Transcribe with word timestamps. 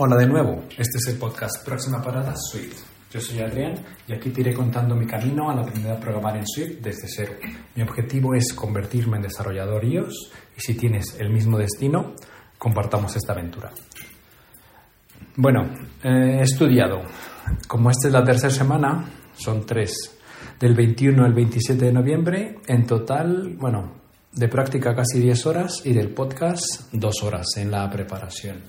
Hola 0.00 0.14
de 0.14 0.28
nuevo, 0.28 0.62
este 0.78 0.98
es 0.98 1.08
el 1.08 1.18
podcast 1.18 1.64
Próxima 1.64 2.00
Parada 2.00 2.32
Swift. 2.36 2.84
Yo 3.10 3.20
soy 3.20 3.40
Adrián 3.40 3.74
y 4.06 4.12
aquí 4.12 4.30
te 4.30 4.42
iré 4.42 4.54
contando 4.54 4.94
mi 4.94 5.08
camino 5.08 5.50
al 5.50 5.58
aprender 5.58 5.90
a 5.90 5.98
programar 5.98 6.36
en 6.36 6.46
Swift 6.46 6.80
desde 6.80 7.08
cero. 7.08 7.32
Mi 7.74 7.82
objetivo 7.82 8.32
es 8.32 8.52
convertirme 8.52 9.16
en 9.16 9.24
desarrollador 9.24 9.84
iOS 9.84 10.30
y 10.56 10.60
si 10.60 10.74
tienes 10.74 11.18
el 11.18 11.30
mismo 11.30 11.58
destino, 11.58 12.14
compartamos 12.58 13.16
esta 13.16 13.32
aventura. 13.32 13.72
Bueno, 15.34 15.64
eh, 16.04 16.36
he 16.38 16.42
estudiado. 16.42 17.02
Como 17.66 17.90
esta 17.90 18.06
es 18.06 18.14
la 18.14 18.22
tercera 18.22 18.52
semana, 18.52 19.04
son 19.36 19.66
tres. 19.66 20.16
Del 20.60 20.76
21 20.76 21.24
al 21.24 21.34
27 21.34 21.86
de 21.86 21.92
noviembre, 21.92 22.58
en 22.68 22.86
total, 22.86 23.56
bueno, 23.58 23.94
de 24.32 24.46
práctica 24.46 24.94
casi 24.94 25.18
10 25.18 25.46
horas 25.46 25.82
y 25.84 25.92
del 25.92 26.10
podcast 26.10 26.92
2 26.92 27.22
horas 27.24 27.46
en 27.56 27.72
la 27.72 27.90
preparación. 27.90 28.62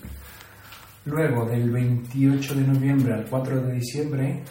Luego, 1.05 1.45
del 1.45 1.69
28 1.71 2.55
de 2.55 2.61
noviembre 2.61 3.13
al 3.13 3.25
4 3.25 3.61
de 3.63 3.73
diciembre, 3.73 4.43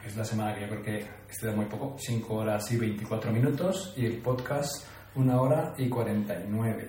que 0.00 0.08
es 0.08 0.16
la 0.16 0.24
semana 0.24 0.54
que 0.54 0.60
yo 0.60 0.68
creo 0.68 0.82
que 0.82 1.06
estudia 1.30 1.54
muy 1.54 1.64
poco, 1.66 1.96
5 1.98 2.34
horas 2.34 2.70
y 2.70 2.76
24 2.76 3.32
minutos, 3.32 3.94
y 3.96 4.04
el 4.04 4.18
podcast 4.18 4.84
1 5.14 5.42
hora 5.42 5.74
y 5.78 5.88
49. 5.88 6.88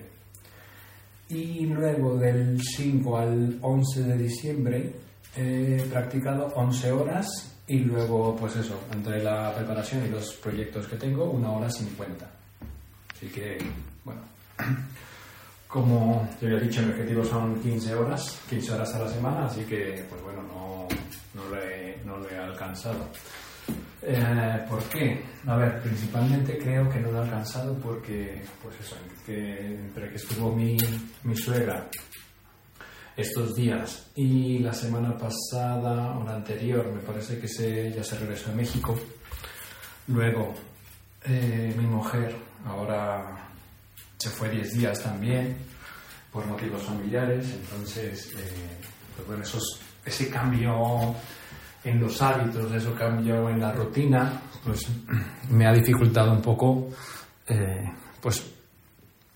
Y 1.30 1.66
luego, 1.66 2.16
del 2.16 2.60
5 2.62 3.18
al 3.18 3.58
11 3.60 4.02
de 4.02 4.18
diciembre, 4.18 4.92
he 5.36 5.86
practicado 5.90 6.46
11 6.54 6.92
horas 6.92 7.58
y 7.66 7.80
luego, 7.80 8.36
pues 8.36 8.56
eso, 8.56 8.78
entre 8.92 9.22
la 9.22 9.54
preparación 9.54 10.06
y 10.06 10.10
los 10.10 10.34
proyectos 10.34 10.86
que 10.86 10.96
tengo, 10.96 11.24
1 11.30 11.56
hora 11.56 11.70
50. 11.70 12.30
Así 13.14 13.26
que, 13.28 13.58
bueno. 14.04 14.20
Como 15.68 16.26
yo 16.40 16.48
había 16.48 16.60
dicho, 16.60 16.80
mi 16.80 16.92
objetivo 16.92 17.22
son 17.22 17.60
15 17.60 17.94
horas, 17.94 18.40
15 18.48 18.72
horas 18.72 18.94
a 18.94 19.00
la 19.00 19.08
semana, 19.08 19.44
así 19.44 19.64
que, 19.64 20.02
pues 20.08 20.22
bueno, 20.22 20.42
no, 20.42 20.88
no, 21.34 21.48
lo, 21.50 21.62
he, 21.62 22.00
no 22.06 22.16
lo 22.16 22.30
he 22.30 22.38
alcanzado. 22.38 23.06
Eh, 24.00 24.64
¿Por 24.66 24.82
qué? 24.84 25.22
A 25.46 25.56
ver, 25.56 25.82
principalmente 25.82 26.56
creo 26.56 26.88
que 26.88 27.00
no 27.00 27.10
lo 27.10 27.18
he 27.18 27.24
alcanzado 27.24 27.74
porque, 27.74 28.42
pues 28.62 28.80
eso, 28.80 28.96
entre 29.26 30.08
que 30.08 30.16
estuvo 30.16 30.54
mi, 30.54 30.78
mi 31.24 31.36
suegra 31.36 31.86
estos 33.14 33.54
días 33.54 34.10
y 34.14 34.60
la 34.60 34.72
semana 34.72 35.18
pasada 35.18 36.16
o 36.16 36.24
la 36.24 36.36
anterior, 36.36 36.90
me 36.90 37.00
parece 37.00 37.38
que 37.38 37.48
se, 37.48 37.92
ya 37.92 38.02
se 38.02 38.16
regresó 38.16 38.52
a 38.52 38.54
México. 38.54 38.98
Luego, 40.06 40.54
eh, 41.24 41.74
mi 41.76 41.84
mujer 41.84 42.34
ahora 42.64 43.47
se 44.18 44.30
fue 44.30 44.50
10 44.50 44.72
días 44.74 45.02
también 45.02 45.56
por 46.32 46.44
motivos 46.46 46.82
familiares, 46.82 47.46
entonces, 47.52 48.32
eh, 48.36 48.76
pues 49.16 49.28
bueno, 49.28 49.44
ese 50.04 50.28
cambio 50.28 51.14
en 51.84 52.00
los 52.00 52.20
hábitos, 52.20 52.70
ese 52.72 52.92
cambio 52.92 53.48
en 53.48 53.60
la 53.60 53.72
rutina, 53.72 54.40
pues 54.64 54.86
me 55.50 55.66
ha 55.66 55.72
dificultado 55.72 56.32
un 56.32 56.42
poco, 56.42 56.88
eh, 57.46 57.84
pues 58.20 58.44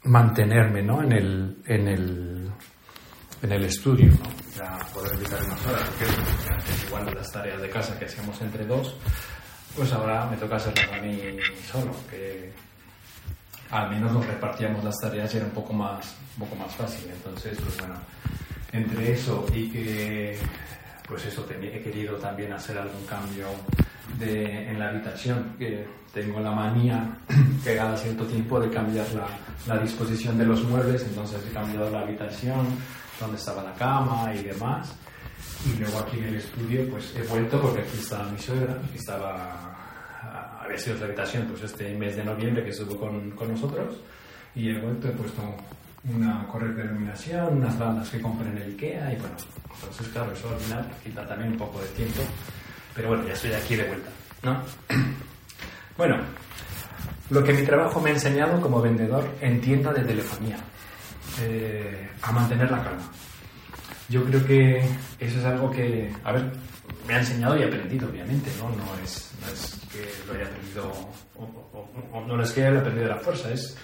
mantenerme, 0.05 0.83
¿no? 0.83 1.03
En 1.03 1.13
el, 1.13 1.63
en 1.67 1.89
el, 1.89 2.53
en 3.43 3.53
el 3.53 3.65
estudio, 3.65 4.11
¿no? 4.11 4.31
Ya 4.59 4.79
poder 4.93 5.17
dedicar 5.17 5.43
unas 5.45 5.67
horas, 5.67 5.89
porque 5.89 6.53
antes 6.53 6.85
igual 6.85 7.15
las 7.15 7.33
tareas 7.33 7.63
de 7.63 7.71
casa 7.71 7.99
que 7.99 8.05
hacíamos 8.05 8.41
entre 8.43 8.67
dos, 8.67 8.97
pues 9.77 9.93
ahora 9.93 10.27
me 10.27 10.37
toca 10.37 10.57
hacerlas 10.57 10.93
a 10.93 11.01
mí 11.01 11.19
solo, 11.71 11.93
que 12.11 12.53
al 13.73 13.89
menos 13.89 14.13
nos 14.13 14.27
repartíamos 14.27 14.85
las 14.85 14.99
tareas 15.01 15.33
y 15.33 15.39
era 15.39 15.47
un 15.47 15.53
poco 15.53 15.73
más, 15.73 16.15
un 16.39 16.47
poco 16.47 16.57
más 16.57 16.75
fácil. 16.75 17.11
Entonces, 17.11 17.59
pues 17.59 17.79
bueno, 17.79 17.95
entre 18.71 19.13
eso 19.13 19.47
y 19.53 19.71
que, 19.71 20.39
pues 21.09 21.25
eso, 21.25 21.47
he 21.51 21.83
querido 21.83 22.17
también 22.17 22.53
hacer 22.53 22.77
algún 22.77 23.05
cambio 23.07 23.47
de, 24.19 24.69
en 24.69 24.79
la 24.79 24.91
habitación, 24.91 25.57
que 25.59 25.87
tengo 26.13 26.39
la 26.41 26.51
manía 26.51 27.17
que 27.65 27.75
cada 27.75 27.97
cierto 27.97 28.27
tiempo 28.27 28.61
de 28.61 28.69
cambiar 28.69 29.07
la, 29.15 29.27
la 29.67 29.83
disposición 29.83 30.37
de 30.37 30.45
los 30.45 30.63
muebles, 30.65 31.03
entonces 31.05 31.41
he 31.49 31.53
cambiado 31.53 31.89
la 31.89 32.01
habitación, 32.01 32.67
donde 33.19 33.39
estaba 33.39 33.63
la 33.63 33.73
cama 33.73 34.35
y 34.35 34.43
demás. 34.43 34.95
Y 35.65 35.79
luego 35.79 35.99
aquí 36.01 36.19
en 36.19 36.25
el 36.25 36.37
estudio, 36.37 36.91
pues 36.91 37.15
he 37.17 37.23
vuelto 37.23 37.59
porque 37.59 37.81
aquí 37.81 37.99
estaba 37.99 38.31
mi 38.31 38.39
suegra, 38.39 38.75
aquí 38.85 38.99
estaba 38.99 39.73
había 40.61 40.79
sido 40.79 40.99
la 40.99 41.07
habitación 41.07 41.47
pues 41.47 41.63
este 41.63 41.95
mes 41.95 42.17
de 42.17 42.25
noviembre 42.25 42.65
que 42.65 42.71
estuvo 42.71 42.99
con, 42.99 43.31
con 43.33 43.51
nosotros 43.51 43.97
y 44.55 44.71
he 44.71 44.81
vuelto, 44.81 45.09
he 45.09 45.13
puesto 45.13 45.43
una 46.05 46.47
correcta 46.47 46.83
iluminación, 46.85 47.59
unas 47.59 47.79
bandas 47.79 48.09
que 48.11 48.21
compré 48.21 48.49
en 48.51 48.59
el 48.59 48.71
IKEA 48.71 49.13
y 49.13 49.17
bueno, 49.17 49.37
entonces 49.75 50.09
claro, 50.09 50.33
eso 50.33 50.49
al 50.51 50.61
final 50.61 50.91
quita 51.03 51.27
también 51.27 51.53
un 51.53 51.59
poco 51.59 51.81
de 51.81 51.89
tiempo, 51.89 52.23
pero 52.95 53.09
bueno, 53.09 53.25
ya 53.27 53.33
estoy 53.33 53.53
aquí 53.53 53.77
de 53.77 53.85
vuelta, 53.85 54.11
¿no? 54.43 54.63
bueno, 55.97 56.17
lo 57.31 57.43
que 57.43 57.53
mi 57.53 57.65
trabajo 57.65 58.01
me 58.01 58.11
ha 58.11 58.15
enseñado 58.15 58.61
como 58.61 58.83
vendedor 58.83 59.25
en 59.41 59.61
tienda 59.61 59.93
de 59.93 60.05
telefonía, 60.05 60.59
eh, 61.41 62.09
a 62.21 62.33
mantener 62.33 62.71
la 62.71 62.83
calma. 62.83 63.11
Yo 64.09 64.25
creo 64.25 64.45
que 64.45 64.79
eso 65.19 65.39
es 65.39 65.45
algo 65.45 65.71
que, 65.71 66.13
a 66.25 66.33
ver, 66.33 66.53
me 67.07 67.15
ha 67.15 67.19
enseñado 67.19 67.59
y 67.59 67.63
aprendido, 67.63 68.09
obviamente, 68.09 68.51
¿no? 68.59 68.69
No 68.71 68.85
es, 69.05 69.31
que 69.91 70.09
lo 70.27 70.35
haya 70.35 70.47
aprendido, 70.47 70.93
o, 72.13 72.21
no 72.27 72.43
es 72.43 72.53
que 72.53 72.67
haya 72.67 72.79
aprendido 72.79 73.09
la 73.09 73.17
fuerza, 73.17 73.53
es 73.53 73.77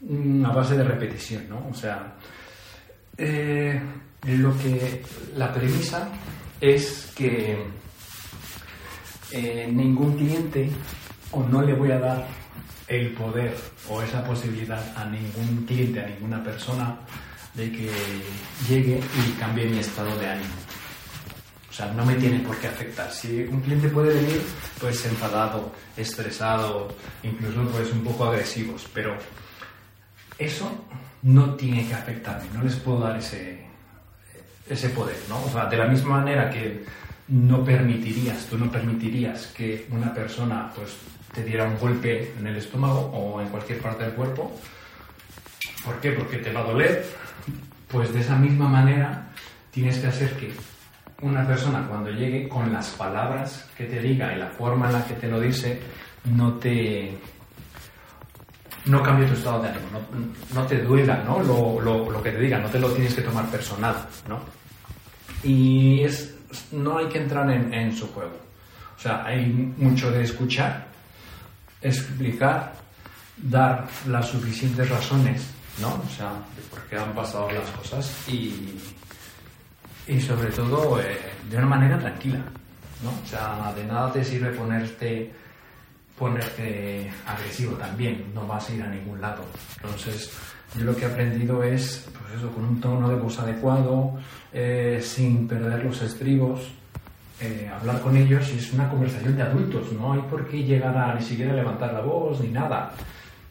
una 0.00 0.50
base 0.50 0.76
de 0.76 0.84
repetición, 0.84 1.48
¿no? 1.48 1.66
O 1.70 1.74
sea, 1.74 2.14
eh, 3.16 3.80
lo 4.26 4.56
que, 4.58 5.02
la 5.36 5.52
premisa 5.52 6.08
es 6.60 7.12
que 7.14 7.58
eh, 9.32 9.68
ningún 9.70 10.16
cliente, 10.16 10.70
o 11.32 11.42
no 11.42 11.62
le 11.62 11.74
voy 11.74 11.90
a 11.90 11.98
dar 11.98 12.26
el 12.88 13.12
poder 13.14 13.54
o 13.88 14.02
esa 14.02 14.24
posibilidad 14.24 14.96
a 14.96 15.04
ningún 15.06 15.64
cliente, 15.66 16.00
a 16.00 16.06
ninguna 16.06 16.42
persona, 16.42 16.98
de 17.54 17.70
que 17.70 17.90
llegue 18.68 18.98
y 18.98 19.30
cambie 19.38 19.66
mi 19.66 19.78
estado 19.78 20.16
de 20.18 20.26
ánimo. 20.26 20.63
O 21.74 21.76
sea, 21.76 21.88
no 21.88 22.06
me 22.06 22.14
tiene 22.14 22.38
por 22.38 22.56
qué 22.58 22.68
afectar. 22.68 23.10
Si 23.10 23.42
un 23.50 23.60
cliente 23.60 23.88
puede 23.88 24.14
venir, 24.14 24.40
pues 24.80 25.04
enfadado, 25.06 25.72
estresado, 25.96 26.94
incluso 27.24 27.68
pues 27.68 27.90
un 27.90 28.04
poco 28.04 28.26
agresivos, 28.26 28.86
pero 28.94 29.16
eso 30.38 30.70
no 31.22 31.56
tiene 31.56 31.84
que 31.84 31.94
afectarme, 31.94 32.44
no 32.54 32.62
les 32.62 32.76
puedo 32.76 33.00
dar 33.00 33.16
ese, 33.16 33.66
ese 34.68 34.88
poder, 34.90 35.16
¿no? 35.28 35.44
O 35.44 35.50
sea, 35.50 35.66
de 35.66 35.76
la 35.76 35.88
misma 35.88 36.18
manera 36.18 36.48
que 36.48 36.84
no 37.26 37.64
permitirías, 37.64 38.46
tú 38.46 38.56
no 38.56 38.70
permitirías 38.70 39.48
que 39.48 39.88
una 39.90 40.14
persona 40.14 40.70
pues 40.76 40.94
te 41.32 41.42
diera 41.42 41.64
un 41.64 41.76
golpe 41.76 42.34
en 42.38 42.46
el 42.46 42.54
estómago 42.54 43.00
o 43.12 43.40
en 43.40 43.48
cualquier 43.48 43.80
parte 43.80 44.04
del 44.04 44.12
cuerpo. 44.12 44.56
¿Por 45.84 46.00
qué? 46.00 46.12
Porque 46.12 46.36
te 46.36 46.52
va 46.52 46.60
a 46.60 46.66
doler. 46.66 47.04
Pues 47.88 48.14
de 48.14 48.20
esa 48.20 48.36
misma 48.36 48.68
manera 48.68 49.32
tienes 49.72 49.98
que 49.98 50.06
hacer 50.06 50.36
que 50.36 50.52
una 51.22 51.46
persona 51.46 51.86
cuando 51.88 52.10
llegue 52.10 52.48
con 52.48 52.72
las 52.72 52.90
palabras 52.90 53.68
que 53.76 53.84
te 53.84 54.00
diga 54.00 54.32
y 54.34 54.38
la 54.38 54.48
forma 54.48 54.86
en 54.86 54.92
la 54.94 55.04
que 55.04 55.14
te 55.14 55.28
lo 55.28 55.40
dice, 55.40 55.80
no 56.24 56.54
te 56.54 57.16
no 58.86 59.02
cambie 59.02 59.26
tu 59.26 59.34
estado 59.34 59.62
de 59.62 59.68
ánimo, 59.68 59.86
no, 60.52 60.66
te 60.66 60.82
duela 60.82 61.22
¿no? 61.24 61.42
Lo, 61.42 61.80
lo, 61.80 62.10
lo, 62.10 62.22
que 62.22 62.32
te 62.32 62.38
diga, 62.38 62.58
no 62.58 62.68
te 62.68 62.78
lo 62.78 62.90
tienes 62.90 63.14
que 63.14 63.22
tomar 63.22 63.46
personal. 63.46 63.96
¿no? 64.28 64.40
Y 65.42 66.02
es, 66.02 66.34
no 66.72 66.98
hay 66.98 67.06
que 67.06 67.18
entrar 67.18 67.50
en, 67.50 67.72
en 67.72 67.96
su 67.96 68.06
juego. 68.08 68.36
O 68.96 69.00
sea, 69.00 69.24
hay 69.24 69.46
mucho 69.46 70.10
de 70.10 70.24
escuchar, 70.24 70.86
explicar, 71.80 72.74
dar 73.36 73.86
las 74.06 74.28
suficientes 74.28 74.88
razones, 74.88 75.46
¿no? 75.80 75.88
O 75.88 76.10
sea, 76.16 76.30
de 76.56 76.62
por 76.70 76.82
qué 76.84 76.96
han 76.96 77.12
pasado 77.12 77.50
las 77.50 77.68
cosas 77.70 78.28
y, 78.28 78.78
y 80.06 80.20
sobre 80.20 80.50
todo 80.50 81.00
eh, 81.00 81.18
de 81.50 81.56
una 81.56 81.66
manera 81.66 81.98
tranquila, 81.98 82.40
¿no? 83.02 83.10
O 83.10 83.26
sea, 83.26 83.72
de 83.74 83.84
nada 83.84 84.12
te 84.12 84.24
sirve 84.24 84.50
ponerte, 84.50 85.32
ponerte 86.18 87.10
agresivo 87.26 87.76
también, 87.76 88.32
no 88.34 88.46
vas 88.46 88.68
a 88.68 88.74
ir 88.74 88.82
a 88.82 88.88
ningún 88.88 89.20
lado. 89.20 89.44
Entonces, 89.76 90.30
yo 90.76 90.84
lo 90.84 90.96
que 90.96 91.04
he 91.04 91.08
aprendido 91.08 91.62
es, 91.62 92.08
pues 92.12 92.38
eso, 92.38 92.50
con 92.50 92.64
un 92.64 92.80
tono 92.80 93.08
de 93.08 93.16
voz 93.16 93.38
adecuado, 93.38 94.14
eh, 94.52 95.00
sin 95.02 95.48
perder 95.48 95.84
los 95.84 96.02
estribos, 96.02 96.72
eh, 97.40 97.70
hablar 97.72 98.00
con 98.00 98.16
ellos 98.16 98.48
y 98.54 98.58
es 98.58 98.72
una 98.72 98.88
conversación 98.88 99.36
de 99.36 99.42
adultos, 99.42 99.92
no 99.92 100.12
hay 100.12 100.20
por 100.22 100.46
qué 100.48 100.62
llegar 100.62 100.96
a 100.96 101.14
ni 101.14 101.22
siquiera 101.22 101.52
levantar 101.52 101.92
la 101.92 102.00
voz 102.00 102.40
ni 102.40 102.48
nada. 102.48 102.92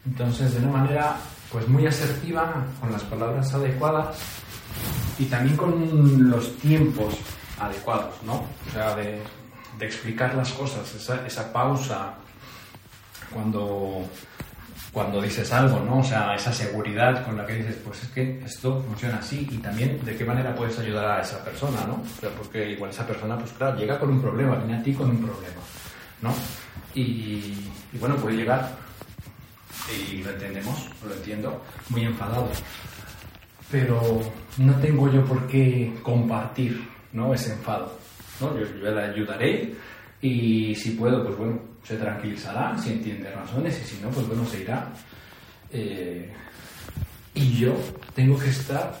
Entonces, 0.06 0.54
de 0.54 0.60
una 0.60 0.78
manera 0.78 1.16
pues 1.50 1.68
muy 1.68 1.86
asertiva, 1.86 2.64
con 2.80 2.90
las 2.90 3.02
palabras 3.04 3.54
adecuadas, 3.54 4.16
y 5.18 5.24
también 5.26 5.56
con 5.56 6.30
los 6.30 6.56
tiempos 6.58 7.14
adecuados, 7.58 8.14
¿no? 8.24 8.34
O 8.68 8.72
sea, 8.72 8.94
de, 8.96 9.22
explicar 9.80 10.34
las 10.34 10.50
cosas, 10.52 10.94
esa, 10.94 11.52
pausa 11.52 12.14
cuando 13.30 14.08
cuando 14.92 15.20
dices 15.20 15.52
algo, 15.52 15.80
¿no? 15.80 15.98
O 15.98 16.04
sea, 16.04 16.36
esa 16.36 16.52
seguridad 16.52 17.24
con 17.24 17.36
la 17.36 17.44
que 17.44 17.54
dices, 17.56 17.76
pues 17.84 18.04
es 18.04 18.08
que 18.10 18.40
esto 18.44 18.80
funciona 18.86 19.18
así 19.18 19.46
y 19.50 19.58
también 19.58 20.02
de 20.04 20.16
qué 20.16 20.24
manera 20.24 20.54
puedes 20.54 20.78
ayudar 20.78 21.18
a 21.18 21.20
esa 21.20 21.44
persona, 21.44 21.84
¿no? 21.84 22.00
Porque 22.38 22.70
igual 22.70 22.90
esa 22.90 23.04
persona, 23.04 23.36
pues 23.36 23.50
claro, 23.52 23.76
llega 23.76 23.98
con 23.98 24.10
un 24.10 24.22
problema, 24.22 24.54
viene 24.54 24.76
a 24.78 24.82
ti 24.82 24.94
con 24.94 25.10
un 25.10 25.18
problema, 25.18 25.60
¿no? 26.22 26.32
Y, 26.94 27.68
y 27.92 27.98
bueno, 27.98 28.14
puede 28.16 28.36
llegar, 28.36 28.70
y 30.10 30.22
lo 30.22 30.30
entendemos, 30.30 30.88
lo 31.06 31.14
entiendo, 31.14 31.62
muy 31.90 32.04
enfadado. 32.04 32.48
Pero 33.74 34.20
no 34.58 34.72
tengo 34.76 35.10
yo 35.10 35.24
por 35.24 35.48
qué 35.48 35.92
compartir, 36.00 36.88
¿no? 37.12 37.34
Ese 37.34 37.54
enfado, 37.54 37.98
¿no? 38.40 38.56
Yo, 38.56 38.66
yo 38.80 38.94
le 38.94 39.02
ayudaré 39.02 39.74
y 40.22 40.76
si 40.76 40.92
puedo, 40.92 41.24
pues 41.24 41.36
bueno, 41.36 41.58
se 41.82 41.96
tranquilizará 41.96 42.78
si 42.78 42.92
entiende 42.92 43.32
razones 43.32 43.80
y 43.82 43.84
si 43.84 44.00
no, 44.00 44.10
pues 44.10 44.28
bueno, 44.28 44.46
se 44.46 44.60
irá. 44.60 44.92
Eh, 45.72 46.32
y 47.34 47.58
yo 47.58 47.74
tengo 48.14 48.38
que 48.38 48.50
estar 48.50 48.94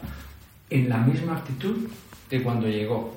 en 0.68 0.88
la 0.88 0.98
misma 0.98 1.36
actitud 1.36 1.88
de 2.28 2.42
cuando 2.42 2.66
llegó. 2.66 3.16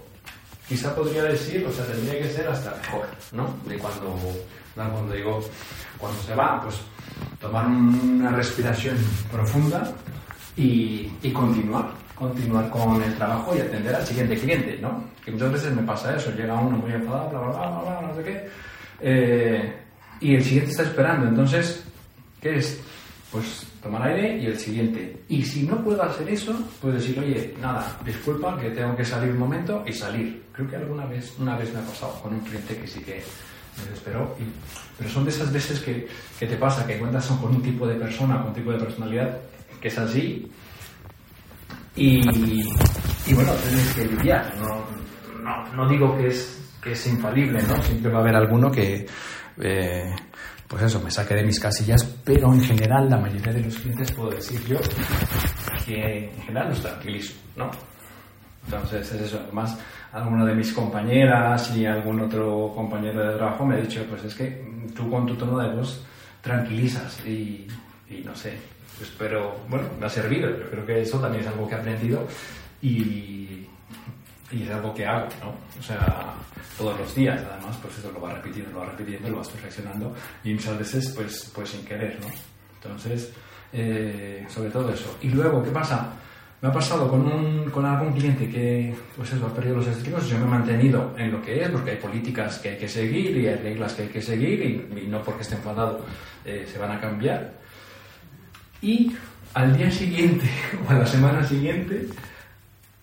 Quizá 0.70 0.96
podría 0.96 1.24
decir, 1.24 1.66
o 1.66 1.72
sea, 1.72 1.88
tendría 1.88 2.22
que 2.22 2.30
ser 2.30 2.48
hasta 2.50 2.70
mejor, 2.84 3.08
¿no? 3.32 3.58
De 3.68 3.80
cuando, 3.80 4.16
cuando 4.76 5.12
digo, 5.12 5.44
cuando 5.98 6.22
se 6.22 6.36
va, 6.36 6.62
pues 6.62 6.76
tomar 7.42 7.66
una 7.66 8.30
respiración 8.30 8.96
profunda 9.32 9.92
y, 10.58 11.12
y 11.22 11.32
continuar, 11.32 11.92
continuar 12.16 12.70
con 12.70 13.02
el 13.02 13.16
trabajo 13.16 13.56
y 13.56 13.60
atender 13.60 13.96
al 13.96 14.06
siguiente 14.06 14.38
cliente, 14.38 14.80
¿no? 14.82 15.04
Que 15.24 15.32
muchas 15.32 15.54
veces 15.54 15.76
me 15.76 15.84
pasa 15.84 16.16
eso, 16.16 16.32
llega 16.32 16.56
uno 16.56 16.78
muy 16.78 16.92
enfadado, 16.92 17.30
bla, 17.30 17.40
bla, 17.40 17.50
bla, 17.50 17.82
bla, 17.82 18.08
no 18.08 18.16
sé 18.16 18.24
qué, 18.24 18.50
eh, 19.02 19.74
y 20.20 20.36
el 20.36 20.44
siguiente 20.44 20.72
está 20.72 20.84
esperando. 20.84 21.28
Entonces, 21.28 21.84
¿qué 22.42 22.58
es? 22.58 22.80
Pues 23.32 23.68
tomar 23.84 24.04
aire 24.04 24.38
y 24.42 24.46
el 24.48 24.58
siguiente. 24.58 25.22
Y 25.30 25.44
si 25.44 25.64
no 25.64 25.84
puedo 25.84 26.02
hacer 26.02 26.28
eso, 26.30 26.58
pues 26.82 26.96
decir, 26.96 27.20
oye, 27.20 27.54
nada, 27.62 27.98
disculpa 28.04 28.58
que 28.58 28.72
tengo 28.72 28.96
que 28.96 29.06
salir 29.06 29.32
un 29.32 29.40
momento 29.40 29.84
y 29.86 29.94
salir. 29.94 30.44
Creo 30.54 30.68
que 30.70 30.76
alguna 30.78 31.06
vez, 31.06 31.36
una 31.38 31.56
vez 31.56 31.72
me 31.74 31.80
ha 31.80 31.84
pasado 31.84 32.14
con 32.22 32.34
un 32.34 32.40
cliente 32.40 32.78
que 32.78 32.88
sí 32.88 33.02
que 33.02 33.22
me 33.78 33.90
desesperó. 33.90 34.36
Y, 34.40 34.44
pero 34.98 35.10
son 35.10 35.26
de 35.26 35.30
esas 35.30 35.52
veces 35.52 35.80
que, 35.82 36.08
que 36.40 36.48
te 36.48 36.56
pasa, 36.56 36.88
que 36.88 36.98
cuentas 36.98 37.28
con 37.28 37.56
un 37.56 37.62
tipo 37.62 37.86
de 37.86 37.96
persona, 37.96 38.40
con 38.40 38.48
un 38.48 38.54
tipo 38.54 38.72
de 38.72 38.80
personalidad 38.80 39.38
que 39.82 39.88
es 39.88 39.98
así. 39.98 40.52
Y, 41.96 42.22
bueno, 43.34 43.52
tienes 43.54 43.94
que 43.96 44.06
lidiar. 44.06 44.54
No, 44.58 45.74
no, 45.74 45.90
digo 45.90 46.16
que 46.16 46.28
es 46.28 46.54
que 46.82 46.92
es 46.92 47.08
infalible, 47.08 47.62
¿no? 47.64 47.82
Siempre 47.82 48.12
va 48.12 48.20
a 48.20 48.22
haber 48.22 48.36
alguno 48.36 48.72
que, 48.72 49.06
eh, 49.60 50.16
pues 50.68 50.84
eso, 50.84 51.02
me 51.02 51.10
saque 51.10 51.34
de 51.34 51.44
mis 51.44 51.60
casillas, 51.60 52.04
pero 52.24 52.54
en 52.54 52.62
general 52.62 53.10
la 53.10 53.18
mayoría 53.18 53.54
de 53.54 53.64
los 53.64 53.78
clientes 53.78 54.12
puedo 54.12 54.30
decir 54.30 54.64
yo 54.68 54.78
que 55.86 56.26
en 56.26 56.42
general 56.44 56.70
los 56.70 56.82
tranquilizo, 56.82 57.34
¿no? 57.56 57.72
Entonces 58.66 59.12
es 59.14 59.22
eso, 59.22 59.40
además 59.44 59.80
alguno 60.12 60.46
de 60.46 60.54
mis 60.54 60.72
compañeras 60.74 61.76
y 61.76 61.86
algún 61.86 62.22
otro 62.22 62.72
compañero 62.76 63.28
de 63.28 63.38
trabajo 63.38 63.66
me 63.66 63.76
ha 63.76 63.82
dicho, 63.82 64.06
pues 64.08 64.24
es 64.26 64.36
que 64.36 64.64
tú 64.96 65.10
con 65.10 65.26
tu 65.26 65.36
tono 65.36 65.58
de 65.58 65.74
voz 65.74 66.06
tranquilizas 66.42 67.26
y 67.26 67.68
no 68.24 68.36
sé, 68.36 68.58
pues, 68.98 69.12
pero 69.18 69.56
bueno, 69.70 69.88
me 70.00 70.06
ha 70.06 70.10
servido, 70.10 70.50
yo 70.50 70.70
creo 70.70 70.86
que 70.86 71.02
eso 71.02 71.20
también 71.20 71.44
es 71.44 71.50
algo 71.50 71.68
que 71.68 71.76
he 71.76 71.78
aprendido 71.78 72.28
y, 72.82 73.68
y 74.52 74.64
es 74.64 74.70
algo 74.70 74.94
que 74.94 75.06
hago, 75.06 75.28
¿no? 75.42 75.54
O 75.80 75.84
sea, 75.84 76.34
todos 76.78 77.00
los 77.00 77.16
días, 77.16 77.42
además, 77.52 77.78
pues 77.82 77.98
eso 77.98 78.12
lo 78.12 78.20
vas 78.20 78.34
repitiendo, 78.36 78.72
lo 78.72 78.80
vas 78.80 78.90
repitiendo, 78.90 79.30
lo 79.30 79.38
vas 79.38 79.50
perfeccionando 79.50 80.14
y 80.44 80.54
muchas 80.54 80.78
veces, 80.78 81.14
pues, 81.16 81.52
pues 81.54 81.70
sin 81.70 81.86
querer, 81.86 82.18
¿no? 82.22 82.28
Entonces, 82.76 83.32
eh, 83.74 84.46
sobre 84.50 84.70
todo 84.70 84.92
eso. 84.92 85.18
Y 85.22 85.30
luego, 85.30 85.64
¿qué 85.64 85.72
pasa? 85.72 86.14
Me 86.60 86.70
ha 86.70 86.72
pasado 86.72 87.08
con, 87.08 87.22
un, 87.22 87.70
con 87.70 87.86
algún 87.86 88.14
cliente 88.14 88.50
que, 88.50 88.96
pues 89.16 89.32
eso, 89.32 89.46
ha 89.46 89.54
perdido 89.54 89.78
los 89.78 89.88
estribos, 89.88 90.28
yo 90.28 90.40
me 90.40 90.46
he 90.46 90.50
mantenido 90.50 91.14
en 91.16 91.32
lo 91.32 91.42
que 91.42 91.62
es, 91.62 91.70
porque 91.70 91.92
hay 91.92 91.98
políticas 91.98 92.58
que 92.58 92.70
hay 92.70 92.78
que 92.78 92.88
seguir 92.88 93.38
y 93.38 93.48
hay 93.48 93.58
reglas 93.58 93.94
que 93.94 94.04
hay 94.04 94.08
que 94.08 94.22
seguir 94.22 94.62
y, 94.62 95.02
y 95.02 95.08
no 95.08 95.22
porque 95.22 95.44
esté 95.44 95.56
enfadado 95.56 96.04
eh, 96.46 96.66
se 96.72 96.80
van 96.80 96.92
a 96.92 97.00
cambiar. 97.00 97.54
Y 98.82 99.16
al 99.54 99.78
día 99.78 99.92
siguiente 99.92 100.50
o 100.88 100.92
a 100.92 100.96
la 100.96 101.06
semana 101.06 101.44
siguiente, 101.46 102.08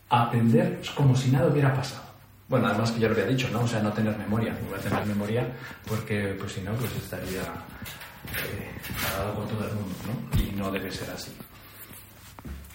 aprender 0.09 0.81
como 0.94 1.17
si 1.17 1.31
nada 1.31 1.49
hubiera 1.49 1.75
pasado. 1.75 2.05
Bueno, 2.49 2.67
además 2.67 2.93
que 2.93 3.00
ya 3.00 3.09
lo 3.09 3.15
había 3.15 3.26
dicho, 3.26 3.49
¿no? 3.50 3.62
O 3.62 3.69
sea, 3.69 3.81
no 3.81 3.93
tener 3.93 4.17
memoria. 4.19 4.56
No 4.71 4.76
tener 4.76 5.06
memoria 5.06 5.47
porque, 5.88 6.37
pues 6.38 6.53
si 6.53 6.61
no, 6.61 6.73
pues 6.73 6.94
estaría 6.97 7.41
eh, 7.41 9.35
con 9.35 9.49
todo 9.49 9.67
el 9.67 9.75
mundo, 9.75 9.94
¿no? 10.06 10.41
Y 10.41 10.53
no 10.53 10.71
debe 10.71 10.91
ser 10.93 11.11
así. 11.11 11.32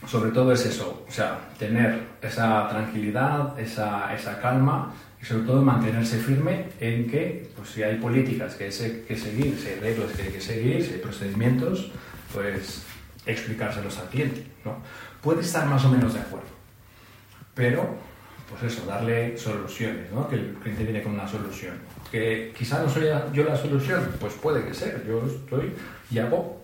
Sobre 0.07 0.31
todo 0.31 0.53
es 0.53 0.65
eso, 0.65 1.05
o 1.07 1.11
sea, 1.11 1.49
tener 1.59 2.07
esa 2.21 2.67
tranquilidad, 2.69 3.59
esa, 3.59 4.13
esa 4.15 4.39
calma 4.39 4.93
y 5.21 5.25
sobre 5.25 5.43
todo 5.43 5.61
mantenerse 5.61 6.17
firme 6.17 6.69
en 6.79 7.05
que, 7.07 7.51
pues 7.55 7.69
si 7.69 7.83
hay 7.83 7.97
políticas 7.97 8.55
que 8.55 8.65
hay 8.65 9.03
que 9.07 9.17
seguir, 9.17 9.59
si 9.59 9.67
hay 9.67 9.79
reglas 9.79 10.11
que 10.13 10.23
hay 10.23 10.29
que 10.29 10.41
seguir, 10.41 10.83
si 10.83 10.93
hay 10.93 10.99
procedimientos, 10.99 11.91
pues 12.33 12.83
explicárselos 13.25 13.97
al 13.97 14.09
cliente, 14.09 14.45
¿no? 14.65 14.77
Puede 15.21 15.41
estar 15.41 15.65
más 15.65 15.83
o 15.85 15.89
menos 15.89 16.13
de 16.13 16.19
acuerdo, 16.19 16.47
pero 17.53 17.97
pues 18.49 18.73
eso, 18.73 18.85
darle 18.85 19.37
soluciones, 19.37 20.11
¿no? 20.11 20.27
Que 20.27 20.35
el 20.35 20.53
cliente 20.55 20.83
viene 20.83 21.03
con 21.03 21.13
una 21.13 21.27
solución. 21.27 21.75
Que 22.11 22.51
quizá 22.57 22.81
no 22.81 22.89
soy 22.89 23.05
yo 23.31 23.43
la 23.43 23.55
solución, 23.55 24.09
pues 24.19 24.33
puede 24.33 24.65
que 24.65 24.73
sea. 24.73 24.95
Yo 25.05 25.23
estoy 25.25 25.73
y 26.09 26.17
hago 26.17 26.63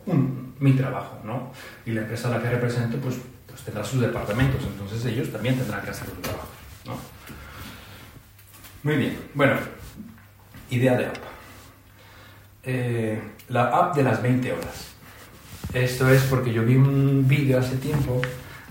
mi 0.59 0.73
trabajo, 0.73 1.19
¿no? 1.23 1.51
Y 1.85 1.91
la 1.91 2.01
empresa 2.01 2.29
a 2.29 2.31
la 2.31 2.41
que 2.41 2.50
represento, 2.50 2.97
pues, 2.97 3.17
pues 3.47 3.62
tendrá 3.62 3.83
sus 3.83 4.01
departamentos, 4.01 4.63
entonces 4.63 5.06
ellos 5.06 5.31
también 5.31 5.57
tendrán 5.57 5.83
que 5.83 5.91
hacer 5.91 6.07
su 6.07 6.15
trabajo, 6.15 6.47
¿no? 6.85 6.97
Muy 8.83 8.97
bien, 8.97 9.17
bueno, 9.33 9.57
idea 10.69 10.97
de 10.97 11.06
app. 11.06 11.17
Eh, 12.63 13.21
la 13.50 13.65
app 13.67 13.95
de 13.95 14.03
las 14.03 14.21
20 14.23 14.51
horas. 14.51 14.94
Esto 15.73 16.09
es 16.09 16.23
porque 16.23 16.53
yo 16.53 16.63
vi 16.63 16.75
un 16.75 17.27
vídeo 17.27 17.59
hace 17.59 17.75
tiempo 17.77 18.21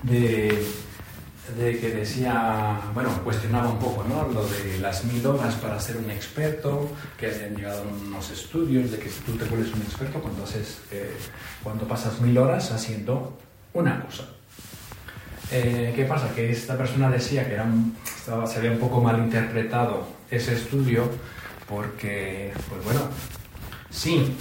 de 0.02 0.64
de 1.56 1.79
que 1.79 1.91
decía, 1.91 2.81
bueno, 2.94 3.10
cuestionaba 3.22 3.69
un 3.69 3.79
poco, 3.79 4.05
¿no? 4.05 4.27
Lo 4.29 4.46
de 4.46 4.79
las 4.79 5.05
mil 5.05 5.24
horas 5.27 5.55
para 5.56 5.79
ser 5.79 5.98
un 5.98 6.10
experto, 6.10 6.91
que 7.19 7.27
han 7.27 7.55
llegado 7.55 7.84
unos 8.06 8.31
estudios 8.31 8.91
de 8.91 8.98
que 8.98 9.10
tú 9.27 9.32
te 9.32 9.44
vuelves 9.44 9.72
un 9.74 9.82
experto 9.82 10.20
cuando, 10.20 10.44
haces, 10.44 10.81
eh, 10.91 11.15
cuando 11.63 11.86
pasas 11.86 12.20
mil 12.20 12.36
horas 12.39 12.72
haciendo 12.72 13.39
una 13.74 14.01
cosa. 14.05 14.24
Eh, 15.53 15.93
¿Qué 15.94 16.05
pasa? 16.06 16.34
Que 16.34 16.51
esta 16.51 16.79
persona 16.79 17.10
decía 17.10 17.46
que 17.46 17.55
era 17.55 17.67
estaba, 18.05 18.46
se 18.46 18.58
había 18.58 18.72
un 18.72 18.79
poco 18.79 19.03
mal 19.03 19.19
interpretado 19.19 20.06
ese 20.31 20.55
estudio 20.55 21.10
porque, 21.69 22.53
pues 22.69 22.84
bueno, 22.84 23.01
sí, 23.91 24.34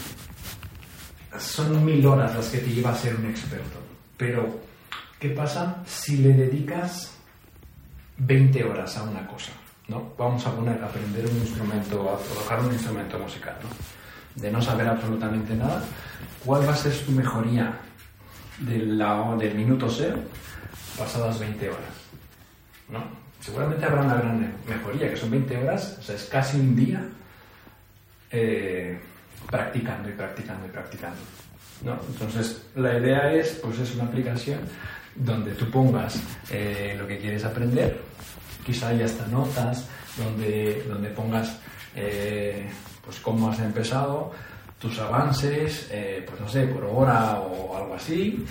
son 1.40 1.84
mil 1.84 2.06
horas 2.06 2.36
las 2.36 2.48
que 2.50 2.60
te 2.60 2.70
lleva 2.70 2.92
a 2.92 2.96
ser 2.96 3.16
un 3.16 3.25
experto, 3.25 3.80
pero 4.18 4.62
¿Qué 5.24 5.30
pasa 5.30 5.78
si 5.86 6.18
le 6.18 6.34
dedicas 6.34 7.13
20 8.18 8.62
horas 8.66 8.98
a 8.98 9.04
una 9.04 9.25
cosa? 9.25 9.54
¿no? 9.88 10.12
Vamos 10.18 10.46
a 10.46 10.54
poner 10.54 10.84
a 10.84 10.88
aprender 10.88 11.25
un 11.25 11.38
instrumento, 11.38 12.13
a 12.13 12.18
tocar 12.36 12.60
un 12.60 12.74
instrumento 12.74 13.18
musical, 13.18 13.56
¿no? 13.63 14.42
de 14.42 14.52
no 14.52 14.62
saber 14.62 14.86
absolutamente 14.86 15.56
nada. 15.56 15.82
¿Cuál 16.44 16.68
va 16.68 16.74
a 16.74 16.75
ser 16.75 16.94
tu 17.06 17.13
mejoría 17.13 17.72
del, 18.60 19.02
minuto 19.56 19.90
cero 19.90 20.18
pasadas 20.98 21.40
20 21.40 21.70
horas? 21.70 21.96
¿no? 22.90 23.02
Seguramente 23.40 23.86
habrá 23.86 24.02
una 24.02 24.16
gran 24.16 24.56
mejoría, 24.68 25.10
que 25.10 25.16
son 25.16 25.32
20 25.32 25.58
horas, 25.58 26.00
o 26.02 26.04
sea, 26.04 26.16
es 26.16 26.25
casi 26.25 26.60
un 26.60 26.75
día 26.75 27.02
eh, 28.30 29.00
practicando 29.50 30.09
y 30.09 30.13
practicando 30.13 30.65
y 30.65 30.69
practicando. 30.69 31.19
¿no? 31.83 32.00
Entonces, 32.07 32.65
la 32.75 32.97
idea 32.97 33.31
es, 33.33 33.59
pues 33.62 33.79
es 33.79 33.95
una 33.95 34.05
aplicación 34.05 34.59
donde 35.15 35.51
tú 35.53 35.69
pongas 35.69 36.21
eh, 36.50 36.95
lo 36.97 37.07
que 37.07 37.19
quieres 37.19 37.43
aprender, 37.45 38.00
quizá 38.65 38.89
haya 38.89 39.05
hasta 39.05 39.27
notas, 39.27 39.88
donde, 40.17 40.83
donde 40.88 41.09
pongas 41.09 41.59
eh, 41.95 42.67
pues 43.03 43.19
cómo 43.19 43.50
has 43.50 43.59
empezado, 43.59 44.31
tus 44.79 45.00
avances, 45.00 45.88
eh, 45.91 46.25
pues 46.27 46.39
no 46.41 46.47
sé, 46.47 46.67
por 46.67 46.83
hora 46.85 47.39
o 47.39 47.77
algo 47.77 47.95
así, 47.95 48.43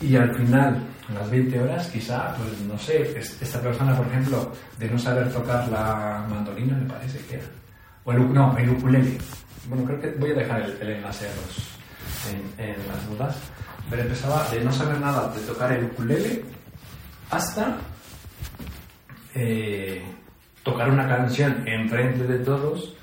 y 0.00 0.16
al 0.16 0.34
final, 0.34 0.80
las 1.12 1.28
20 1.30 1.60
horas, 1.60 1.88
quizá, 1.88 2.34
pues 2.36 2.60
no 2.60 2.78
sé, 2.78 3.18
esta 3.18 3.60
persona, 3.60 3.96
por 3.96 4.06
ejemplo, 4.06 4.52
de 4.78 4.88
no 4.88 4.98
saber 4.98 5.32
tocar 5.32 5.68
la 5.68 6.24
mandolina, 6.28 6.76
me 6.76 6.88
parece 6.88 7.18
que 7.26 7.34
era, 7.34 7.44
o 8.04 8.12
el, 8.12 8.32
no, 8.32 8.56
el 8.56 8.70
ukulele. 8.70 9.18
Bueno, 9.68 9.84
creo 9.84 10.00
que 10.00 10.10
voy 10.18 10.30
a 10.30 10.34
dejar 10.34 10.62
el, 10.62 10.90
enlace 10.90 11.26
en, 12.30 12.64
en 12.64 12.88
las 12.88 13.08
dudas 13.08 13.36
pero 13.90 14.02
empezaba 14.02 14.48
de 14.50 14.60
no 14.62 14.72
saber 14.72 15.00
nada 15.00 15.32
de 15.32 15.40
tocar 15.42 15.72
el 15.72 15.84
ukulele 15.84 16.44
hasta 17.30 17.78
eh, 19.34 20.02
tocar 20.62 20.90
una 20.90 21.08
canción 21.08 21.66
enfrente 21.66 22.24
de 22.24 22.38
todos 22.40 22.94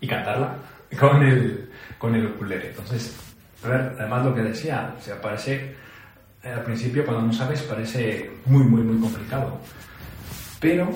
y 0.00 0.06
cantarla 0.06 0.56
con 0.98 1.22
el, 1.22 1.70
con 1.98 2.14
el 2.14 2.26
ukulele. 2.26 2.68
Entonces, 2.68 3.16
A 3.64 3.68
además 3.68 4.24
lo 4.24 4.34
que 4.34 4.42
decía, 4.42 4.94
o 4.98 5.00
sea, 5.00 5.20
parece, 5.20 5.74
al 6.42 6.64
principio 6.64 7.04
cuando 7.04 7.26
no 7.26 7.32
sabes 7.32 7.62
parece 7.62 8.30
muy, 8.46 8.64
muy, 8.64 8.82
muy 8.82 9.00
complicado. 9.00 9.58
Pero 10.60 10.90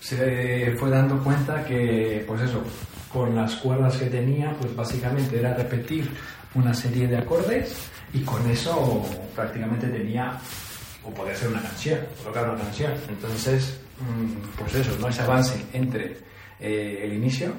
se 0.00 0.74
fue 0.78 0.90
dando 0.90 1.22
cuenta 1.22 1.64
que, 1.64 2.24
pues 2.26 2.42
eso, 2.42 2.62
con 3.12 3.34
las 3.34 3.56
cuerdas 3.56 3.96
que 3.96 4.06
tenía, 4.06 4.54
pues 4.60 4.74
básicamente 4.74 5.38
era 5.38 5.54
repetir 5.54 6.10
una 6.54 6.74
serie 6.74 7.06
de 7.06 7.18
acordes 7.18 7.90
y 8.12 8.20
con 8.20 8.48
eso 8.50 9.04
prácticamente 9.34 9.88
tenía, 9.88 10.38
o 11.04 11.10
podía 11.10 11.34
ser 11.34 11.48
una 11.48 11.62
canción, 11.62 12.00
colocar 12.22 12.50
una 12.50 12.62
canción. 12.62 12.92
Entonces, 13.08 13.80
mm, 14.00 14.58
pues 14.58 14.74
eso, 14.74 14.96
¿no? 15.00 15.08
Ese 15.08 15.22
avance 15.22 15.64
entre 15.72 16.16
eh, 16.60 17.00
el 17.04 17.14
inicio, 17.14 17.52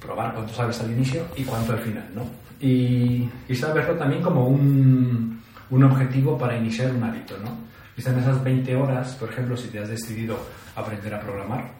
probar 0.00 0.34
cuánto 0.34 0.54
sabes 0.54 0.80
al 0.80 0.90
inicio 0.92 1.26
y 1.36 1.44
cuánto 1.44 1.72
al 1.72 1.80
final, 1.80 2.08
¿no? 2.14 2.26
Y, 2.60 3.28
y 3.48 3.54
saberlo 3.54 3.94
también 3.94 4.22
como 4.22 4.46
un, 4.46 5.42
un 5.70 5.84
objetivo 5.84 6.38
para 6.38 6.56
iniciar 6.56 6.92
un 6.92 7.02
hábito, 7.02 7.36
¿no? 7.38 7.73
En 7.96 8.18
esas 8.18 8.42
20 8.42 8.74
horas, 8.76 9.14
por 9.14 9.30
ejemplo, 9.30 9.56
si 9.56 9.68
te 9.68 9.78
has 9.78 9.88
decidido 9.88 10.38
aprender 10.74 11.14
a 11.14 11.20
programar, 11.20 11.72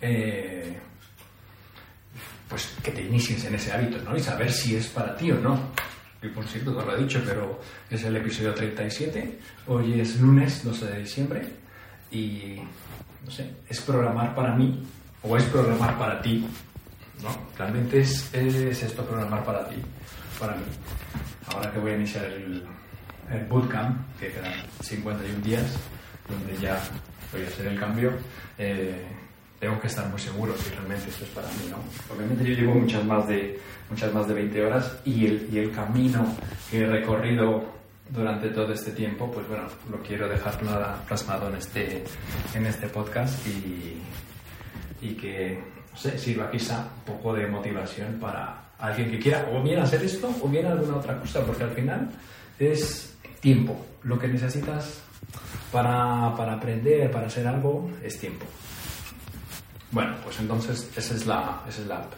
eh, 0.00 0.76
pues 2.48 2.74
que 2.82 2.90
te 2.90 3.02
inicies 3.02 3.44
en 3.46 3.54
ese 3.54 3.72
hábito, 3.72 3.98
¿no? 4.02 4.16
Y 4.16 4.20
saber 4.20 4.52
si 4.52 4.76
es 4.76 4.88
para 4.88 5.16
ti 5.16 5.30
o 5.32 5.38
no. 5.38 5.58
Y 6.22 6.28
por 6.28 6.44
cierto, 6.46 6.72
lo 6.72 6.96
he 6.96 7.02
dicho, 7.02 7.22
pero 7.24 7.60
es 7.90 8.04
el 8.04 8.14
episodio 8.16 8.54
37. 8.54 9.38
Hoy 9.68 10.00
es 10.00 10.20
lunes 10.20 10.62
12 10.62 10.86
de 10.86 10.98
diciembre. 10.98 11.42
Y, 12.10 12.56
no 13.24 13.30
sé, 13.30 13.50
¿es 13.68 13.80
programar 13.80 14.34
para 14.34 14.54
mí 14.54 14.84
o 15.22 15.36
es 15.36 15.44
programar 15.44 15.98
para 15.98 16.20
ti? 16.20 16.46
¿No? 17.22 17.30
Realmente 17.56 18.00
es, 18.00 18.32
es 18.34 18.82
esto 18.82 19.04
programar 19.04 19.44
para 19.44 19.66
ti, 19.68 19.76
para 20.38 20.54
mí. 20.54 20.64
Ahora 21.46 21.72
que 21.72 21.78
voy 21.78 21.92
a 21.92 21.96
iniciar 21.96 22.26
el, 22.26 22.64
el 23.30 23.44
bootcamp, 23.46 24.18
que 24.18 24.32
quedan 24.32 24.52
51 24.80 25.44
días, 25.44 25.64
donde 26.28 26.56
ya 26.60 26.80
voy 27.32 27.42
a 27.42 27.46
hacer 27.46 27.66
el 27.66 27.78
cambio, 27.78 28.12
eh, 28.58 29.06
tengo 29.58 29.80
que 29.80 29.86
estar 29.86 30.08
muy 30.08 30.18
seguro 30.18 30.56
si 30.56 30.70
realmente 30.70 31.08
esto 31.08 31.24
es 31.24 31.30
para 31.30 31.46
mí, 31.48 31.70
¿no? 31.70 31.76
Obviamente 32.14 32.44
yo 32.44 32.54
llevo 32.54 32.74
muchas 32.74 33.04
más 33.04 33.28
de, 33.28 33.60
muchas 33.88 34.12
más 34.12 34.26
de 34.26 34.34
20 34.34 34.64
horas 34.64 34.98
y 35.04 35.26
el, 35.26 35.48
y 35.52 35.58
el 35.58 35.70
camino 35.70 36.26
que 36.70 36.80
he 36.80 36.86
recorrido 36.86 37.64
durante 38.10 38.48
todo 38.48 38.72
este 38.72 38.90
tiempo, 38.90 39.30
pues 39.30 39.46
bueno, 39.48 39.64
lo 39.90 40.02
quiero 40.02 40.28
dejar 40.28 40.58
plasmado 41.06 41.48
en 41.48 41.56
este, 41.56 42.04
en 42.54 42.66
este 42.66 42.88
podcast 42.88 43.46
y, 43.46 44.02
y 45.00 45.14
que, 45.14 45.62
no 45.90 45.96
sé, 45.96 46.18
sirva 46.18 46.50
quizá 46.50 46.88
un 47.06 47.14
poco 47.14 47.32
de 47.32 47.46
motivación 47.46 48.18
para 48.20 48.72
alguien 48.78 49.10
que 49.12 49.18
quiera 49.18 49.48
o 49.52 49.62
bien 49.62 49.78
hacer 49.78 50.02
esto 50.02 50.28
o 50.42 50.48
bien 50.48 50.66
alguna 50.66 50.96
otra 50.96 51.18
cosa, 51.18 51.44
porque 51.46 51.62
al 51.62 51.70
final 51.70 52.10
es 52.62 53.14
tiempo. 53.40 53.76
Lo 54.04 54.18
que 54.18 54.28
necesitas 54.28 55.00
para, 55.70 56.34
para 56.36 56.54
aprender, 56.54 57.10
para 57.10 57.26
hacer 57.26 57.46
algo, 57.46 57.90
es 58.02 58.18
tiempo. 58.18 58.46
Bueno, 59.90 60.14
pues 60.24 60.38
entonces 60.40 60.90
esa 60.96 61.14
es 61.14 61.26
la, 61.26 61.62
esa 61.68 61.82
es 61.82 61.86
la 61.86 61.96
app. 61.96 62.12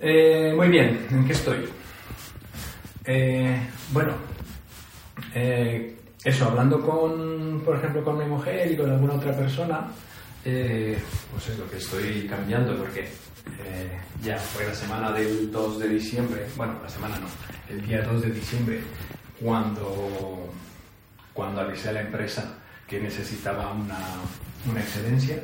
Eh, 0.00 0.52
muy 0.56 0.68
bien, 0.68 1.06
¿en 1.10 1.26
qué 1.26 1.32
estoy? 1.32 1.68
Eh, 3.04 3.58
bueno, 3.92 4.14
eh, 5.34 5.96
eso, 6.24 6.46
hablando 6.46 6.80
con, 6.80 7.62
por 7.64 7.76
ejemplo, 7.76 8.02
con 8.02 8.18
mi 8.18 8.24
mujer 8.24 8.72
y 8.72 8.76
con 8.76 8.90
alguna 8.90 9.14
otra 9.14 9.36
persona, 9.36 9.88
pues 10.42 11.48
es 11.48 11.58
lo 11.58 11.68
que 11.70 11.76
estoy 11.76 12.26
cambiando 12.28 12.76
porque 12.76 13.08
ya 14.22 14.38
fue 14.38 14.66
la 14.66 14.74
semana 14.74 15.12
del 15.12 15.50
2 15.50 15.78
de 15.78 15.88
diciembre, 15.88 16.46
bueno, 16.56 16.78
la 16.82 16.88
semana 16.88 17.18
no, 17.18 17.26
el 17.68 17.86
día 17.86 18.02
2 18.02 18.22
de 18.22 18.30
diciembre, 18.30 18.80
cuando, 19.40 20.52
cuando 21.32 21.60
avisé 21.62 21.90
a 21.90 21.92
la 21.92 22.00
empresa 22.02 22.58
que 22.86 23.00
necesitaba 23.00 23.72
una, 23.72 23.98
una 24.70 24.80
excedencia 24.80 25.40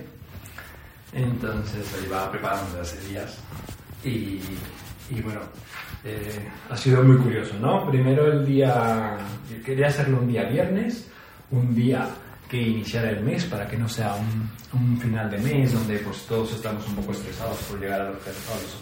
entonces 1.17 1.91
lo 1.93 2.03
llevaba 2.03 2.31
preparando 2.31 2.79
desde 2.79 2.81
hace 2.81 3.09
días. 3.09 3.39
Y, 4.05 5.21
bueno, 5.23 5.41
eh, 6.05 6.49
ha 6.69 6.77
sido 6.77 7.03
muy 7.03 7.17
curioso, 7.17 7.55
¿no? 7.59 7.89
Primero 7.91 8.31
el 8.31 8.45
día, 8.45 9.17
quería 9.65 9.89
hacerlo 9.89 10.19
un 10.21 10.29
día 10.29 10.45
viernes, 10.45 11.09
un 11.51 11.75
día 11.75 12.09
que 12.49 12.61
iniciara 12.61 13.11
el 13.11 13.23
mes 13.23 13.45
para 13.45 13.67
que 13.67 13.77
no 13.77 13.89
sea 13.89 14.15
un, 14.15 15.01
final 15.01 15.31
de 15.31 15.39
mes 15.39 15.73
donde 15.73 15.99
pues 15.99 16.27
todos 16.27 16.53
estamos 16.53 16.87
un 16.89 16.97
poco 16.97 17.13
estresados 17.13 17.57
por 17.63 17.81
llegar 17.81 18.01
a 18.03 18.11
los, 18.11 18.17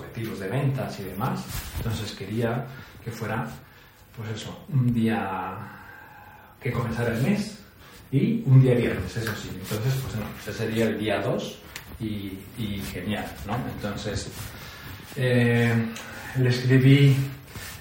objetivos 0.00 0.40
de 0.40 0.48
ventas 0.48 0.98
y 1.00 1.04
demás. 1.04 1.44
Entonces 1.78 2.12
quería 2.12 2.66
que 3.02 3.10
fuera, 3.10 3.46
pues 4.16 4.30
eso, 4.30 4.64
un 4.72 4.92
día 4.92 5.56
que 6.60 6.72
comenzara 6.72 7.14
el 7.14 7.22
mes 7.22 7.58
y 8.10 8.42
un 8.46 8.60
día 8.62 8.74
viernes, 8.74 9.16
eso 9.16 9.32
sí. 9.36 9.50
Entonces, 9.52 9.94
pues 10.02 10.16
no, 10.16 10.24
ese 10.40 10.52
sería 10.52 10.86
el 10.86 10.98
día 10.98 11.20
2 11.20 11.58
y, 12.00 12.82
genial, 12.92 13.26
¿no? 13.46 13.56
Entonces, 13.76 14.30
eh, 15.16 15.74
le 16.38 16.48
escribí, 16.48 17.16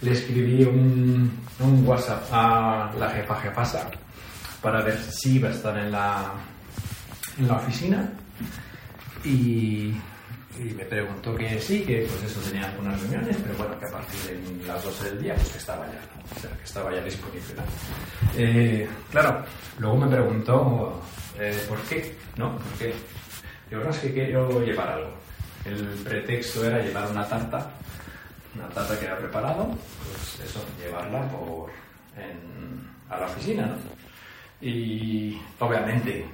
le 0.02 0.12
escribí 0.12 0.64
un, 0.64 1.32
un, 1.60 1.88
WhatsApp 1.88 2.24
a 2.32 2.94
la 2.98 3.10
jefa 3.10 3.36
jefasa 3.42 3.90
para 4.64 4.82
ver 4.82 4.98
si 4.98 5.36
iba 5.36 5.50
a 5.50 5.52
estar 5.52 5.78
en 5.78 5.92
la, 5.92 6.32
en 7.38 7.48
la 7.48 7.58
oficina 7.58 8.10
y, 9.26 9.94
me 10.58 10.86
preguntó 10.86 11.36
que 11.36 11.60
sí, 11.60 11.82
que 11.82 12.08
pues 12.08 12.32
eso 12.32 12.40
tenía 12.50 12.70
algunas 12.70 13.00
reuniones, 13.02 13.36
pero 13.44 13.58
bueno, 13.58 13.78
que 13.78 13.86
a 13.86 13.92
partir 13.92 14.20
de 14.38 14.68
las 14.68 14.84
12 14.84 15.10
del 15.10 15.24
día 15.24 15.36
pues 15.36 15.50
que 15.50 15.58
estaba 15.58 15.86
ya, 15.88 16.00
o 16.36 16.40
sea, 16.40 16.50
que 16.52 16.64
estaba 16.64 16.94
ya 16.94 17.04
disponible. 17.04 17.56
Eh, 18.38 18.88
claro, 19.12 19.44
luego 19.80 19.98
me 19.98 20.08
preguntó 20.08 21.02
eh, 21.38 21.66
por 21.68 21.80
qué, 21.82 22.16
¿no? 22.38 22.56
¿Por 22.56 22.72
qué? 22.78 22.94
Yo 23.70 23.82
creo 23.82 23.92
que 24.00 24.14
quiero 24.14 24.64
llevar 24.64 24.90
algo. 24.90 25.14
El 25.66 25.86
pretexto 26.04 26.66
era 26.66 26.80
llevar 26.80 27.10
una 27.10 27.28
tarta, 27.28 27.72
una 28.56 28.70
tarta 28.70 29.00
que 29.00 29.06
era 29.06 29.18
preparado, 29.18 29.76
pues 30.06 30.50
eso, 30.50 30.64
llevarla 30.80 31.28
por, 31.30 31.72
a 33.10 33.18
la 33.18 33.26
oficina, 33.26 33.66
¿no? 33.66 34.03
Y 34.64 35.38
obviamente 35.60 36.26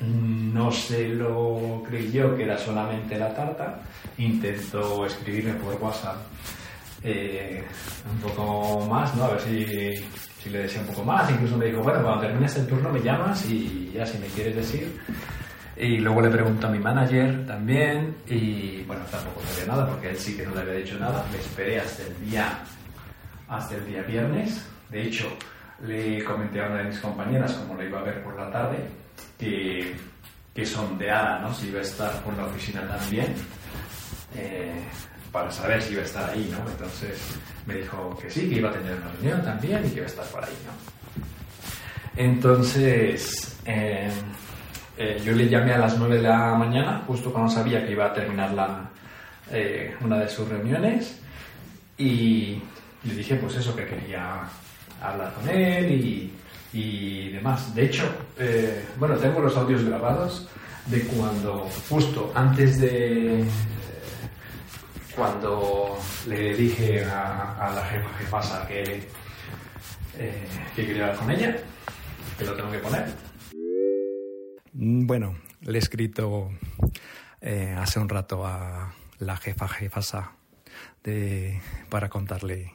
no 0.00 0.70
se 0.70 1.08
lo 1.08 1.82
creyó 1.86 2.36
que 2.36 2.44
era 2.44 2.56
solamente 2.56 3.18
la 3.18 3.34
tarta, 3.34 3.80
intentó 4.18 5.04
escribirme 5.04 5.54
por 5.54 5.74
WhatsApp 5.82 6.16
eh, 7.02 7.64
un 8.10 8.18
poco 8.20 8.86
más, 8.86 9.14
¿no? 9.16 9.24
A 9.24 9.30
ver 9.30 9.40
si, 9.40 9.96
si, 10.42 10.50
le 10.50 10.60
decía 10.60 10.80
un 10.80 10.86
poco 10.88 11.04
más. 11.04 11.30
Incluso 11.30 11.56
me 11.56 11.66
dijo, 11.66 11.82
bueno, 11.82 12.02
cuando 12.02 12.20
termines 12.20 12.56
el 12.56 12.66
turno 12.66 12.90
me 12.90 13.00
llamas 13.00 13.44
y 13.50 13.90
ya 13.92 14.06
si 14.06 14.18
me 14.18 14.26
quieres 14.26 14.56
decir, 14.56 15.00
y 15.76 15.98
luego 15.98 16.20
le 16.22 16.30
pregunto 16.30 16.66
a 16.66 16.70
mi 16.70 16.80
manager 16.80 17.46
también 17.46 18.16
y 18.26 18.82
bueno, 18.82 19.04
tampoco 19.10 19.40
sabía 19.46 19.72
nada 19.72 19.86
porque 19.86 20.10
él 20.10 20.16
sí 20.16 20.36
que 20.36 20.44
no 20.44 20.54
le 20.54 20.62
había 20.62 20.74
dicho 20.74 20.98
nada. 20.98 21.24
Me 21.30 21.38
esperé 21.38 21.80
hasta 21.80 22.02
el 22.02 22.28
día, 22.28 22.58
hasta 23.48 23.76
el 23.76 23.86
día 23.86 24.02
viernes. 24.02 24.66
De 24.90 25.02
hecho, 25.02 25.28
le 25.86 26.24
comenté 26.24 26.60
a 26.60 26.66
una 26.66 26.78
de 26.78 26.84
mis 26.84 26.98
compañeras, 26.98 27.52
como 27.54 27.74
lo 27.74 27.84
iba 27.84 28.00
a 28.00 28.02
ver 28.02 28.22
por 28.22 28.36
la 28.36 28.50
tarde, 28.50 28.78
que, 29.38 29.94
que 30.54 30.66
sondeara 30.66 31.38
¿no? 31.40 31.54
si 31.54 31.68
iba 31.68 31.78
a 31.78 31.82
estar 31.82 32.12
por 32.22 32.36
la 32.36 32.46
oficina 32.46 32.86
también. 32.86 33.34
Eh, 34.34 34.82
para 35.30 35.50
saber 35.50 35.82
si 35.82 35.92
iba 35.92 36.02
a 36.02 36.06
estar 36.06 36.30
ahí, 36.30 36.50
¿no? 36.50 36.70
Entonces 36.70 37.20
me 37.66 37.74
dijo 37.74 38.18
que 38.20 38.30
sí, 38.30 38.48
que 38.48 38.56
iba 38.56 38.70
a 38.70 38.72
tener 38.72 38.96
una 38.96 39.12
reunión 39.12 39.42
también 39.42 39.84
y 39.84 39.90
que 39.90 39.96
iba 39.96 40.04
a 40.04 40.08
estar 40.08 40.26
por 40.26 40.42
ahí, 40.42 40.56
¿no? 40.66 42.22
Entonces, 42.22 43.58
eh, 43.66 44.10
eh, 44.96 45.20
yo 45.22 45.32
le 45.32 45.48
llamé 45.48 45.74
a 45.74 45.78
las 45.78 45.98
9 45.98 46.16
de 46.16 46.22
la 46.22 46.54
mañana, 46.54 47.02
justo 47.06 47.30
cuando 47.30 47.50
sabía 47.50 47.84
que 47.84 47.92
iba 47.92 48.06
a 48.06 48.12
terminar 48.12 48.52
la, 48.52 48.90
una 50.00 50.18
de 50.18 50.28
sus 50.28 50.48
reuniones, 50.48 51.20
y 51.98 52.62
le 53.04 53.14
dije 53.14 53.36
pues 53.36 53.56
eso, 53.56 53.76
que 53.76 53.86
quería 53.86 54.48
hablar 55.00 55.32
con 55.34 55.48
él 55.48 55.90
y, 55.92 56.32
y 56.72 57.30
demás. 57.30 57.74
De 57.74 57.84
hecho, 57.86 58.04
eh, 58.38 58.84
bueno, 58.98 59.16
tengo 59.16 59.40
los 59.40 59.56
audios 59.56 59.84
grabados 59.84 60.48
de 60.86 61.02
cuando, 61.02 61.68
justo 61.88 62.32
antes 62.34 62.80
de... 62.80 63.44
cuando 65.14 65.98
le 66.26 66.54
dije 66.54 67.04
a, 67.04 67.72
la 67.74 67.84
jefa 67.84 68.30
pasa 68.30 68.66
que, 68.66 69.02
que 70.76 70.86
quería 70.86 71.06
hablar 71.06 71.16
con 71.18 71.30
ella, 71.30 71.56
que 72.38 72.44
lo 72.44 72.54
tengo 72.54 72.70
que 72.70 72.78
poner. 72.78 73.06
Bueno, 74.72 75.36
le 75.62 75.78
he 75.78 75.80
escrito 75.80 76.50
eh, 77.40 77.74
hace 77.76 77.98
un 77.98 78.08
rato 78.08 78.46
a 78.46 78.94
la 79.18 79.36
jefa 79.36 79.66
jefasa 79.68 80.32
de, 81.02 81.60
para 81.88 82.08
contarle 82.08 82.72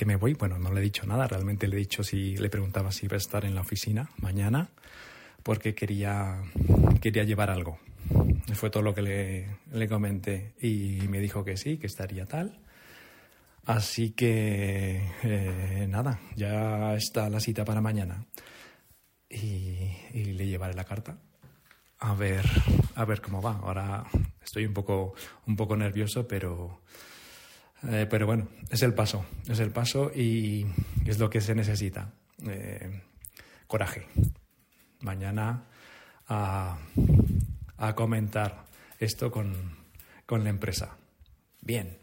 que 0.00 0.06
me 0.06 0.16
voy. 0.16 0.32
Bueno, 0.32 0.58
no 0.58 0.72
le 0.72 0.80
he 0.80 0.82
dicho 0.82 1.06
nada, 1.06 1.28
realmente 1.28 1.68
le 1.68 1.76
he 1.76 1.78
dicho 1.78 2.02
si 2.02 2.34
le 2.38 2.48
preguntaba 2.48 2.90
si 2.90 3.04
iba 3.04 3.16
a 3.16 3.18
estar 3.18 3.44
en 3.44 3.54
la 3.54 3.60
oficina 3.60 4.08
mañana 4.16 4.70
porque 5.42 5.74
quería, 5.74 6.40
quería 7.02 7.24
llevar 7.24 7.50
algo. 7.50 7.78
Fue 8.54 8.70
todo 8.70 8.82
lo 8.82 8.94
que 8.94 9.02
le, 9.02 9.46
le 9.70 9.88
comenté 9.88 10.54
y 10.58 11.06
me 11.10 11.20
dijo 11.20 11.44
que 11.44 11.58
sí, 11.58 11.76
que 11.76 11.86
estaría 11.86 12.24
tal. 12.24 12.58
Así 13.66 14.12
que 14.12 15.02
eh, 15.22 15.86
nada, 15.86 16.18
ya 16.34 16.94
está 16.94 17.28
la 17.28 17.38
cita 17.38 17.66
para 17.66 17.82
mañana 17.82 18.24
y, 19.28 19.90
le 20.14 20.46
llevaré 20.46 20.72
la 20.72 20.84
carta 20.84 21.18
a 21.98 22.14
ver 22.14 22.46
a 22.94 23.04
ver 23.04 23.20
cómo 23.20 23.42
va. 23.42 23.58
Ahora 23.58 24.06
estoy 24.42 24.64
un 24.64 24.72
poco 24.72 25.12
un 25.46 25.56
poco 25.56 25.76
nervioso, 25.76 26.26
pero 26.26 26.80
eh, 27.88 28.06
pero 28.08 28.26
bueno, 28.26 28.48
es 28.70 28.82
el 28.82 28.94
paso, 28.94 29.24
es 29.48 29.58
el 29.60 29.70
paso 29.70 30.10
y 30.14 30.66
es 31.06 31.18
lo 31.18 31.30
que 31.30 31.40
se 31.40 31.54
necesita. 31.54 32.12
Eh, 32.46 33.02
coraje. 33.66 34.06
Mañana 35.00 35.64
a, 36.28 36.76
comentar 37.94 38.64
esto 38.98 39.30
con, 39.30 39.54
con 40.26 40.44
la 40.44 40.50
empresa. 40.50 40.96
Bien. 41.60 41.96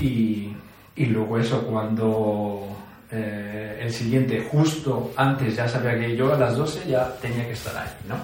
Y, 0.00 0.52
y 0.96 1.06
luego 1.06 1.38
eso, 1.38 1.66
cuando 1.66 2.74
eh, 3.10 3.78
el 3.80 3.92
siguiente, 3.92 4.48
justo 4.50 5.12
antes, 5.16 5.54
ya 5.54 5.68
sabía 5.68 5.98
que 5.98 6.16
yo 6.16 6.34
a 6.34 6.38
las 6.38 6.56
12 6.56 6.88
ya 6.88 7.14
tenía 7.20 7.46
que 7.46 7.52
estar 7.52 7.76
ahí, 7.76 7.90
¿no? 8.08 8.16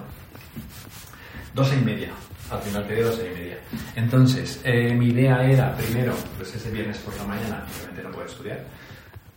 12 1.54 1.76
y 1.76 1.84
media, 1.84 2.10
al 2.50 2.60
final 2.60 2.86
quedé 2.86 3.02
12 3.02 3.30
y 3.30 3.38
media. 3.38 3.58
Entonces, 3.94 4.60
eh, 4.64 4.94
mi 4.94 5.08
idea 5.08 5.44
era, 5.44 5.76
primero, 5.76 6.14
pues 6.36 6.54
ese 6.54 6.70
viernes 6.70 6.98
por 6.98 7.16
la 7.16 7.24
mañana, 7.24 7.64
obviamente 7.76 8.02
no 8.02 8.10
puedo 8.10 8.26
estudiar, 8.26 8.64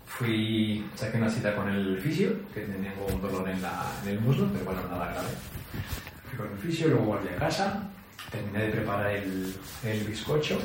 fui, 0.05 0.85
saqué 0.95 1.17
una 1.17 1.29
cita 1.29 1.55
con 1.55 1.69
el 1.69 1.99
fisio, 1.99 2.31
que 2.53 2.61
tenía 2.61 2.93
un 3.07 3.21
dolor 3.21 3.47
en, 3.49 3.61
la, 3.61 3.83
en 4.03 4.09
el 4.09 4.19
muslo, 4.19 4.47
pero 4.51 4.65
bueno, 4.65 4.81
nada 4.89 5.11
grave. 5.11 5.29
Fui 6.29 6.37
con 6.37 6.51
el 6.51 6.57
fisio, 6.57 6.87
luego 6.87 7.05
volví 7.05 7.29
a 7.29 7.35
casa, 7.35 7.83
terminé 8.31 8.65
de 8.65 8.69
preparar 8.71 9.11
el, 9.11 9.53
el 9.83 10.03
bizcocho 10.05 10.59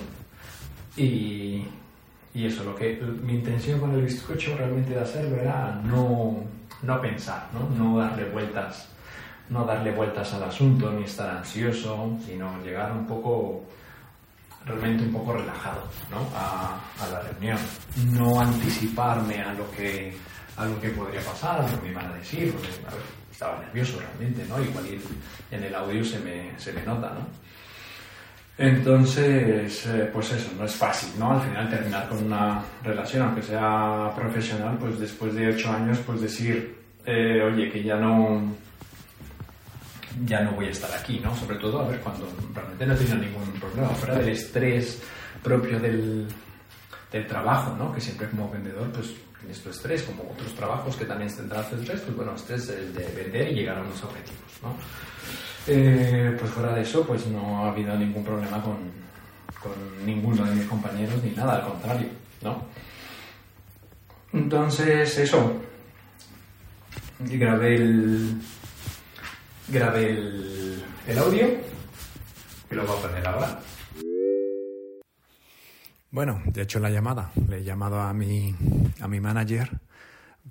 y, 0.97 1.64
y 2.35 2.47
eso, 2.47 2.64
lo 2.64 2.75
que 2.75 3.00
mi 3.23 3.35
intención 3.35 3.78
con 3.78 3.95
el 3.95 4.02
bizcocho 4.02 4.57
realmente 4.57 4.95
de 4.95 5.00
hacerlo 5.00 5.37
era 5.37 5.81
no, 5.85 6.45
no 6.83 7.00
pensar, 7.00 7.49
¿no? 7.52 7.69
no 7.76 7.99
darle 7.99 8.25
vueltas 8.31 8.88
no 9.50 9.64
darle 9.64 9.93
vueltas 9.93 10.33
al 10.35 10.45
asunto 10.45 10.90
ni 10.93 11.05
estar 11.05 11.37
ansioso, 11.37 12.17
sino 12.25 12.62
llegar 12.62 12.93
un 12.93 13.07
poco, 13.07 13.64
realmente 14.64 15.05
un 15.05 15.12
poco 15.12 15.35
relajado 15.35 15.83
¿no? 16.11 16.19
a, 16.35 16.81
la 17.11 17.21
reunión. 17.21 17.59
No 18.12 18.40
anticiparme 18.40 19.43
a 19.43 19.55
lo 19.55 19.71
que, 19.71 20.14
a 20.57 20.67
que 20.81 20.90
podría 20.90 21.21
pasar, 21.21 21.61
a 21.61 21.62
lo 21.62 21.76
que 21.76 21.87
me 21.87 21.90
iban 21.93 22.12
a 22.12 22.14
decir, 22.14 22.52
porque 22.52 22.69
estaba 23.31 23.59
nervioso 23.61 24.00
realmente, 24.00 24.45
¿no? 24.49 24.62
Igual 24.62 24.85
en 25.50 25.64
el 25.64 25.75
audio 25.75 26.05
se 26.05 26.19
me, 26.21 26.59
se 26.59 26.73
me 26.73 26.83
nota, 26.83 27.11
¿no? 27.11 27.49
Entonces, 28.59 29.87
eh, 29.87 30.11
pues 30.12 30.33
eso, 30.33 30.50
no 30.59 30.64
es 30.64 30.75
fácil, 30.75 31.11
¿no? 31.17 31.31
Al 31.31 31.43
final 31.43 31.71
terminar 31.71 32.09
con 32.09 32.25
una 32.25 32.61
relación, 32.83 33.23
aunque 33.23 33.43
sea 33.43 34.11
profesional, 34.17 34.76
pues 34.81 34.99
después 34.99 35.33
de 35.37 35.47
ocho 35.47 35.73
años, 35.73 36.00
pues 36.05 36.21
decir, 36.21 36.76
eh, 37.07 37.40
oye, 37.40 37.71
que 37.71 37.85
ya 37.85 37.95
no, 37.97 38.52
ya 40.25 40.41
no 40.41 40.53
voy 40.53 40.67
a 40.67 40.71
estar 40.71 40.91
aquí, 40.93 41.21
¿no? 41.21 41.35
Sobre 41.37 41.57
todo, 41.59 41.81
a 41.81 41.89
ver, 41.89 42.01
cuando 42.01 42.29
realmente 42.55 42.87
no 42.87 42.95
he 42.95 42.97
tenido 42.97 43.17
ningún 43.17 43.53
problema, 43.61 43.89
fuera 43.91 44.19
del 44.19 44.31
estrés 44.31 45.01
propio 45.43 45.79
del, 45.79 46.27
del 47.13 47.27
trabajo, 47.27 47.77
¿no? 47.77 47.93
Que 47.93 48.01
siempre 48.01 48.29
como 48.29 48.51
vendedor, 48.51 48.91
pues 48.93 49.15
tienes 49.41 49.61
tu 49.63 49.71
estrés, 49.71 50.03
como 50.03 50.25
otros 50.31 50.55
trabajos 50.55 50.97
que 50.97 51.05
también 51.05 51.35
tendrás 51.35 51.71
tu 51.71 51.77
estrés, 51.77 52.01
pues 52.01 52.17
bueno, 52.17 52.35
estrés 52.35 52.63
es 52.65 52.71
el 52.71 52.95
de 52.95 53.07
vender 53.15 53.53
y 53.53 53.55
llegar 53.55 53.79
a 53.79 53.83
unos 53.83 54.03
objetivos, 54.03 54.63
¿no? 54.63 54.75
Eh, 55.67 56.37
pues 56.39 56.50
fuera 56.50 56.75
de 56.75 56.83
eso, 56.83 57.07
pues 57.07 57.26
no 57.26 57.65
ha 57.65 57.71
habido 57.71 57.97
ningún 57.97 58.25
problema 58.25 58.61
con, 58.63 58.76
con 59.63 60.07
ninguno 60.07 60.45
de 60.45 60.54
mis 60.54 60.67
compañeros 60.67 61.23
ni 61.23 61.31
nada, 61.33 61.57
al 61.57 61.63
contrario, 61.63 62.09
¿no? 62.43 62.63
Entonces, 64.33 65.19
eso. 65.19 65.61
Grabé 67.21 67.76
el. 67.76 68.41
Grabé 69.71 70.09
el, 70.09 71.19
audio 71.19 71.47
y 72.71 72.75
lo 72.75 72.87
voy 72.87 72.97
a 72.97 73.02
poner 73.02 73.26
ahora. 73.26 73.61
Bueno, 76.11 76.43
de 76.47 76.63
hecho 76.63 76.78
la 76.81 76.89
llamada. 76.89 77.33
Le 77.49 77.59
he 77.59 77.65
llamado 77.65 78.00
a 78.00 78.15
mi, 78.15 78.54
a 79.00 79.09
mi 79.09 79.21
manager 79.21 79.81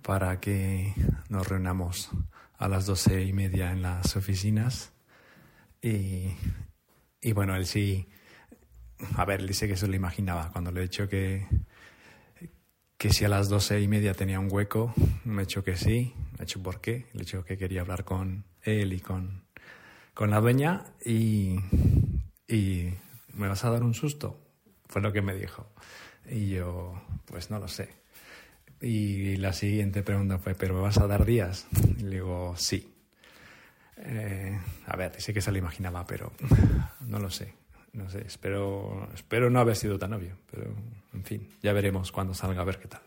para 0.04 0.40
que 0.40 0.94
nos 1.30 1.48
reunamos 1.48 2.12
a 2.60 2.68
las 2.68 2.86
doce 2.86 3.24
y 3.24 3.34
media 3.34 3.72
en 3.72 3.82
las 3.82 4.16
oficinas 4.16 4.94
y, 5.82 6.28
y 7.20 7.32
bueno, 7.32 7.56
él 7.56 7.66
sí, 7.66 8.08
a 9.16 9.26
ver, 9.26 9.40
él 9.40 9.48
dice 9.48 9.68
que 9.68 9.78
se 9.78 9.88
lo 9.88 9.96
imaginaba. 9.96 10.52
Cuando 10.52 10.72
le 10.72 10.82
he 10.82 10.84
dicho 10.84 11.10
que, 11.10 11.48
que 13.00 13.10
si 13.12 13.26
a 13.26 13.30
las 13.30 13.50
doce 13.50 13.82
y 13.82 13.88
media 13.88 14.14
tenía 14.14 14.40
un 14.40 14.52
hueco, 14.52 14.94
me 15.24 15.42
ha 15.42 15.46
dicho 15.46 15.64
que 15.64 15.76
sí, 15.76 16.14
me 16.34 16.38
ha 16.38 16.46
dicho 16.46 16.62
por 16.62 16.82
qué, 16.82 17.08
le 17.14 17.22
he 17.22 17.26
dicho 17.26 17.44
que 17.44 17.58
quería 17.58 17.82
hablar 17.82 18.04
con 18.04 18.46
él 18.68 18.94
y 18.94 19.00
con, 19.00 19.44
con 20.14 20.30
la 20.30 20.40
dueña 20.40 20.86
y, 21.04 21.56
y 22.48 22.94
me 23.34 23.48
vas 23.48 23.64
a 23.66 23.72
dar 23.72 23.84
un 23.84 23.94
susto, 23.94 24.40
fue 24.88 25.02
lo 25.02 25.12
que 25.12 25.22
me 25.22 25.34
dijo. 25.34 25.68
Y 26.30 26.50
yo, 26.50 27.02
pues 27.26 27.50
no 27.50 27.60
lo 27.60 27.68
sé. 27.68 27.90
Y 28.82 29.38
la 29.38 29.54
siguiente 29.54 30.04
pregunta 30.04 30.38
fue, 30.38 30.54
¿pero 30.54 30.76
me 30.76 30.82
vas 30.82 30.98
a 30.98 31.08
dar 31.08 31.26
días? 31.26 31.68
Y 31.98 32.04
le 32.04 32.16
digo, 32.18 32.54
sí. 32.58 32.94
Eh, 33.98 34.60
a 34.86 34.96
ver, 34.96 35.16
dice 35.16 35.34
que 35.34 35.42
se 35.42 35.52
lo 35.52 35.58
imaginaba, 35.58 36.06
pero 36.06 36.32
no 37.02 37.20
lo 37.20 37.30
sé. 37.30 37.54
No 37.94 38.10
sé, 38.10 38.22
espero, 38.28 39.10
espero 39.16 39.50
no 39.50 39.60
haber 39.60 39.76
sido 39.76 39.98
tan 39.98 40.14
obvio, 40.14 40.38
pero 40.52 40.72
en 41.14 41.24
fin, 41.24 41.50
ya 41.64 41.74
veremos 41.74 42.12
cuando 42.12 42.36
salga 42.36 42.62
a 42.62 42.66
ver 42.66 42.78
qué 42.78 42.88
tal. 42.88 43.02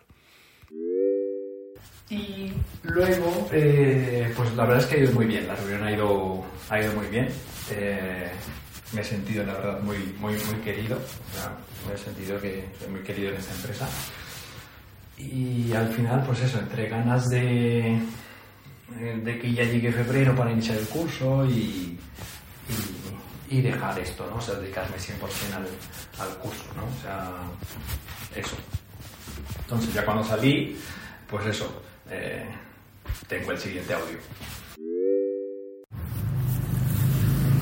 Y 2.11 2.53
luego, 2.83 3.49
eh, 3.53 4.33
pues 4.37 4.53
la 4.57 4.65
verdad 4.65 4.83
es 4.83 4.87
que 4.87 4.97
ha 4.97 5.05
ido 5.05 5.13
muy 5.13 5.27
bien, 5.27 5.47
la 5.47 5.55
reunión 5.55 5.85
ha 5.85 5.93
ido, 5.93 6.45
ha 6.69 6.81
ido 6.81 6.93
muy 6.95 7.07
bien. 7.07 7.29
Eh, 7.71 8.29
me 8.93 9.01
he 9.01 9.05
sentido, 9.05 9.47
la 9.47 9.53
verdad, 9.53 9.81
muy, 9.81 9.99
muy, 10.19 10.33
muy 10.33 10.57
querido. 10.65 10.99
me 11.87 11.95
he 11.95 11.99
sentido 11.99 12.41
que 12.41 12.69
soy 12.81 12.89
muy 12.89 13.01
querido 13.03 13.31
en 13.31 13.37
esta 13.37 13.55
empresa. 13.55 13.89
Y 15.19 15.73
al 15.73 15.89
final, 15.93 16.25
pues 16.27 16.41
eso, 16.41 16.59
entre 16.59 16.89
ganas 16.89 17.29
de, 17.29 18.01
de 19.23 19.39
que 19.39 19.53
ya 19.53 19.63
llegue 19.63 19.93
febrero 19.93 20.35
para 20.35 20.51
iniciar 20.51 20.79
el 20.79 20.89
curso 20.89 21.45
y, 21.47 21.97
y, 23.49 23.61
dejar 23.61 23.97
esto, 24.01 24.27
¿no? 24.29 24.37
O 24.37 24.41
sea, 24.41 24.57
dedicarme 24.57 24.97
100% 24.97 25.55
al, 25.55 26.27
al 26.27 26.37
curso, 26.39 26.65
¿no? 26.75 26.83
O 26.87 27.03
sea, 27.03 27.31
eso. 28.35 28.57
Entonces, 29.61 29.95
ya 29.95 30.05
cuando 30.05 30.25
salí, 30.25 30.77
pues 31.29 31.47
eso, 31.47 31.83
eh, 32.11 32.45
tengo 33.29 33.53
el 33.53 33.59
siguiente 33.59 33.95
audio. 33.95 34.19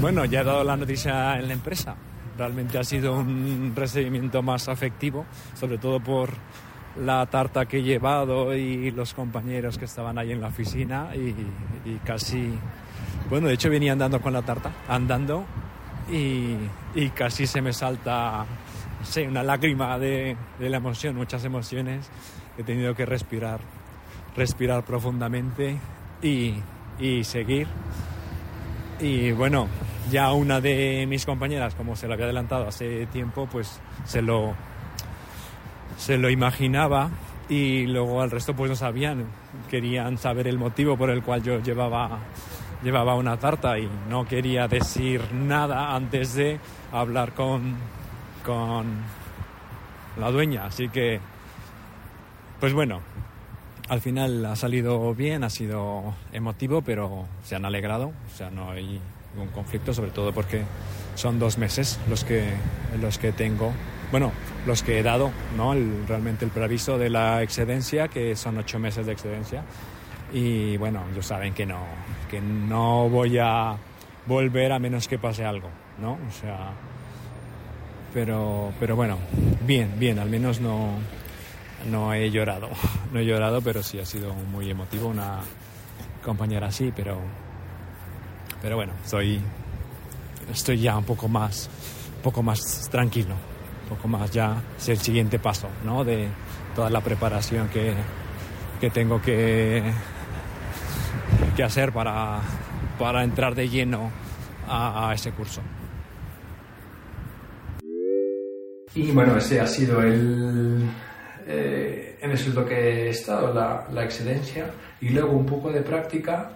Bueno, 0.01 0.25
ya 0.25 0.41
he 0.41 0.45
dado 0.45 0.63
la 0.63 0.77
noticia 0.77 1.39
en 1.39 1.49
la 1.49 1.55
empresa. 1.55 1.97
Realmente 2.37 2.79
ha 2.79 2.85
sido 2.85 3.15
un 3.19 3.73
recibimiento 3.75 4.43
más 4.43 4.69
afectivo, 4.69 5.27
sobre 5.55 5.79
todo 5.79 5.99
por 5.99 6.31
la 7.05 7.27
tarta 7.27 7.67
que 7.67 7.79
he 7.79 7.83
llevado 7.83 8.55
y 8.55 8.91
los 8.91 9.15
compañeros 9.15 9.77
que 9.77 9.85
estaban 9.85 10.19
ahí 10.19 10.33
en 10.33 10.41
la 10.41 10.49
oficina 10.49 11.11
y, 11.15 11.97
casi, 12.05 12.51
bueno, 13.29 13.49
de 13.49 13.55
hecho 13.55 13.71
venía 13.71 13.93
andando 13.93 14.21
con 14.21 14.33
la 14.33 14.43
tarta, 14.43 14.71
andando 14.89 15.45
y, 16.11 16.57
casi 17.15 17.47
se 17.47 17.61
me 17.61 17.73
salta, 17.73 18.47
sí, 19.03 19.23
una 19.23 19.43
lágrima 19.43 19.99
de, 19.99 20.37
de, 20.59 20.71
la 20.71 20.79
emoción, 20.79 21.17
muchas 21.17 21.45
emociones. 21.45 22.09
He 22.57 22.65
tenido 22.65 22.95
que 22.95 23.07
respirar, 23.07 23.61
respirar 24.39 24.85
profundamente 24.85 25.79
y, 26.23 26.55
y 26.99 27.25
seguir. 27.25 27.67
Y 29.01 29.33
bueno, 29.33 29.69
ya 30.11 30.33
una 30.33 30.61
de 30.61 31.07
mis 31.07 31.27
compañeras, 31.27 31.75
como 31.75 31.97
se 31.97 32.07
lo 32.07 32.15
había 32.15 32.27
adelantado 32.27 32.67
hace 32.67 33.07
tiempo, 33.07 33.49
pues 33.51 33.81
se 34.05 34.23
lo, 34.23 34.55
se 35.97 36.17
lo 36.17 36.31
imaginaba 36.31 37.11
y 37.49 37.87
luego 37.87 38.21
al 38.23 38.31
resto 38.31 38.55
pues 38.55 38.71
no 38.71 38.77
sabían, 38.77 39.27
querían 39.71 40.19
saber 40.19 40.49
el 40.49 40.59
motivo 40.59 40.97
por 40.97 41.11
el 41.11 41.23
cual 41.23 41.43
yo 41.43 41.61
llevaba, 41.61 42.19
llevaba 42.83 43.15
una 43.15 43.37
tarta 43.39 43.79
y 43.79 43.89
no 44.09 44.27
quería 44.27 44.69
decir 44.69 45.23
nada 45.33 45.95
antes 45.95 46.35
de 46.35 46.59
hablar 46.93 47.33
con, 47.33 47.75
con 48.45 48.87
la 50.19 50.31
dueña, 50.31 50.67
así 50.67 50.89
que 50.89 51.21
pues 52.61 52.73
bueno, 52.73 53.01
al 53.89 54.01
final 54.01 54.45
ha 54.47 54.57
salido 54.57 55.15
bien, 55.15 55.45
ha 55.45 55.51
sido 55.51 56.15
emotivo, 56.33 56.83
pero 56.83 57.27
se 57.45 57.55
han 57.55 57.65
alegrado, 57.65 58.09
o 58.09 58.37
sea, 58.37 58.51
no 58.51 58.71
hay 58.71 59.01
ningún 59.35 59.53
conflicto, 59.53 59.95
sobre 59.95 60.11
todo 60.11 60.33
porque 60.33 60.63
son 61.15 61.39
dos 61.39 61.59
meses 61.59 61.99
los 62.09 62.25
que, 62.25 62.45
los 63.01 63.19
que 63.19 63.33
tengo 63.33 63.73
bueno, 64.11 64.33
los 64.67 64.83
que 64.83 64.99
he 64.99 65.03
dado, 65.03 65.31
¿no? 65.57 65.75
realmente 66.07 66.45
el 66.45 66.51
preaviso 66.51 66.99
de 66.99 67.11
la 67.11 67.43
excedencia, 67.43 68.09
que 68.09 68.37
son 68.37 68.59
ocho 68.59 68.79
meses 68.79 69.07
de 69.07 69.13
excedencia. 69.13 69.63
Y 70.33 70.77
bueno, 70.77 71.03
ellos 71.13 71.27
saben 71.27 71.55
que 71.55 71.67
no, 71.67 71.81
que 72.31 72.41
no 72.41 73.09
voy 73.09 73.39
a 73.39 73.77
volver 74.27 74.73
a 74.73 74.79
menos 74.79 75.09
que 75.09 75.19
pase 75.19 75.45
algo, 75.45 75.69
¿no? 76.01 76.13
O 76.13 76.33
sea, 76.41 76.71
pero, 78.13 78.73
pero 78.81 78.97
bueno, 78.97 79.19
bien, 79.67 79.95
bien, 79.99 80.19
al 80.19 80.29
menos 80.29 80.61
no, 80.61 80.91
no 81.87 82.13
he 82.15 82.31
llorado. 82.31 82.69
No 83.13 83.21
he 83.21 83.25
llorado, 83.25 83.63
pero 83.63 83.83
sí 83.83 83.99
ha 83.99 84.05
sido 84.05 84.35
muy 84.35 84.71
emotivo 84.71 85.09
una 85.09 85.39
compañera 86.23 86.67
así, 86.67 86.93
pero, 86.95 87.19
pero 88.61 88.77
bueno, 88.77 88.93
estoy, 89.03 89.41
estoy 90.53 90.79
ya 90.79 90.99
un 90.99 91.05
poco 91.05 91.27
más, 91.27 91.71
un 92.17 92.23
poco 92.23 92.43
más 92.43 92.87
tranquilo, 92.91 93.35
un 93.85 93.97
poco 93.97 94.09
más 94.09 94.31
ya 94.31 94.63
es 94.77 94.91
el 94.91 94.99
siguiente 94.99 95.39
paso, 95.39 95.69
¿no? 95.85 96.05
De 96.05 96.29
toda 96.77 96.91
la 96.91 97.01
preparación 97.01 97.71
que, 97.71 97.95
que 98.79 98.91
tengo 98.91 99.23
que, 99.23 99.83
que 101.57 101.63
hacer 101.65 101.91
para, 101.91 102.41
para 102.99 103.25
entrar 103.25 103.55
de 103.55 103.71
lleno 103.71 104.11
a, 104.69 105.09
a 105.09 105.15
ese 105.15 105.33
curso. 105.33 105.63
Y 108.95 109.13
bueno, 109.13 109.39
ese 109.39 109.61
ha 109.63 109.67
sido 109.67 110.03
el, 110.03 110.91
eh, 111.51 112.19
en 112.21 112.31
eso 112.31 112.51
es 112.51 112.55
lo 112.55 112.67
que 112.67 113.07
he 113.07 113.09
estado, 113.09 113.55
la, 113.55 113.87
la, 113.91 114.05
excelencia. 114.05 114.71
Y 115.01 115.09
luego 115.09 115.33
un 115.33 115.47
poco 115.47 115.73
de 115.73 115.81
práctica. 115.81 116.51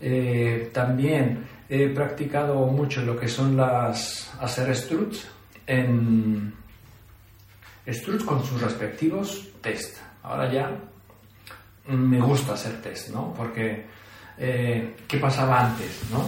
Eh, 0.00 0.70
también 0.72 1.44
he 1.68 1.88
practicado 1.88 2.54
mucho 2.66 3.02
lo 3.02 3.18
que 3.18 3.26
son 3.26 3.56
las 3.56 4.32
hacer 4.40 4.76
struts 4.76 5.26
en 5.66 6.54
struts 7.88 8.24
con 8.24 8.44
sus 8.44 8.60
respectivos 8.60 9.48
test. 9.60 9.96
Ahora 10.22 10.52
ya 10.52 10.70
me 11.88 12.20
gusta 12.20 12.54
hacer 12.54 12.80
test, 12.82 13.10
¿no? 13.10 13.34
Porque 13.34 13.84
eh, 14.38 14.94
¿qué 15.08 15.18
pasaba 15.18 15.66
antes, 15.66 16.02
no? 16.12 16.24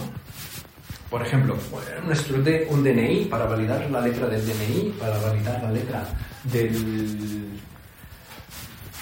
Por 1.09 1.21
ejemplo, 1.21 1.57
un 2.05 2.11
strut 2.15 2.43
de 2.43 2.67
un 2.69 2.83
DNI 2.83 3.25
para 3.25 3.45
validar 3.45 3.89
la 3.89 4.01
letra 4.01 4.27
del 4.27 4.45
DNI, 4.45 4.95
para 4.99 5.17
validar 5.19 5.63
la 5.63 5.71
letra 5.71 6.05
del, 6.43 7.59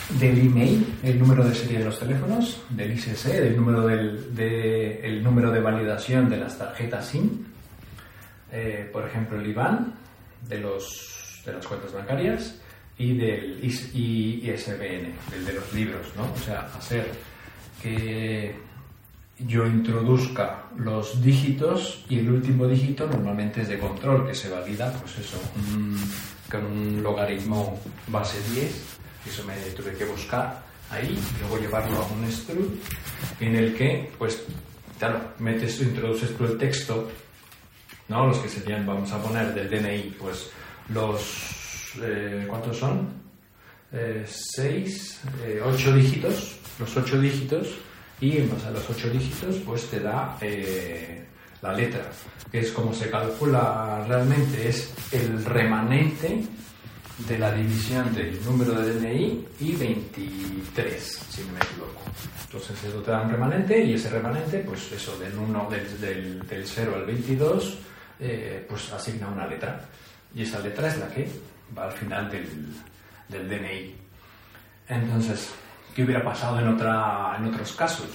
del 0.09 0.39
email, 0.39 0.85
el 1.03 1.19
número 1.19 1.43
de 1.43 1.53
serie 1.53 1.79
de 1.79 1.85
los 1.85 1.99
teléfonos, 1.99 2.61
del 2.69 2.93
ISS, 2.93 3.25
del 3.25 3.57
número 3.57 3.85
del 3.85 4.35
de, 4.35 5.01
el 5.01 5.23
número 5.23 5.51
de 5.51 5.59
validación 5.59 6.29
de 6.29 6.37
las 6.37 6.57
tarjetas 6.57 7.07
SIM, 7.07 7.45
eh, 8.51 8.89
por 8.91 9.05
ejemplo, 9.05 9.39
el 9.39 9.47
IBAN 9.47 9.93
de, 10.47 10.59
los, 10.59 11.41
de 11.45 11.53
las 11.53 11.67
cuentas 11.67 11.91
bancarias 11.93 12.55
y 12.97 13.17
del 13.17 13.59
ISBN, 13.63 15.13
el 15.35 15.45
de 15.45 15.53
los 15.53 15.73
libros, 15.73 16.07
¿no? 16.15 16.31
O 16.31 16.37
sea, 16.37 16.61
hacer 16.77 17.11
que 17.81 18.55
yo 19.39 19.67
introduzca 19.67 20.63
los 20.77 21.21
dígitos 21.21 22.05
y 22.09 22.19
el 22.19 22.31
último 22.31 22.65
dígito 22.67 23.05
normalmente 23.07 23.61
es 23.61 23.67
de 23.67 23.77
control, 23.77 24.27
que 24.27 24.33
se 24.33 24.49
valida, 24.49 24.91
pues 24.93 25.19
eso, 25.19 25.37
con 26.49 26.65
un 26.65 27.03
logaritmo 27.03 27.79
base 28.07 28.37
10, 28.53 28.97
eso 29.27 29.43
me 29.43 29.55
tuve 29.71 29.93
que 29.93 30.05
buscar 30.05 30.63
ahí, 30.89 31.17
y 31.17 31.39
luego 31.41 31.57
llevarlo 31.59 31.97
a 31.97 32.07
un 32.07 32.25
strut 32.25 32.81
en 33.39 33.55
el 33.55 33.75
que, 33.75 34.11
pues, 34.17 34.43
claro, 34.97 35.33
metes, 35.39 35.81
introduces 35.81 36.35
tú 36.37 36.45
el 36.45 36.57
texto, 36.57 37.09
¿no? 38.07 38.27
Los 38.27 38.37
que 38.37 38.49
serían, 38.49 38.85
vamos 38.85 39.11
a 39.11 39.21
poner, 39.21 39.53
del 39.53 39.69
DNI, 39.69 40.15
pues, 40.17 40.49
los, 40.89 41.95
eh, 42.01 42.45
¿cuántos 42.47 42.77
son? 42.77 43.09
Eh, 43.91 44.25
seis, 44.27 45.21
eh, 45.45 45.61
ocho 45.63 45.93
dígitos, 45.93 46.57
los 46.79 46.97
ocho 46.97 47.19
dígitos, 47.19 47.67
y 48.19 48.37
en 48.37 48.49
base 48.49 48.67
a 48.67 48.71
los 48.71 48.89
ocho 48.89 49.09
dígitos 49.09 49.57
pues 49.65 49.85
te 49.89 49.99
da 49.99 50.37
eh, 50.41 51.23
la 51.61 51.73
letra, 51.73 52.09
que 52.51 52.59
es 52.59 52.71
como 52.71 52.93
se 52.93 53.09
calcula 53.09 54.03
realmente, 54.07 54.67
es 54.67 54.93
el 55.11 55.43
remanente 55.45 56.43
de 57.17 57.38
la 57.38 57.51
división 57.51 58.13
del 58.13 58.43
número 58.43 58.73
de 58.73 58.93
DNI 58.93 59.47
y 59.60 59.75
23, 59.75 61.01
si 61.30 61.41
no 61.43 61.53
me 61.53 61.60
equivoco. 61.60 62.01
Entonces 62.45 62.84
eso 62.84 63.01
te 63.01 63.12
da 63.12 63.21
un 63.21 63.32
remanente 63.32 63.84
y 63.84 63.93
ese 63.93 64.10
remanente, 64.10 64.60
pues 64.60 64.91
eso, 64.91 65.17
del, 65.17 65.36
1, 65.36 65.69
del, 65.69 66.01
del, 66.01 66.47
del 66.47 66.67
0 66.67 66.93
al 66.95 67.06
22, 67.06 67.77
eh, 68.19 68.65
pues 68.69 68.91
asigna 68.93 69.27
una 69.30 69.47
letra. 69.47 69.82
Y 70.36 70.43
esa 70.43 70.60
letra 70.60 70.88
es 70.88 70.97
la 70.99 71.08
que 71.08 71.27
va 71.77 71.86
al 71.86 71.93
final 71.93 72.30
del, 72.30 72.47
del 73.30 73.49
DNI. 73.49 73.95
Entonces, 74.89 75.51
¿Qué 75.97 76.03
hubiera 76.03 76.23
pasado 76.23 76.60
en, 76.60 76.67
otra, 76.67 77.36
en 77.39 77.45
otros 77.45 77.71
casos? 77.71 78.06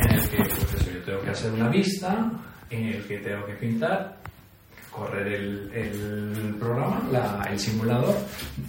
En 0.00 0.10
el 0.10 0.26
que 0.26 0.38
pues 0.38 0.86
yo 0.86 1.02
tengo 1.02 1.20
que 1.20 1.28
hacer 1.28 1.52
una 1.52 1.68
vista, 1.68 2.30
en 2.70 2.86
el 2.86 3.06
que 3.06 3.18
tengo 3.18 3.44
que 3.44 3.52
pintar, 3.56 4.16
correr 4.90 5.26
el, 5.28 6.56
programa, 6.58 7.44
el 7.48 7.58
simulador, 7.58 8.14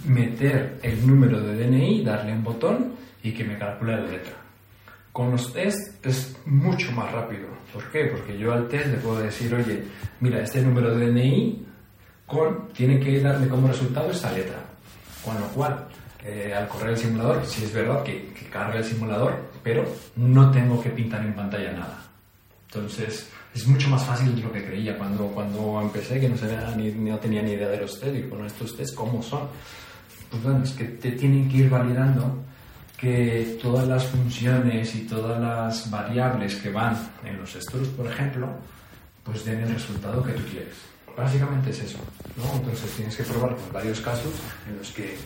meter 0.06 0.78
el 0.82 1.06
número 1.06 1.40
de 1.40 1.66
DNI, 1.66 2.04
darle 2.04 2.32
un 2.32 2.44
botón 2.44 2.94
y 3.22 3.32
que 3.32 3.44
me 3.44 3.58
calcule 3.58 3.96
la 3.96 4.06
letra. 4.06 4.34
Con 5.12 5.32
los 5.32 5.52
test 5.52 6.04
es 6.06 6.36
mucho 6.46 6.90
más 6.92 7.12
rápido. 7.12 7.48
¿Por 7.72 7.90
qué? 7.90 8.06
Porque 8.06 8.38
yo 8.38 8.52
al 8.52 8.68
test 8.68 8.86
le 8.86 8.96
puedo 8.98 9.18
decir, 9.18 9.54
oye, 9.54 9.82
mira, 10.20 10.42
este 10.42 10.62
número 10.62 10.94
de 10.94 11.06
DNI 11.06 11.66
con, 12.26 12.68
tiene 12.68 12.98
que 12.98 13.20
darme 13.20 13.48
como 13.48 13.68
resultado 13.68 14.10
esta 14.10 14.32
letra. 14.32 14.58
Con 15.22 15.38
lo 15.38 15.46
cual, 15.48 15.86
eh, 16.24 16.54
al 16.54 16.66
correr 16.68 16.90
el 16.90 16.96
simulador, 16.96 17.44
sí 17.44 17.64
es 17.64 17.74
verdad 17.74 18.02
que, 18.02 18.32
que 18.32 18.46
carga 18.46 18.78
el 18.78 18.84
simulador, 18.84 19.34
pero 19.62 19.84
no 20.16 20.50
tengo 20.50 20.82
que 20.82 20.90
pintar 20.90 21.22
en 21.24 21.34
pantalla 21.34 21.72
nada. 21.72 21.98
Entonces, 22.68 23.28
es 23.54 23.66
mucho 23.66 23.88
más 23.88 24.04
fácil 24.04 24.34
de 24.34 24.42
lo 24.42 24.52
que 24.52 24.64
creía 24.64 24.96
cuando, 24.96 25.26
cuando 25.28 25.80
empecé, 25.80 26.18
que 26.18 26.28
no, 26.28 26.36
sabía, 26.36 26.74
ni, 26.76 26.90
no 26.90 27.18
tenía 27.18 27.42
ni 27.42 27.52
idea 27.52 27.68
de 27.68 27.80
los 27.80 28.00
test, 28.00 28.14
y 28.16 28.22
bueno, 28.22 28.46
estos 28.46 28.76
test, 28.76 28.94
¿cómo 28.94 29.22
son? 29.22 29.48
Pues 30.30 30.42
bueno, 30.42 30.64
es 30.64 30.70
que 30.70 30.84
te 30.84 31.12
tienen 31.12 31.48
que 31.48 31.58
ir 31.58 31.70
validando 31.70 32.42
que 32.96 33.58
todas 33.60 33.86
las 33.88 34.06
funciones 34.06 34.94
y 34.94 35.00
todas 35.00 35.40
las 35.40 35.90
variables 35.90 36.56
que 36.56 36.70
van 36.70 36.96
en 37.24 37.38
los 37.38 37.52
struts, 37.52 37.88
por 37.88 38.06
ejemplo, 38.06 38.48
pues 39.24 39.44
den 39.44 39.60
el 39.60 39.74
resultado 39.74 40.22
que 40.22 40.32
tú 40.32 40.42
quieres. 40.50 40.76
Básicamente 41.16 41.70
es 41.70 41.80
eso, 41.80 41.98
¿no? 42.36 42.54
Entonces 42.54 42.90
tienes 42.92 43.16
que 43.16 43.24
probar 43.24 43.56
con 43.56 43.72
varios 43.72 44.00
casos 44.00 44.32
en 44.68 44.78
los 44.78 44.90
que 44.92 45.16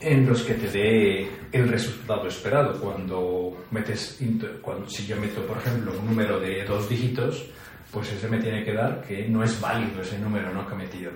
en 0.00 0.26
los 0.26 0.42
que 0.42 0.54
te 0.54 0.70
dé 0.70 1.28
el 1.52 1.68
resultado 1.68 2.26
esperado. 2.28 2.80
Cuando 2.80 3.66
metes, 3.70 4.18
cuando, 4.62 4.88
si 4.88 5.06
yo 5.06 5.16
meto, 5.16 5.42
por 5.46 5.58
ejemplo, 5.58 5.92
un 5.98 6.06
número 6.06 6.38
de 6.40 6.64
dos 6.64 6.88
dígitos, 6.88 7.46
pues 7.90 8.12
ese 8.12 8.28
me 8.28 8.38
tiene 8.38 8.64
que 8.64 8.72
dar 8.72 9.02
que 9.02 9.28
no 9.28 9.42
es 9.42 9.60
válido 9.60 10.02
ese 10.02 10.18
número 10.18 10.52
¿no? 10.52 10.66
que 10.66 10.74
he 10.74 10.78
metido. 10.78 11.10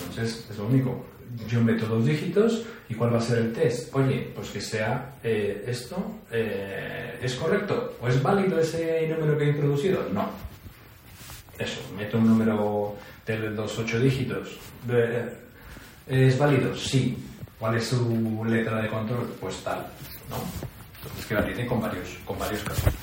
Entonces, 0.00 0.46
es 0.50 0.58
lo 0.58 0.66
único. 0.66 1.04
Yo 1.46 1.60
meto 1.60 1.86
dos 1.86 2.06
dígitos 2.06 2.64
y 2.88 2.94
¿cuál 2.94 3.12
va 3.12 3.18
a 3.18 3.22
ser 3.22 3.38
el 3.38 3.52
test? 3.52 3.94
Oye, 3.94 4.30
pues 4.34 4.48
que 4.48 4.60
sea 4.62 5.16
eh, 5.22 5.62
esto, 5.66 6.20
eh, 6.30 7.18
¿es 7.20 7.34
correcto? 7.34 7.96
¿O 8.00 8.08
es 8.08 8.22
válido 8.22 8.58
ese 8.58 9.06
número 9.08 9.36
que 9.36 9.44
he 9.44 9.48
introducido? 9.48 10.06
No. 10.12 10.30
Eso, 11.58 11.80
meto 11.96 12.16
un 12.16 12.28
número 12.28 12.96
de 13.26 13.50
los 13.50 13.78
ocho 13.78 14.00
dígitos. 14.00 14.56
¿Es 16.06 16.38
válido? 16.38 16.74
Sí. 16.74 17.16
¿Cuál 17.58 17.76
es 17.76 17.88
su 17.88 18.44
letra 18.44 18.80
de 18.82 18.88
control? 18.88 19.34
Pues 19.40 19.56
tal, 19.64 19.86
¿no? 20.30 20.36
Entonces 21.02 21.26
que 21.26 21.34
la 21.34 21.44
tiene 21.44 21.66
con 21.66 21.80
varios, 21.80 22.18
con 22.24 22.38
varios 22.38 22.62
casos. 22.62 22.94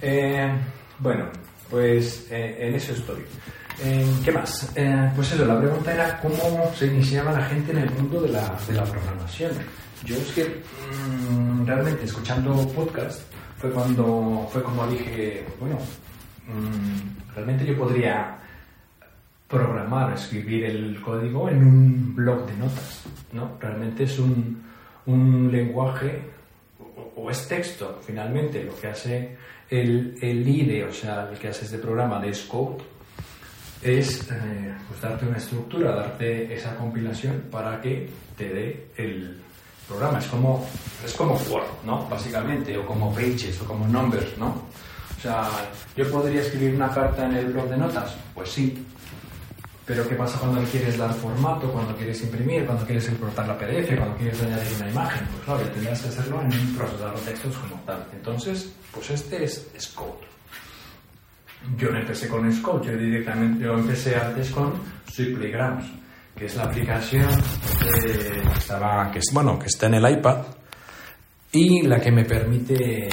Eh, 0.00 0.52
bueno, 0.98 1.26
pues 1.70 2.26
eh, 2.30 2.56
en 2.58 2.74
eso 2.74 2.92
estoy. 2.92 3.22
Eh, 3.82 4.06
¿Qué 4.24 4.32
más? 4.32 4.72
Pues 5.16 5.32
eso, 5.32 5.44
la 5.44 5.58
pregunta 5.58 5.92
era 5.92 6.20
cómo 6.20 6.72
se 6.76 6.86
iniciaba 6.86 7.32
la 7.32 7.44
gente 7.46 7.72
en 7.72 7.78
el 7.78 7.90
mundo 7.90 8.20
de 8.20 8.28
la, 8.30 8.56
de 8.66 8.74
la 8.74 8.84
programación. 8.84 9.52
Yo 10.04 10.16
es 10.16 10.32
que 10.32 10.62
mmm, 11.10 11.66
realmente 11.66 12.04
escuchando 12.04 12.68
podcast 12.68 13.22
fue 13.58 13.70
cuando 13.70 14.48
fue 14.52 14.62
como 14.62 14.86
dije, 14.88 15.46
bueno, 15.58 15.78
mmm, 16.46 17.34
realmente 17.34 17.64
yo 17.64 17.76
podría 17.76 18.38
programar, 19.48 20.12
escribir 20.14 20.64
el 20.64 21.00
código 21.00 21.48
en 21.48 21.58
un 21.58 22.14
blog 22.14 22.46
de 22.46 22.56
notas. 22.56 23.02
¿No? 23.34 23.58
Realmente 23.60 24.04
es 24.04 24.18
un, 24.18 24.62
un 25.06 25.50
lenguaje 25.52 26.22
o, 27.16 27.30
es 27.30 27.46
texto, 27.48 28.00
finalmente, 28.04 28.64
lo 28.64 28.76
que 28.76 28.88
hace 28.88 29.36
el, 29.68 30.16
el 30.20 30.46
IDE, 30.46 30.84
o 30.84 30.92
sea, 30.92 31.28
el 31.30 31.38
que 31.38 31.48
hace 31.48 31.64
este 31.64 31.78
programa 31.78 32.20
de 32.20 32.32
Scout, 32.32 32.82
es 33.82 34.30
eh, 34.30 34.74
pues 34.88 35.00
darte 35.00 35.26
una 35.26 35.36
estructura, 35.36 35.94
darte 35.94 36.54
esa 36.54 36.74
compilación 36.76 37.44
para 37.50 37.80
que 37.80 38.08
te 38.36 38.48
dé 38.48 38.86
el 38.96 39.36
programa. 39.86 40.18
Es 40.18 40.26
como, 40.26 40.66
es 41.04 41.12
como 41.12 41.34
Word, 41.34 41.84
¿no? 41.84 42.08
Básicamente, 42.08 42.76
o 42.78 42.86
como 42.86 43.14
Pages, 43.14 43.60
o 43.60 43.64
como 43.66 43.86
Numbers, 43.86 44.38
¿no? 44.38 44.46
O 45.16 45.20
sea, 45.20 45.48
¿yo 45.96 46.10
podría 46.10 46.40
escribir 46.40 46.74
una 46.74 46.90
carta 46.90 47.26
en 47.26 47.36
el 47.36 47.46
blog 47.52 47.68
de 47.68 47.76
notas? 47.76 48.14
Pues 48.34 48.50
sí, 48.50 48.84
pero 49.86 50.08
¿qué 50.08 50.14
pasa 50.14 50.38
cuando 50.38 50.60
le 50.60 50.66
quieres 50.68 50.96
dar 50.96 51.12
formato, 51.12 51.70
cuando 51.70 51.94
quieres 51.94 52.22
imprimir, 52.22 52.64
cuando 52.64 52.86
quieres 52.86 53.06
importar 53.08 53.46
la 53.46 53.58
PDF, 53.58 53.96
cuando 53.96 54.16
quieres 54.16 54.42
añadir 54.42 54.76
una 54.80 54.90
imagen? 54.90 55.26
Pues 55.26 55.44
claro, 55.44 55.60
tendrás 55.74 56.00
que 56.00 56.08
hacerlo 56.08 56.40
en 56.40 56.76
procesador 56.76 57.18
de 57.18 57.32
textos 57.32 57.56
como 57.58 57.82
tal. 57.82 58.06
Entonces, 58.12 58.72
pues 58.92 59.10
este 59.10 59.44
es, 59.44 59.92
Code. 59.94 60.26
yo 61.76 61.90
no 61.90 61.98
empecé 61.98 62.28
con 62.28 62.50
Scope, 62.50 62.86
yo 62.86 62.96
directamente, 62.96 63.64
yo 63.64 63.74
empecé 63.74 64.16
antes 64.16 64.50
con 64.50 64.72
Playgrounds, 65.14 65.86
que 66.34 66.46
es 66.46 66.56
la 66.56 66.64
aplicación 66.64 67.28
que 67.78 68.42
estaba, 68.56 69.10
que 69.10 69.20
bueno, 69.32 69.58
que 69.58 69.66
está 69.66 69.86
en 69.86 69.94
el 69.94 70.10
iPad 70.18 70.38
y 71.52 71.82
la 71.82 72.00
que 72.00 72.10
me 72.10 72.24
permite, 72.24 73.08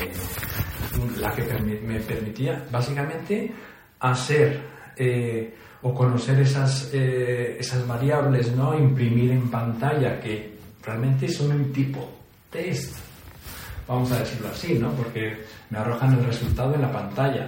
la 1.20 1.32
que 1.32 1.44
me 1.62 2.00
permitía 2.00 2.66
básicamente 2.72 3.52
hacer 4.00 4.62
eh, 4.96 5.54
o 5.84 5.94
conocer 5.94 6.40
esas, 6.40 6.90
eh, 6.94 7.58
esas 7.60 7.88
variables, 7.88 8.56
¿no? 8.56 8.78
Imprimir 8.78 9.32
en 9.32 9.50
pantalla 9.50 10.20
que 10.20 10.58
realmente 10.84 11.28
son 11.28 11.52
un 11.52 11.74
tipo 11.74 12.10
test, 12.50 12.96
vamos 13.88 14.12
a 14.12 14.20
decirlo 14.20 14.50
así, 14.50 14.76
¿no? 14.76 14.92
Porque 14.92 15.44
me 15.70 15.80
arrojan 15.80 16.18
el 16.18 16.26
resultado 16.26 16.76
en 16.76 16.82
la 16.82 16.92
pantalla. 16.92 17.48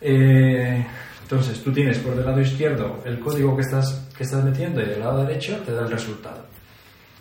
Eh, 0.00 0.84
entonces, 1.22 1.62
tú 1.62 1.72
tienes 1.72 1.98
por 1.98 2.12
el 2.12 2.24
lado 2.24 2.40
izquierdo 2.40 3.00
el 3.06 3.18
código 3.18 3.56
que 3.56 3.62
estás, 3.62 4.08
que 4.16 4.24
estás 4.24 4.44
metiendo 4.44 4.82
y 4.82 4.86
del 4.86 5.00
lado 5.00 5.24
derecho 5.24 5.56
te 5.64 5.72
da 5.72 5.82
el 5.82 5.90
resultado. 5.90 6.44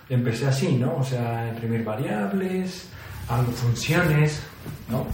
Empecé 0.09 0.47
así, 0.47 0.75
¿no? 0.75 0.97
O 0.97 1.03
sea, 1.03 1.47
imprimir 1.47 1.85
variables, 1.85 2.89
algo 3.29 3.51
funciones, 3.53 4.41
¿no? 4.89 5.07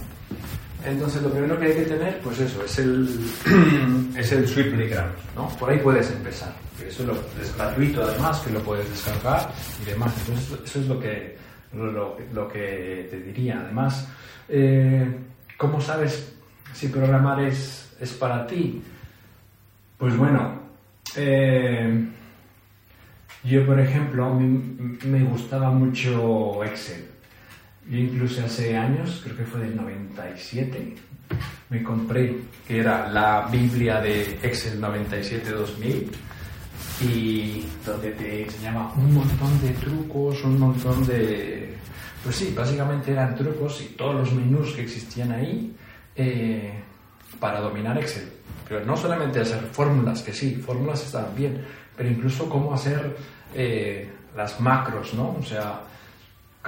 Entonces, 0.84 1.22
lo 1.22 1.30
primero 1.30 1.58
que 1.58 1.66
hay 1.66 1.74
que 1.74 1.82
tener, 1.82 2.20
pues 2.20 2.38
eso, 2.40 2.64
es 2.64 2.78
el, 2.78 3.08
es 4.16 4.32
el 4.32 4.46
¿no? 5.34 5.48
Por 5.58 5.70
ahí 5.70 5.78
puedes 5.78 6.10
empezar. 6.10 6.54
Eso 6.86 7.04
es 7.42 7.56
gratuito, 7.56 8.02
además, 8.04 8.40
que 8.40 8.52
lo 8.52 8.60
puedes 8.60 8.88
descargar 8.88 9.50
y 9.82 9.90
demás. 9.90 10.14
Entonces, 10.20 10.58
eso 10.64 10.80
es 10.80 10.86
lo 10.86 11.00
que, 11.00 11.36
lo, 11.72 12.16
lo 12.32 12.48
que 12.48 13.08
te 13.10 13.20
diría. 13.20 13.60
Además, 13.60 14.08
eh, 14.48 15.06
¿cómo 15.56 15.80
sabes 15.80 16.32
si 16.72 16.88
programar 16.88 17.40
es, 17.42 17.92
es 18.00 18.12
para 18.12 18.46
ti? 18.46 18.80
Pues 19.98 20.16
bueno, 20.16 20.60
eh, 21.16 22.08
yo, 23.42 23.66
por 23.66 23.80
ejemplo, 23.80 24.32
me 24.32 25.24
gustaba 25.24 25.70
mucho 25.70 26.62
Excel. 26.64 27.17
Yo 27.88 27.96
incluso 27.96 28.44
hace 28.44 28.76
años, 28.76 29.20
creo 29.24 29.36
que 29.36 29.44
fue 29.44 29.60
del 29.60 29.74
97, 29.74 30.94
me 31.70 31.82
compré, 31.82 32.36
que 32.66 32.80
era 32.80 33.08
la 33.08 33.48
Biblia 33.50 34.00
de 34.00 34.38
Excel 34.42 34.78
97-2000, 34.78 36.10
y 37.00 37.64
donde 37.86 38.10
te 38.10 38.42
enseñaba 38.44 38.92
un 38.94 39.14
montón 39.14 39.60
de 39.62 39.70
trucos, 39.70 40.44
un 40.44 40.58
montón 40.58 41.06
de... 41.06 41.76
Pues 42.22 42.36
sí, 42.36 42.52
básicamente 42.54 43.12
eran 43.12 43.34
trucos 43.34 43.80
y 43.80 43.94
todos 43.94 44.16
los 44.16 44.32
menús 44.34 44.74
que 44.74 44.82
existían 44.82 45.32
ahí 45.32 45.74
eh, 46.14 46.72
para 47.40 47.60
dominar 47.60 47.96
Excel. 47.96 48.28
Pero 48.68 48.84
no 48.84 48.96
solamente 48.96 49.40
hacer 49.40 49.60
fórmulas, 49.72 50.22
que 50.22 50.34
sí, 50.34 50.56
fórmulas 50.56 51.04
estaban 51.06 51.34
bien, 51.34 51.64
pero 51.96 52.10
incluso 52.10 52.50
cómo 52.50 52.74
hacer 52.74 53.16
eh, 53.54 54.10
las 54.36 54.60
macros, 54.60 55.14
¿no? 55.14 55.36
O 55.38 55.42
sea, 55.42 55.80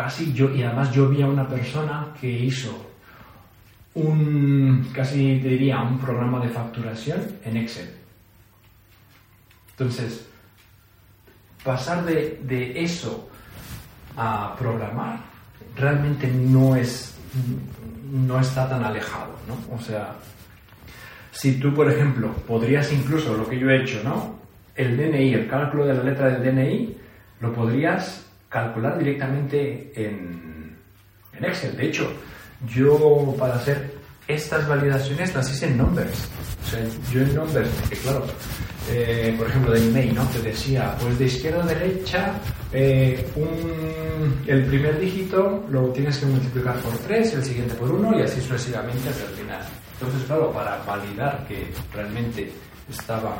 casi 0.00 0.32
yo, 0.32 0.50
y 0.54 0.62
además 0.62 0.90
yo 0.92 1.10
vi 1.10 1.20
a 1.20 1.26
una 1.26 1.46
persona 1.46 2.06
que 2.18 2.26
hizo 2.26 2.90
un, 3.92 4.88
casi 4.94 5.38
diría, 5.40 5.82
un 5.82 5.98
programa 5.98 6.40
de 6.40 6.48
facturación 6.48 7.20
en 7.44 7.58
Excel. 7.58 7.90
Entonces, 9.72 10.26
pasar 11.62 12.06
de, 12.06 12.40
de 12.44 12.82
eso 12.82 13.28
a 14.16 14.56
programar 14.58 15.18
realmente 15.76 16.26
no 16.28 16.76
es 16.76 17.14
no 18.10 18.40
está 18.40 18.68
tan 18.70 18.82
alejado, 18.82 19.34
¿no? 19.46 19.76
O 19.76 19.78
sea, 19.78 20.14
si 21.30 21.60
tú, 21.60 21.74
por 21.74 21.92
ejemplo, 21.92 22.32
podrías 22.48 22.90
incluso 22.90 23.36
lo 23.36 23.46
que 23.46 23.58
yo 23.58 23.68
he 23.68 23.82
hecho, 23.82 24.00
¿no? 24.02 24.40
El 24.74 24.96
DNI, 24.96 25.34
el 25.34 25.46
cálculo 25.46 25.86
de 25.86 25.94
la 25.94 26.02
letra 26.02 26.30
del 26.30 26.42
DNI, 26.42 26.96
lo 27.40 27.52
podrías 27.52 28.29
calcular 28.50 28.98
directamente 28.98 29.92
en, 29.94 30.76
Excel. 31.40 31.74
De 31.74 31.86
hecho, 31.86 32.12
yo 32.66 33.34
para 33.38 33.54
hacer 33.54 33.94
estas 34.28 34.68
validaciones 34.68 35.34
las 35.34 35.50
hice 35.50 35.68
en 35.68 35.78
Numbers. 35.78 36.28
O 36.62 36.66
sea, 36.68 36.80
yo 37.10 37.22
en 37.22 37.34
Numbers, 37.34 37.70
porque 37.80 37.96
claro, 37.96 38.26
eh, 38.90 39.34
por 39.38 39.46
ejemplo, 39.46 39.72
de 39.72 39.88
email, 39.88 40.14
¿no? 40.14 40.26
Te 40.26 40.40
decía, 40.40 40.94
pues 41.00 41.18
de 41.18 41.24
izquierda 41.24 41.62
a 41.62 41.66
derecha, 41.66 42.34
eh, 42.72 43.26
el 44.46 44.66
primer 44.66 45.00
dígito 45.00 45.64
lo 45.70 45.88
tienes 45.92 46.18
que 46.18 46.26
multiplicar 46.26 46.76
por 46.80 46.92
3, 46.98 47.34
el 47.34 47.44
siguiente 47.44 47.74
por 47.74 47.90
1 47.90 48.18
y 48.18 48.22
así 48.22 48.42
sucesivamente 48.42 49.08
hasta 49.08 49.24
el 49.24 49.30
final. 49.30 49.62
Entonces, 49.94 50.26
claro, 50.26 50.52
para 50.52 50.76
validar 50.84 51.46
que 51.48 51.72
realmente 51.94 52.52
estaba 52.90 53.38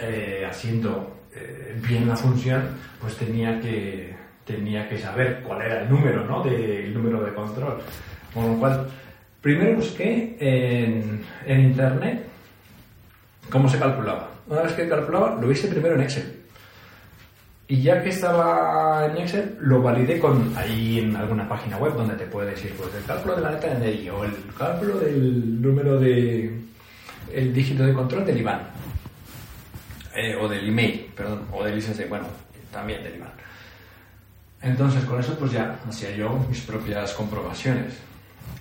eh, 0.00 0.44
haciendo 0.48 1.21
eh, 1.34 1.80
bien 1.86 2.08
la 2.08 2.16
función, 2.16 2.62
pues 3.00 3.16
tenía 3.16 3.60
que, 3.60 4.14
tenía 4.44 4.88
que 4.88 4.98
saber 4.98 5.42
cuál 5.42 5.62
era 5.62 5.82
el 5.82 5.90
número, 5.90 6.24
¿no? 6.24 6.42
De, 6.42 6.88
número 6.92 7.22
de 7.22 7.32
control. 7.32 7.78
Con 8.34 8.52
lo 8.52 8.58
cual, 8.58 8.86
primero 9.40 9.76
busqué 9.76 10.36
en, 10.38 11.22
en 11.46 11.60
internet 11.60 12.26
cómo 13.50 13.68
se 13.68 13.78
calculaba. 13.78 14.30
Una 14.48 14.62
vez 14.62 14.72
que 14.72 14.88
calculaba, 14.88 15.38
lo 15.40 15.50
hice 15.50 15.68
primero 15.68 15.94
en 15.94 16.02
Excel. 16.02 16.42
Y 17.68 17.80
ya 17.80 18.02
que 18.02 18.10
estaba 18.10 19.06
en 19.06 19.16
Excel, 19.18 19.56
lo 19.60 19.80
validé 19.80 20.18
con 20.18 20.52
ahí 20.56 20.98
en 20.98 21.16
alguna 21.16 21.48
página 21.48 21.78
web 21.78 21.94
donde 21.94 22.16
te 22.16 22.26
puede 22.26 22.50
decir, 22.50 22.74
pues 22.76 22.94
el 22.94 23.04
cálculo 23.04 23.36
de 23.36 23.42
la 23.42 23.52
letra 23.52 23.74
de 23.74 23.92
DNI 23.92 24.10
o 24.10 24.24
el 24.24 24.32
cálculo 24.58 24.98
del 24.98 25.62
número 25.62 25.98
de 25.98 26.54
el 27.32 27.54
dígito 27.54 27.84
de 27.84 27.94
control 27.94 28.26
del 28.26 28.38
IBAN. 28.38 28.60
Eh, 30.14 30.36
o 30.36 30.46
del 30.46 30.68
email, 30.68 31.10
perdón, 31.16 31.46
o 31.52 31.64
del 31.64 31.76
licencia, 31.76 32.06
bueno, 32.06 32.26
también 32.70 33.02
del 33.02 33.16
IBAN. 33.16 33.32
Entonces, 34.60 35.04
con 35.04 35.18
eso, 35.18 35.36
pues 35.38 35.52
ya 35.52 35.78
hacía 35.88 36.14
yo 36.14 36.38
mis 36.48 36.60
propias 36.60 37.12
comprobaciones. 37.14 37.94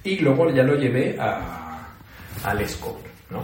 Y 0.03 0.19
luego 0.19 0.49
ya 0.49 0.63
lo 0.63 0.75
llevé 0.75 1.17
a, 1.19 1.87
al 2.43 2.67
scope, 2.67 3.09
¿no? 3.29 3.43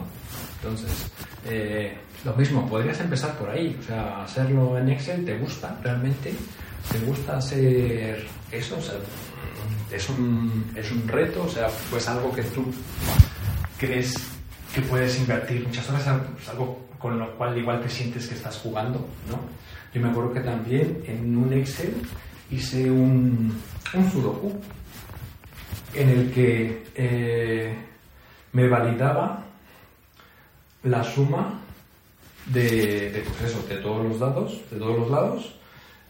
Entonces, 0.56 1.12
eh, 1.46 1.98
lo 2.24 2.34
mismo, 2.34 2.68
podrías 2.68 3.00
empezar 3.00 3.38
por 3.38 3.50
ahí, 3.50 3.78
o 3.80 3.84
sea, 3.84 4.24
hacerlo 4.24 4.78
en 4.78 4.90
Excel, 4.90 5.26
¿te 5.26 5.38
gusta 5.38 5.78
realmente? 5.84 6.34
¿Te 6.92 7.00
gusta 7.00 7.38
hacer 7.38 8.26
eso? 8.52 8.78
O 8.78 8.82
sea, 8.82 8.96
es 9.92 10.10
un, 10.10 10.72
es 10.76 10.92
un 10.92 11.08
reto, 11.08 11.44
o 11.44 11.50
sea, 11.50 11.68
pues 11.90 12.08
algo 12.08 12.34
que 12.34 12.44
tú 12.44 12.66
crees 13.78 14.37
que 14.78 14.84
puedes 14.84 15.18
invertir 15.18 15.66
muchas 15.66 15.90
horas, 15.90 16.06
es 16.40 16.50
algo 16.50 16.86
con 17.00 17.18
lo 17.18 17.36
cual 17.36 17.58
igual 17.58 17.82
te 17.82 17.90
sientes 17.90 18.28
que 18.28 18.36
estás 18.36 18.58
jugando, 18.58 19.00
¿no? 19.28 19.40
Yo 19.92 20.00
me 20.00 20.12
acuerdo 20.12 20.34
que 20.34 20.42
también 20.42 21.04
en 21.08 21.36
un 21.36 21.52
Excel 21.52 21.96
hice 22.52 22.92
un, 22.92 23.60
un 23.96 24.12
sudoku 24.12 24.54
en 25.96 26.10
el 26.10 26.32
que 26.32 26.84
eh, 26.94 27.76
me 28.52 28.70
validaba 28.70 29.46
la 30.84 31.04
suma 31.04 31.60
de, 32.46 33.10
de, 33.10 33.20
pues 33.22 33.52
eso, 33.52 33.66
de 33.68 33.78
todos 33.78 34.06
los 34.06 34.20
datos, 34.20 34.62
de 34.70 34.78
todos 34.78 35.00
los 35.00 35.10
lados, 35.10 35.56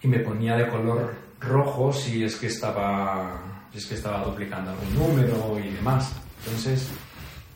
y 0.02 0.10
me 0.10 0.20
ponía 0.20 0.58
de 0.58 0.68
color 0.68 1.14
rojo 1.40 1.94
si 1.94 2.22
es 2.26 2.36
que 2.36 2.48
estaba, 2.48 3.40
si 3.72 3.78
es 3.78 3.86
que 3.86 3.96
estaba 3.96 4.26
duplicando 4.26 4.72
algún 4.72 4.94
número 4.94 5.58
y 5.58 5.70
demás. 5.70 6.12
Entonces, 6.44 6.92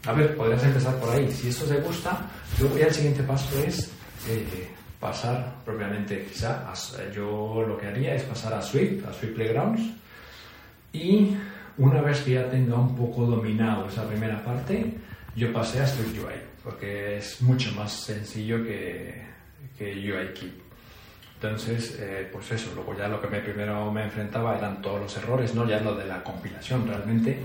a 0.05 0.13
ver, 0.13 0.35
podrías 0.35 0.63
empezar 0.63 0.95
por 0.95 1.09
ahí. 1.09 1.31
Si 1.31 1.49
eso 1.49 1.65
te 1.65 1.79
gusta, 1.79 2.19
luego 2.59 2.77
ya 2.77 2.87
el 2.87 2.93
siguiente 2.93 3.23
paso 3.23 3.59
es 3.63 3.91
eh, 4.27 4.69
pasar 4.99 5.55
propiamente, 5.65 6.25
quizá, 6.25 6.71
yo 7.13 7.63
lo 7.67 7.77
que 7.77 7.87
haría 7.87 8.15
es 8.15 8.23
pasar 8.23 8.53
a 8.53 8.61
Swift, 8.61 9.05
a 9.07 9.13
Swift 9.13 9.33
Playgrounds, 9.33 9.81
y 10.93 11.35
una 11.77 12.01
vez 12.01 12.21
que 12.21 12.31
ya 12.31 12.49
tenga 12.49 12.75
un 12.75 12.95
poco 12.95 13.25
dominado 13.25 13.87
esa 13.87 14.07
primera 14.07 14.43
parte, 14.43 14.93
yo 15.35 15.51
pasé 15.53 15.81
a 15.81 15.87
Swift 15.87 16.17
UI, 16.17 16.35
porque 16.63 17.17
es 17.17 17.41
mucho 17.41 17.71
más 17.73 17.91
sencillo 17.91 18.63
que, 18.63 19.23
que 19.77 19.93
UI 19.93 20.33
Keep. 20.33 20.61
Entonces, 21.35 21.97
eh, 21.99 22.29
pues 22.31 22.51
eso, 22.51 22.71
luego 22.75 22.95
ya 22.95 23.07
lo 23.07 23.19
que 23.19 23.27
me 23.27 23.39
primero 23.39 23.91
me 23.91 24.03
enfrentaba 24.03 24.55
eran 24.55 24.81
todos 24.81 25.01
los 25.01 25.17
errores, 25.17 25.55
no 25.55 25.67
ya 25.67 25.79
lo 25.79 25.95
de 25.95 26.05
la 26.05 26.23
compilación 26.23 26.87
realmente, 26.87 27.39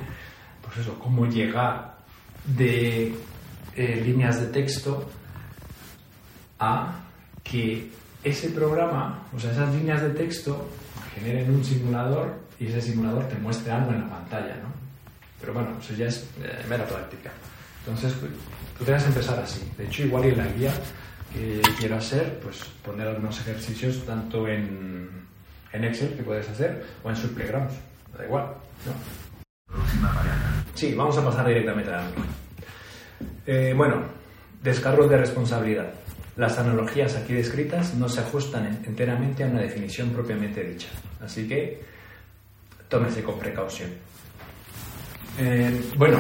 pues 0.61 0.77
eso, 0.79 0.99
cómo 0.99 1.25
llegar 1.25 1.96
de 2.47 3.15
eh, 3.75 4.03
líneas 4.05 4.41
de 4.41 4.47
texto 4.47 5.09
a 6.59 7.01
que 7.43 7.91
ese 8.23 8.51
programa, 8.51 9.23
o 9.35 9.39
sea, 9.39 9.53
esas 9.53 9.75
líneas 9.75 10.03
de 10.03 10.11
texto 10.11 10.69
generen 11.15 11.55
un 11.55 11.65
simulador 11.65 12.35
y 12.59 12.67
ese 12.67 12.81
simulador 12.81 13.29
te 13.29 13.37
muestre 13.37 13.73
algo 13.73 13.93
en 13.93 14.01
la 14.01 14.09
pantalla, 14.09 14.57
¿no? 14.57 14.75
Pero 15.41 15.53
bueno, 15.53 15.77
eso 15.81 15.95
ya 15.95 16.07
es 16.07 16.29
eh, 16.43 16.65
mera 16.69 16.87
práctica. 16.87 17.31
Entonces, 17.81 18.13
pues, 18.19 18.33
tú 18.79 18.85
debes 18.85 19.05
empezar 19.05 19.39
así. 19.39 19.61
De 19.77 19.85
hecho, 19.85 20.05
igual 20.05 20.25
en 20.25 20.39
la 20.39 20.47
guía 20.47 20.73
que 21.33 21.61
quiero 21.79 21.97
hacer, 21.97 22.41
pues 22.41 22.65
poner 22.85 23.09
algunos 23.09 23.39
ejercicios 23.41 24.05
tanto 24.07 24.49
en, 24.49 25.09
en 25.73 25.85
Excel 25.85 26.15
que 26.17 26.23
puedes 26.23 26.49
hacer 26.49 26.85
o 27.05 27.11
en 27.11 27.17
sus 27.17 27.31
playgrounds. 27.31 27.75
Da 28.17 28.25
igual, 28.25 28.47
¿no? 28.87 29.26
Sí, 30.77 30.95
vamos 30.95 31.17
a 31.17 31.25
pasar 31.25 31.49
directamente 31.49 31.91
a 31.91 31.97
la 31.97 32.05
Eh, 33.47 33.73
bueno, 33.75 34.03
descargos 34.63 35.09
de 35.09 35.17
responsabilidad. 35.17 35.91
Las 36.37 36.59
analogías 36.59 37.17
aquí 37.17 37.33
descritas 37.33 37.95
no 37.95 38.11
se 38.11 38.21
ajustan 38.21 38.83
enteramente 38.85 39.43
a 39.43 39.47
una 39.47 39.61
definición 39.61 40.11
propiamente 40.11 40.63
dicha, 40.63 40.89
así 41.25 41.49
que 41.49 41.83
tómese 42.91 43.23
con 43.23 43.39
precaución. 43.39 43.91
Eh, 45.39 45.81
bueno, 45.97 46.19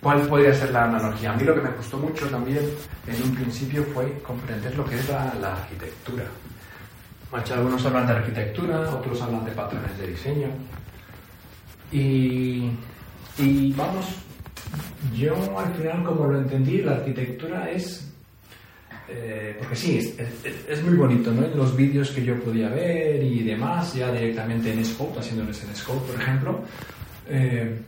¿cuál 0.00 0.22
podría 0.28 0.54
ser 0.54 0.70
la 0.70 0.84
analogía? 0.84 1.32
A 1.32 1.36
mí 1.36 1.44
lo 1.44 1.54
que 1.54 1.60
me 1.60 1.74
costó 1.74 1.98
mucho 1.98 2.26
también 2.28 2.64
en 3.06 3.22
un 3.22 3.34
principio 3.34 3.84
fue 3.92 4.18
comprender 4.20 4.74
lo 4.76 4.86
que 4.86 4.94
es 4.98 5.08
la, 5.10 5.56
arquitectura. 5.56 6.24
Algunos 7.32 7.84
hablan 7.84 8.06
de 8.06 8.12
arquitectura, 8.14 8.80
otros 8.94 9.20
hablan 9.20 9.44
de 9.44 9.52
patrones 9.52 9.98
de 9.98 10.06
diseño. 10.06 10.48
Y, 11.92 12.70
y 13.38 13.72
vamos, 13.76 14.06
yo 15.14 15.58
al 15.58 15.74
final 15.74 16.04
como 16.04 16.26
lo 16.26 16.38
entendí, 16.38 16.82
la 16.82 16.92
arquitectura 16.96 17.70
es 17.70 18.06
eh, 19.08 19.54
porque 19.58 19.76
sí, 19.76 20.16
es, 20.68 20.82
muy 20.82 20.94
bonito, 20.94 21.30
¿no? 21.30 21.44
En 21.44 21.56
los 21.56 21.76
vídeos 21.76 22.10
que 22.10 22.24
yo 22.24 22.40
podía 22.40 22.68
ver 22.68 23.22
y 23.22 23.42
demás, 23.44 23.94
ya 23.94 24.10
directamente 24.10 24.72
en 24.72 24.84
Scope, 24.84 25.20
haciéndoles 25.20 25.62
en 25.62 25.76
Scope, 25.76 26.12
por 26.12 26.20
ejemplo, 26.20 26.60
eh, 27.28 27.82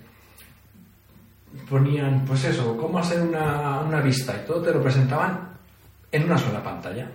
ponían, 1.69 2.25
pues 2.25 2.45
eso, 2.45 2.77
cómo 2.77 3.01
hacer 3.01 3.21
una, 3.21 3.81
una, 3.81 4.01
vista 4.01 4.41
y 4.41 4.47
todo 4.47 4.63
te 4.63 4.73
lo 4.73 4.81
presentaban 4.81 5.51
en 6.13 6.25
una 6.25 6.39
sola 6.39 6.63
pantalla. 6.63 7.11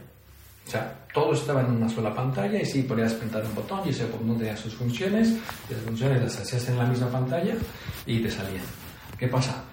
O 0.68 0.70
sea, 0.70 1.03
todo 1.14 1.34
estaba 1.34 1.62
en 1.62 1.72
una 1.72 1.88
sola 1.88 2.14
pantalla 2.14 2.60
y 2.60 2.66
sí, 2.66 2.84
podías 2.84 3.14
pintar 3.14 3.46
un 3.46 3.56
botón 3.56 3.82
y 3.86 3.90
ese 3.90 4.06
botón 4.06 4.38
tenía 4.38 4.58
sus 4.58 4.74
funciones 4.74 5.30
y 5.70 5.74
las 5.74 5.84
funciones 5.84 6.22
las 6.22 6.40
hacías 6.40 6.68
en 6.70 6.78
la 6.78 6.86
misma 6.86 7.08
pantalla 7.08 7.54
y 8.06 8.20
te 8.20 8.32
salían. 8.32 8.66
¿Qué 9.18 9.28
pasa? 9.28 9.64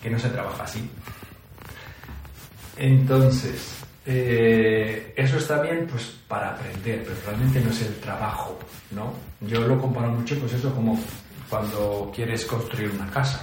Que 0.00 0.08
no 0.08 0.18
se 0.18 0.28
trabaja 0.30 0.62
así. 0.62 0.88
Entonces, 2.76 3.74
eh, 4.06 5.12
eso 5.16 5.38
está 5.38 5.60
bien 5.60 5.86
pues 5.90 6.16
para 6.26 6.50
aprender, 6.50 7.04
pero 7.04 7.16
realmente 7.26 7.60
no 7.60 7.70
es 7.70 7.82
el 7.82 7.94
trabajo, 7.96 8.58
¿no? 8.90 9.12
Yo 9.40 9.66
lo 9.66 9.80
comparo 9.80 10.10
mucho 10.10 10.38
pues 10.38 10.54
eso 10.54 10.74
como 10.74 10.98
cuando 11.48 12.10
quieres 12.14 12.44
construir 12.46 12.90
una 12.90 13.10
casa, 13.10 13.40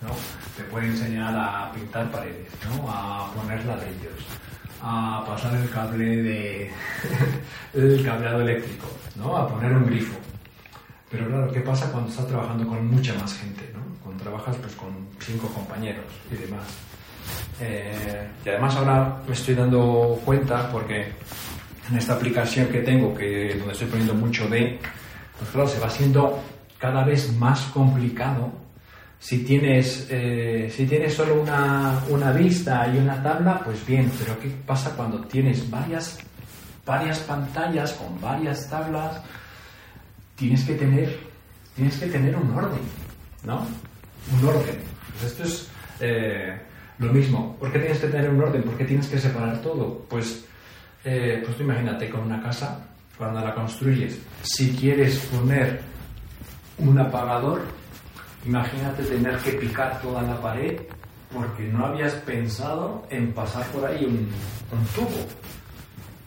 ¿no? 0.00 0.10
Te 0.56 0.62
puede 0.64 0.86
enseñar 0.86 1.34
a 1.36 1.72
pintar 1.72 2.10
paredes, 2.10 2.48
¿no? 2.64 2.90
A 2.90 3.32
poner 3.34 3.64
ladrillos, 3.64 4.24
a 4.82 5.24
pasar 5.26 5.54
el 5.54 5.70
cable 5.70 6.22
de 6.22 6.70
el 7.74 8.04
cableado 8.04 8.42
eléctrico, 8.42 8.86
¿no? 9.16 9.36
A 9.36 9.48
poner 9.48 9.72
un 9.72 9.86
grifo. 9.86 10.16
Pero 11.10 11.26
claro, 11.28 11.52
¿qué 11.52 11.60
pasa 11.60 11.90
cuando 11.90 12.10
estás 12.10 12.26
trabajando 12.26 12.66
con 12.66 12.86
mucha 12.86 13.14
más 13.14 13.34
gente, 13.34 13.70
¿no? 13.74 13.80
Cuando 14.02 14.22
trabajas 14.22 14.56
pues 14.56 14.74
con 14.74 14.88
cinco 15.20 15.48
compañeros 15.48 16.04
y 16.30 16.36
demás. 16.36 16.64
Eh, 17.60 18.28
y 18.44 18.48
además 18.48 18.76
ahora 18.76 19.16
me 19.26 19.32
estoy 19.34 19.54
dando 19.54 20.20
cuenta 20.24 20.70
porque 20.70 21.12
en 21.90 21.96
esta 21.96 22.14
aplicación 22.14 22.68
que 22.68 22.80
tengo, 22.80 23.14
que 23.14 23.54
donde 23.56 23.72
estoy 23.72 23.88
poniendo 23.88 24.14
mucho 24.14 24.48
de, 24.48 24.78
pues 25.38 25.50
claro, 25.50 25.68
se 25.68 25.80
va 25.80 25.86
haciendo 25.86 26.38
cada 26.78 27.04
vez 27.04 27.32
más 27.36 27.62
complicado. 27.72 28.52
Si 29.20 29.44
tienes, 29.44 30.06
eh, 30.10 30.72
si 30.74 30.86
tienes 30.86 31.14
solo 31.14 31.42
una, 31.42 32.02
una, 32.08 32.32
vista 32.32 32.86
y 32.92 32.98
una 32.98 33.20
tabla, 33.22 33.60
pues 33.64 33.84
bien, 33.84 34.10
pero 34.18 34.38
¿qué 34.38 34.48
pasa 34.64 34.94
cuando 34.96 35.20
tienes 35.22 35.68
varias, 35.68 36.18
varias 36.86 37.18
pantallas 37.20 37.92
con 37.94 38.20
varias 38.20 38.70
tablas? 38.70 39.20
Tienes 40.36 40.64
que 40.64 40.74
tener, 40.74 41.18
tienes 41.74 41.96
que 41.98 42.06
tener 42.06 42.36
un 42.36 42.50
orden, 42.52 42.80
¿no? 43.44 43.66
Un 44.38 44.48
orden. 44.48 44.78
Pues 45.12 45.32
esto 45.32 45.42
es, 45.42 45.68
eh, 46.00 46.56
lo 46.98 47.12
mismo, 47.12 47.56
¿por 47.58 47.72
qué 47.72 47.78
tienes 47.78 47.98
que 47.98 48.08
tener 48.08 48.30
un 48.30 48.40
orden? 48.40 48.62
¿Por 48.62 48.76
qué 48.76 48.84
tienes 48.84 49.06
que 49.08 49.18
separar 49.18 49.60
todo? 49.62 50.04
Pues, 50.08 50.44
eh, 51.04 51.42
pues 51.44 51.56
tú 51.56 51.62
imagínate 51.62 52.08
con 52.08 52.20
una 52.22 52.42
casa, 52.42 52.88
cuando 53.16 53.40
la 53.40 53.54
construyes, 53.54 54.18
si 54.42 54.70
quieres 54.76 55.18
poner 55.18 55.80
un 56.78 56.98
apagador, 56.98 57.62
imagínate 58.48 59.02
tener 59.04 59.36
que 59.38 59.52
picar 59.52 60.00
toda 60.00 60.22
la 60.22 60.40
pared 60.40 60.80
porque 61.32 61.64
no 61.64 61.84
habías 61.84 62.14
pensado 62.14 63.06
en 63.10 63.32
pasar 63.34 63.66
por 63.66 63.84
ahí 63.84 64.06
un, 64.06 64.28
tubo. 64.94 65.26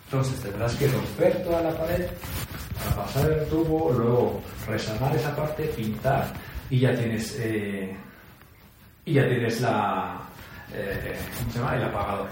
Entonces 0.06 0.40
tendrás 0.42 0.76
que 0.76 0.88
romper 0.88 1.44
toda 1.44 1.64
la 1.64 1.76
pared 1.76 2.06
para 2.78 3.04
pasar 3.04 3.32
el 3.32 3.48
tubo, 3.48 3.92
luego 3.92 4.42
resanar 4.68 5.16
esa 5.16 5.36
parte, 5.36 5.64
pintar 5.76 6.32
y 6.70 6.82
ya 6.82 6.96
tienes, 6.96 7.36
eh, 7.40 7.96
y 9.06 9.14
ya 9.14 9.28
tienes 9.28 9.60
la, 9.62 10.20
eh, 10.74 11.18
¿cómo? 11.54 11.72
El 11.72 11.84
apagador. 11.86 12.30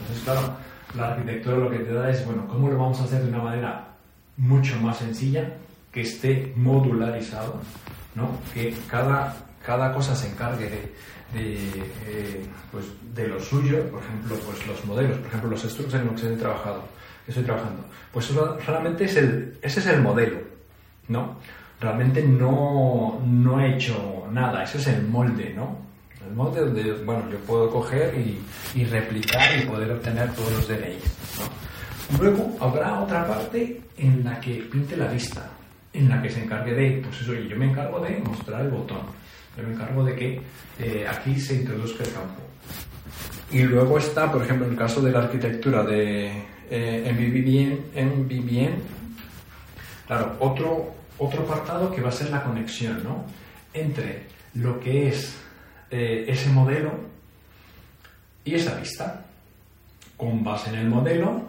Entonces, 0.00 0.24
claro, 0.24 0.56
la 0.96 1.08
arquitectura 1.12 1.56
lo 1.58 1.70
que 1.70 1.78
te 1.78 1.92
da 1.92 2.10
es, 2.10 2.24
bueno, 2.26 2.46
¿cómo 2.48 2.68
lo 2.68 2.76
vamos 2.76 3.00
a 3.00 3.04
hacer 3.04 3.22
de 3.22 3.28
una 3.28 3.42
manera 3.42 3.88
mucho 4.36 4.80
más 4.80 4.98
sencilla, 4.98 5.52
que 5.92 6.00
esté 6.00 6.52
modularizado, 6.56 7.60
¿no? 8.18 8.38
Que 8.52 8.74
cada, 8.90 9.34
cada 9.64 9.94
cosa 9.94 10.14
se 10.14 10.28
encargue 10.28 10.68
de, 10.68 10.92
eh, 12.06 12.44
pues, 12.70 12.84
de 13.14 13.28
lo 13.28 13.40
suyo, 13.40 13.88
por 13.90 14.02
ejemplo, 14.02 14.36
pues 14.44 14.66
los 14.66 14.84
modelos, 14.84 15.16
por 15.18 15.26
ejemplo, 15.28 15.50
los 15.50 15.64
estructos 15.64 15.94
en 15.94 16.06
los 16.06 16.20
que 16.20 16.26
estoy, 16.26 16.36
trabajado, 16.36 16.84
estoy 17.26 17.44
trabajando. 17.44 17.84
Pues 18.12 18.34
realmente 18.66 19.04
es 19.04 19.16
el, 19.16 19.58
ese 19.62 19.80
es 19.80 19.86
el 19.86 20.02
modelo, 20.02 20.38
¿no? 21.08 21.36
Realmente 21.80 22.22
no, 22.22 23.22
no 23.24 23.60
he 23.60 23.76
hecho 23.76 24.26
nada, 24.32 24.64
ese 24.64 24.78
es 24.78 24.88
el 24.88 25.06
molde, 25.06 25.54
¿no? 25.54 25.88
el 26.28 26.34
molde 26.34 26.60
donde 26.60 26.92
bueno, 27.04 27.24
yo 27.30 27.38
puedo 27.38 27.70
coger 27.70 28.14
y, 28.74 28.84
replicar 28.84 29.58
y 29.58 29.66
poder 29.66 29.92
obtener 29.92 30.32
todos 30.34 30.52
los 30.52 30.68
DNI. 30.68 30.98
Luego 32.18 32.56
habrá 32.60 33.00
otra 33.00 33.26
parte 33.26 33.80
en 33.96 34.24
la 34.24 34.40
que 34.40 34.56
pinte 34.70 34.96
la 34.96 35.06
vista, 35.06 35.50
en 35.92 36.08
la 36.08 36.22
que 36.22 36.30
se 36.30 36.44
encargue 36.44 36.74
de, 36.74 37.02
pues 37.02 37.20
eso, 37.20 37.34
yo 37.34 37.56
me 37.56 37.66
encargo 37.66 38.00
de 38.00 38.18
mostrar 38.18 38.62
el 38.62 38.70
botón, 38.70 39.00
yo 39.56 39.62
me 39.62 39.74
encargo 39.74 40.04
de 40.04 40.14
que 40.14 40.40
eh, 40.78 41.06
aquí 41.08 41.38
se 41.40 41.54
introduzca 41.56 42.04
el 42.04 42.12
campo. 42.12 42.42
Y 43.50 43.62
luego 43.62 43.98
está, 43.98 44.30
por 44.30 44.42
ejemplo, 44.42 44.68
el 44.68 44.76
caso 44.76 45.00
de 45.00 45.10
la 45.10 45.20
arquitectura 45.20 45.82
de 45.82 46.44
eh, 46.70 47.14
Vivien, 48.28 48.74
claro, 50.06 50.36
otro, 50.40 50.94
otro 51.18 51.42
apartado 51.42 51.90
que 51.90 52.02
va 52.02 52.10
a 52.10 52.12
ser 52.12 52.30
la 52.30 52.42
conexión 52.42 53.02
¿no? 53.02 53.24
entre 53.72 54.24
lo 54.54 54.78
que 54.78 55.08
es 55.08 55.34
eh, 55.90 56.26
ese 56.28 56.50
modelo 56.50 56.92
y 58.44 58.54
esa 58.54 58.74
vista. 58.74 59.24
Con 60.16 60.42
base 60.42 60.70
en 60.70 60.76
el 60.76 60.88
modelo, 60.88 61.42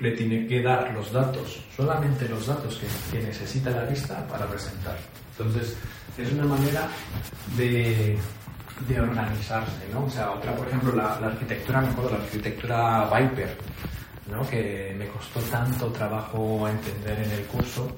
le 0.00 0.12
tiene 0.12 0.46
que 0.46 0.62
dar 0.62 0.92
los 0.92 1.12
datos, 1.12 1.60
solamente 1.76 2.28
los 2.28 2.46
datos 2.46 2.80
que, 3.10 3.20
necesita 3.20 3.70
la 3.70 3.84
vista 3.84 4.26
para 4.26 4.46
presentar. 4.46 4.96
Entonces, 5.32 5.76
es 6.16 6.32
una 6.32 6.44
manera 6.44 6.88
de, 7.56 8.18
de 8.88 9.00
organizarse, 9.00 9.88
¿no? 9.92 10.04
O 10.04 10.10
sea, 10.10 10.30
otra, 10.30 10.54
por 10.56 10.66
ejemplo, 10.66 10.92
la, 10.94 11.14
arquitectura, 11.16 11.82
me 11.82 11.88
acuerdo, 11.88 12.12
la 12.12 12.24
arquitectura 12.24 13.10
Viper, 13.14 13.56
¿no? 14.30 14.48
Que 14.48 14.94
me 14.98 15.06
costó 15.08 15.40
tanto 15.40 15.86
trabajo 15.88 16.66
entender 16.68 17.20
en 17.20 17.30
el 17.32 17.44
curso, 17.44 17.90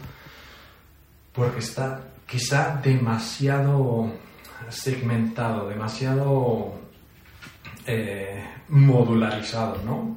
porque 1.32 1.60
está 1.60 2.00
quizá 2.26 2.80
demasiado 2.82 4.12
segmentado, 4.68 5.68
demasiado 5.68 6.80
eh, 7.86 8.44
modularizado, 8.68 9.80
¿no? 9.84 10.16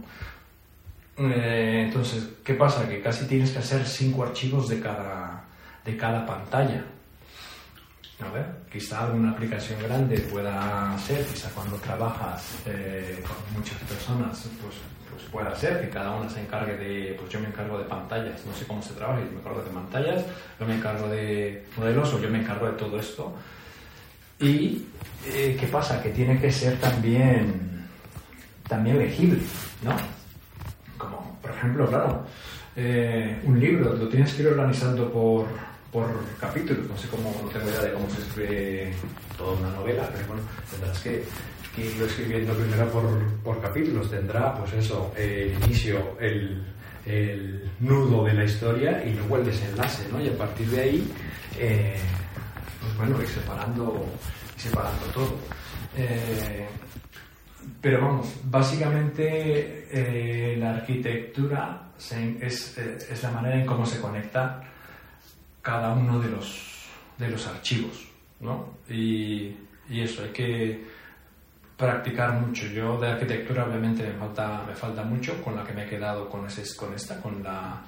Eh, 1.17 1.83
entonces, 1.87 2.27
¿qué 2.43 2.53
pasa? 2.55 2.87
Que 2.87 3.01
casi 3.01 3.25
tienes 3.25 3.51
que 3.51 3.59
hacer 3.59 3.85
cinco 3.85 4.23
archivos 4.23 4.67
de 4.67 4.79
cada, 4.79 5.45
de 5.85 5.95
cada 5.95 6.25
pantalla. 6.25 6.83
A 8.19 8.31
ver, 8.31 8.45
quizá 8.71 9.05
alguna 9.05 9.31
aplicación 9.31 9.81
grande 9.83 10.19
pueda 10.19 10.97
ser, 10.99 11.25
quizá 11.25 11.49
cuando 11.49 11.75
trabajas 11.77 12.55
eh, 12.65 13.21
con 13.27 13.59
muchas 13.59 13.77
personas, 13.79 14.47
pues, 14.61 14.75
pues 15.11 15.23
pueda 15.29 15.53
ser 15.55 15.81
que 15.81 15.89
cada 15.89 16.11
una 16.11 16.29
se 16.29 16.41
encargue 16.41 16.77
de, 16.77 17.13
pues 17.19 17.29
yo 17.29 17.41
me 17.41 17.47
encargo 17.47 17.77
de 17.77 17.83
pantallas, 17.83 18.45
no 18.45 18.53
sé 18.53 18.65
cómo 18.65 18.81
se 18.81 18.93
trabaja, 18.93 19.19
yo 19.19 19.31
me 19.31 19.39
encargo 19.39 19.61
de 19.61 19.69
pantallas, 19.69 20.23
yo 20.59 20.65
me 20.65 20.75
encargo 20.75 21.09
de 21.09 21.65
modelos 21.77 22.13
o 22.13 22.21
yo 22.21 22.29
me 22.29 22.39
encargo 22.39 22.67
de 22.67 22.73
todo 22.73 22.97
esto 22.97 23.35
y 24.39 24.85
eh, 25.25 25.57
¿qué 25.59 25.67
pasa? 25.67 26.01
Que 26.01 26.09
tiene 26.09 26.39
que 26.39 26.51
ser 26.51 26.79
también, 26.79 27.87
también 28.67 28.97
legible, 28.97 29.41
¿no? 29.81 30.14
Por 31.45 31.53
ejemplo, 31.55 31.87
claro, 31.87 32.25
eh, 32.75 33.39
un 33.43 33.59
libro 33.59 33.93
lo 33.93 34.07
tienes 34.07 34.33
que 34.33 34.41
ir 34.41 34.47
organizando 34.47 35.11
por, 35.11 35.45
por 35.91 36.07
capítulos. 36.39 36.87
No 36.89 36.97
sé 36.97 37.07
cómo, 37.07 37.29
no 37.43 37.49
tengo 37.49 37.69
idea 37.69 37.81
de 37.81 37.93
cómo 37.93 38.09
se 38.09 38.21
escribe 38.21 38.93
toda 39.37 39.53
una 39.59 39.69
novela, 39.69 40.09
pero 40.11 40.25
bueno, 40.27 40.41
tendrás 40.71 40.99
que, 41.01 41.23
que 41.75 41.85
irlo 41.85 42.07
escribiendo 42.07 42.51
primero 42.55 42.89
por, 42.89 43.05
por 43.43 43.61
capítulos. 43.61 44.09
Tendrá, 44.09 44.55
pues 44.55 44.73
eso, 44.73 45.13
el 45.15 45.53
inicio, 45.63 46.17
el, 46.19 46.63
el 47.05 47.69
nudo 47.79 48.23
de 48.23 48.33
la 48.33 48.45
historia 48.45 49.05
y 49.05 49.13
luego 49.13 49.37
el 49.37 49.45
desenlace, 49.45 50.07
¿no? 50.11 50.19
Y 50.19 50.29
a 50.29 50.35
partir 50.35 50.67
de 50.71 50.81
ahí, 50.81 51.13
eh, 51.59 51.95
pues 52.81 52.97
bueno, 52.97 53.21
ir 53.21 53.29
separando, 53.29 54.03
separando 54.57 55.05
todo. 55.13 55.35
Eh, 55.95 56.67
pero 57.81 58.01
vamos, 58.01 58.35
básicamente 58.45 59.87
eh, 59.91 60.57
la 60.57 60.75
arquitectura 60.75 61.89
es, 61.97 62.77
es, 62.77 63.23
la 63.23 63.31
manera 63.31 63.59
en 63.59 63.65
cómo 63.65 63.85
se 63.85 64.01
conecta 64.01 64.61
cada 65.61 65.93
uno 65.93 66.19
de 66.19 66.29
los, 66.29 66.87
de 67.17 67.29
los 67.29 67.47
archivos, 67.47 68.07
¿no? 68.39 68.77
Y, 68.89 69.55
y 69.89 70.01
eso, 70.01 70.23
hay 70.23 70.29
que 70.29 70.85
practicar 71.77 72.33
mucho. 72.33 72.67
Yo 72.67 72.99
de 72.99 73.09
arquitectura 73.09 73.65
obviamente 73.65 74.03
me 74.03 74.13
falta, 74.13 74.63
me 74.67 74.75
falta 74.75 75.03
mucho, 75.03 75.41
con 75.41 75.55
la 75.55 75.63
que 75.63 75.73
me 75.73 75.85
he 75.85 75.89
quedado 75.89 76.29
con, 76.29 76.45
ese, 76.45 76.63
con 76.75 76.93
esta, 76.93 77.21
con 77.21 77.43
la 77.43 77.81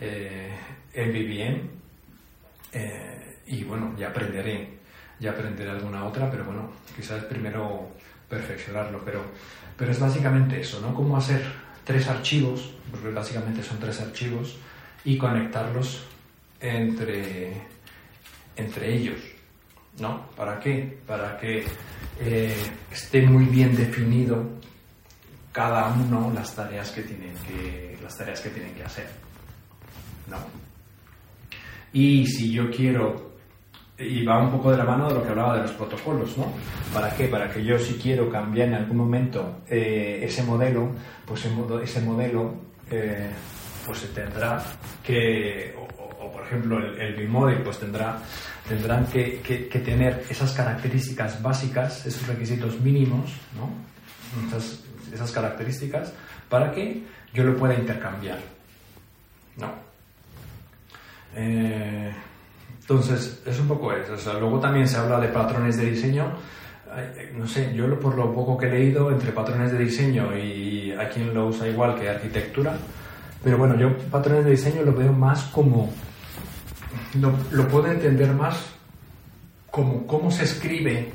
eh, 0.00 0.56
MVVM. 0.94 1.68
Eh, 2.72 3.38
y 3.46 3.64
bueno, 3.64 3.94
ya 3.96 4.08
aprenderé, 4.08 4.78
ya 5.18 5.30
aprenderé 5.30 5.70
alguna 5.70 6.04
otra, 6.04 6.30
pero 6.30 6.44
bueno, 6.44 6.70
quizás 6.94 7.24
primero 7.24 7.90
perfeccionarlo. 8.30 9.02
Pero, 9.04 9.22
pero 9.76 9.90
es 9.90 10.00
básicamente 10.00 10.60
eso, 10.60 10.80
¿no? 10.80 10.94
Cómo 10.94 11.18
hacer 11.18 11.42
tres 11.84 12.08
archivos, 12.08 12.72
porque 12.90 13.10
básicamente 13.10 13.62
son 13.62 13.78
tres 13.78 14.00
archivos, 14.00 14.56
y 15.04 15.18
conectarlos 15.18 16.04
entre, 16.60 17.52
entre 18.56 18.94
ellos. 18.96 19.20
¿no? 19.98 20.26
¿Para 20.36 20.58
qué? 20.60 20.98
Para 21.06 21.36
que 21.38 21.64
eh, 22.20 22.56
esté 22.90 23.22
muy 23.22 23.44
bien 23.46 23.74
definido 23.76 24.60
cada 25.52 25.88
uno 25.92 26.32
las 26.34 26.54
tareas 26.54 26.90
que 26.90 27.02
tienen 27.02 27.34
que, 27.46 27.98
las 28.02 28.16
tareas 28.16 28.40
que, 28.40 28.50
tienen 28.50 28.74
que 28.74 28.84
hacer, 28.84 29.08
¿no? 30.28 30.36
Y 31.92 32.26
si 32.26 32.52
yo 32.52 32.70
quiero, 32.70 33.29
y 34.00 34.24
va 34.24 34.42
un 34.42 34.50
poco 34.50 34.70
de 34.70 34.78
la 34.78 34.84
mano 34.84 35.08
de 35.08 35.14
lo 35.14 35.22
que 35.22 35.28
hablaba 35.28 35.56
de 35.56 35.62
los 35.62 35.72
protocolos, 35.72 36.36
¿no? 36.38 36.52
¿Para 36.92 37.14
qué? 37.14 37.28
Para 37.28 37.50
que 37.50 37.64
yo 37.64 37.78
si 37.78 37.94
quiero 37.94 38.30
cambiar 38.30 38.68
en 38.68 38.74
algún 38.74 38.96
momento 38.96 39.60
eh, 39.68 40.20
ese 40.22 40.42
modelo, 40.42 40.90
pues 41.26 41.46
ese 41.82 42.00
modelo 42.00 42.54
eh, 42.90 43.30
pues 43.86 43.98
se 43.98 44.08
tendrá 44.08 44.62
que, 45.04 45.74
o, 45.78 46.30
por 46.32 46.42
ejemplo 46.42 46.78
el, 46.78 47.00
el 47.00 47.14
Bimodel 47.14 47.62
pues 47.62 47.78
tendrá 47.78 48.20
tendrán 48.70 49.04
que, 49.06 49.40
tener 49.84 50.24
esas 50.30 50.52
características 50.52 51.42
básicas, 51.42 52.06
esos 52.06 52.24
requisitos 52.28 52.80
mínimos, 52.80 53.32
¿no? 53.56 53.68
esas, 55.12 55.32
características, 55.32 56.12
para 56.48 56.70
que 56.70 57.02
yo 57.34 57.42
lo 57.42 57.56
pueda 57.56 57.74
intercambiar. 57.74 58.38
¿no? 59.56 59.74
Eh, 61.34 62.12
entonces, 62.80 63.42
es 63.46 63.60
un 63.60 63.68
poco 63.68 63.92
eso. 63.92 64.14
luego 64.40 64.58
también 64.58 64.88
se 64.88 64.96
habla 64.96 65.20
de 65.20 65.28
patrones 65.28 65.76
de 65.76 65.90
diseño. 65.90 66.32
No 67.36 67.46
sé, 67.46 67.72
yo 67.74 68.00
por 68.00 68.16
lo 68.16 68.34
poco 68.34 68.58
que 68.58 68.66
he 68.66 68.70
leído, 68.70 69.12
entre 69.12 69.30
patrones 69.30 69.70
de 69.70 69.78
diseño 69.78 70.36
y 70.36 70.90
hay 70.90 71.06
quien 71.06 71.32
lo 71.32 71.46
usa 71.46 71.68
igual 71.68 71.94
que 71.94 72.08
arquitectura, 72.08 72.76
pero 73.44 73.58
bueno, 73.58 73.78
yo 73.78 73.96
patrones 74.10 74.44
de 74.44 74.50
diseño 74.50 74.82
lo 74.82 74.92
veo 74.92 75.12
más 75.12 75.44
como 75.44 75.92
lo, 77.20 77.32
lo 77.52 77.68
puedo 77.68 77.86
entender 77.86 78.32
más 78.32 78.74
como 79.70 80.04
cómo 80.06 80.32
se 80.32 80.44
escribe 80.44 81.12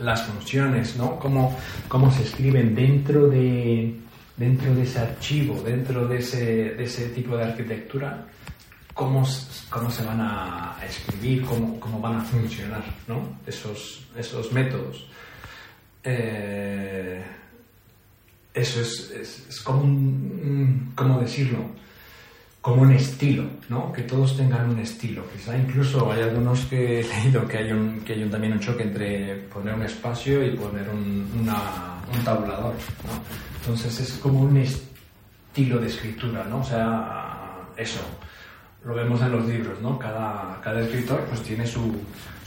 las 0.00 0.22
funciones, 0.22 0.96
¿no? 0.96 1.18
Cómo, 1.18 1.56
cómo 1.88 2.10
se 2.10 2.22
escriben 2.22 2.74
dentro 2.74 3.28
de, 3.28 3.94
dentro 4.36 4.74
de 4.74 4.82
ese 4.82 4.98
archivo, 5.00 5.62
dentro 5.62 6.06
de 6.06 6.18
ese, 6.18 6.44
de 6.74 6.84
ese 6.84 7.08
tipo 7.08 7.36
de 7.36 7.44
arquitectura, 7.44 8.26
cómo, 8.96 9.24
cómo 9.68 9.90
se 9.90 10.02
van 10.04 10.20
a 10.20 10.76
escribir, 10.88 11.44
cómo, 11.44 11.78
cómo 11.78 12.00
van 12.00 12.16
a 12.16 12.22
funcionar, 12.22 12.82
¿no? 13.06 13.38
Esos, 13.46 14.08
esos 14.16 14.50
métodos. 14.52 15.06
Eh, 16.02 17.22
eso 18.54 18.80
es, 18.80 19.10
es, 19.10 19.46
es 19.48 19.60
como 19.60 19.82
un, 19.82 20.92
¿cómo 20.96 21.20
decirlo? 21.20 21.58
como 22.66 22.82
un 22.82 22.90
estilo, 22.94 23.44
¿no? 23.68 23.92
Que 23.92 24.02
todos 24.02 24.36
tengan 24.36 24.68
un 24.68 24.80
estilo. 24.80 25.22
Quizá 25.32 25.56
incluso 25.56 26.10
hay 26.10 26.22
algunos 26.22 26.64
que 26.64 26.98
he 26.98 27.04
leído 27.04 27.46
que 27.46 27.58
hay, 27.58 27.70
un, 27.70 28.00
que 28.00 28.14
hay 28.14 28.28
también 28.28 28.54
un 28.54 28.58
choque 28.58 28.82
entre 28.82 29.36
poner 29.54 29.72
un 29.72 29.82
espacio 29.84 30.44
y 30.44 30.56
poner 30.56 30.88
un, 30.88 31.30
un 31.38 32.24
tabulador, 32.24 32.74
¿no? 32.74 33.22
Entonces 33.60 34.00
es 34.00 34.12
como 34.14 34.40
un 34.40 34.56
estilo 34.56 35.78
de 35.78 35.86
escritura, 35.86 36.44
¿no? 36.50 36.58
O 36.58 36.64
sea, 36.64 37.68
eso, 37.76 38.00
lo 38.86 38.94
vemos 38.94 39.20
en 39.20 39.32
los 39.32 39.44
libros, 39.46 39.80
¿no? 39.82 39.98
Cada, 39.98 40.60
cada 40.62 40.80
escritor 40.80 41.20
pues 41.28 41.42
tiene 41.42 41.66
su, 41.66 41.92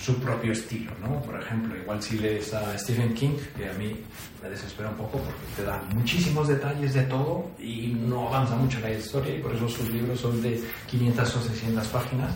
su 0.02 0.16
propio 0.20 0.54
estilo, 0.54 0.92
¿no? 1.02 1.22
Por 1.22 1.38
ejemplo, 1.38 1.76
igual 1.76 2.02
si 2.02 2.18
lees 2.18 2.54
a 2.54 2.78
Stephen 2.78 3.14
King, 3.14 3.36
que 3.58 3.70
a 3.70 3.74
mí 3.74 3.94
me 4.42 4.50
desespera 4.50 4.90
un 4.90 4.96
poco 4.96 5.18
porque 5.18 5.42
te 5.58 5.64
da 5.64 5.84
muchísimos 5.94 6.48
detalles 6.48 6.94
de 6.94 7.04
todo 7.04 7.52
y 7.60 7.88
no 7.88 8.30
avanza 8.30 8.56
mucho 8.56 8.80
la 8.80 8.92
historia 8.92 9.36
y 9.36 9.42
por 9.42 9.54
eso 9.54 9.68
sus 9.68 9.90
libros 9.90 10.22
son 10.22 10.42
de 10.42 10.64
500 10.88 11.36
o 11.36 11.42
600 11.42 11.88
páginas, 11.88 12.32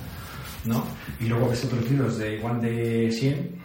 ¿no? 0.65 0.83
Y 1.21 1.27
luego 1.27 1.47
ves 1.47 1.63
otros 1.63 1.89
libros 1.89 2.17
de 2.17 2.35
igual 2.35 2.59
de 2.61 3.09
100 3.09 3.55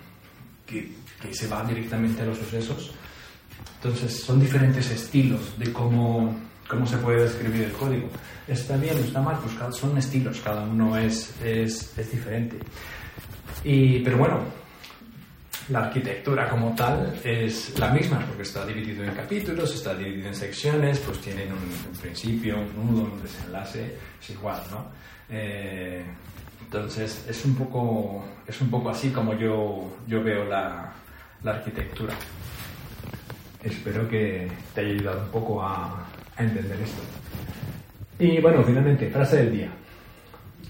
que, 0.65 0.93
que 1.21 1.35
se 1.35 1.49
van 1.49 1.67
directamente 1.67 2.23
a 2.23 2.27
los 2.27 2.39
sucesos. 2.39 2.93
Entonces 3.83 4.21
son 4.21 4.39
diferentes 4.39 4.89
estilos 4.89 5.59
de 5.59 5.73
cómo, 5.73 6.33
cómo 6.69 6.87
se 6.87 6.99
puede 6.99 7.23
describir 7.23 7.65
el 7.65 7.73
código. 7.73 8.09
Está 8.47 8.77
bien, 8.77 8.97
está 8.99 9.21
mal, 9.21 9.39
pues 9.43 9.77
son 9.77 9.97
estilos, 9.99 10.41
cada 10.41 10.63
uno 10.63 10.97
es, 10.97 11.35
es, 11.43 11.99
es 11.99 12.13
diferente. 12.13 12.59
Y, 13.65 14.01
pero 14.01 14.19
bueno, 14.19 14.41
la 15.71 15.81
arquitectura 15.81 16.49
como 16.49 16.75
tal 16.75 17.19
es 17.25 17.79
la 17.79 17.91
misma, 17.91 18.25
porque 18.27 18.43
está 18.43 18.65
dividido 18.65 19.05
en 19.05 19.15
capítulos, 19.15 19.75
está 19.75 19.95
dividido 19.95 20.29
en 20.29 20.35
secciones, 20.35 20.99
pues 21.01 21.19
tienen 21.21 21.53
un, 21.53 21.99
principio, 22.01 22.59
un 22.59 22.93
nudo, 22.93 23.13
un 23.13 23.23
desenlace, 23.23 23.97
es 24.21 24.31
igual, 24.31 24.63
¿no? 24.71 24.87
Eh, 25.31 26.05
entonces 26.63 27.25
es 27.29 27.45
un 27.45 27.55
poco, 27.55 28.25
es 28.47 28.61
un 28.61 28.71
poco 28.71 28.91
así 28.91 29.11
como 29.11 29.35
yo, 29.35 29.99
yo 30.07 30.23
veo 30.23 30.45
la, 30.45 30.93
la 31.43 31.51
arquitectura. 31.51 32.15
Espero 33.63 34.09
que 34.09 34.49
te 34.75 34.81
haya 34.81 34.91
ayudado 34.91 35.23
un 35.23 35.31
poco 35.31 35.63
a, 35.63 36.07
a 36.39 36.45
entender 36.45 36.81
esto. 36.81 37.03
Y 38.19 38.41
bueno, 38.41 38.63
finalmente, 38.65 39.11
frase 39.11 39.37
del 39.37 39.53
día. 39.53 39.71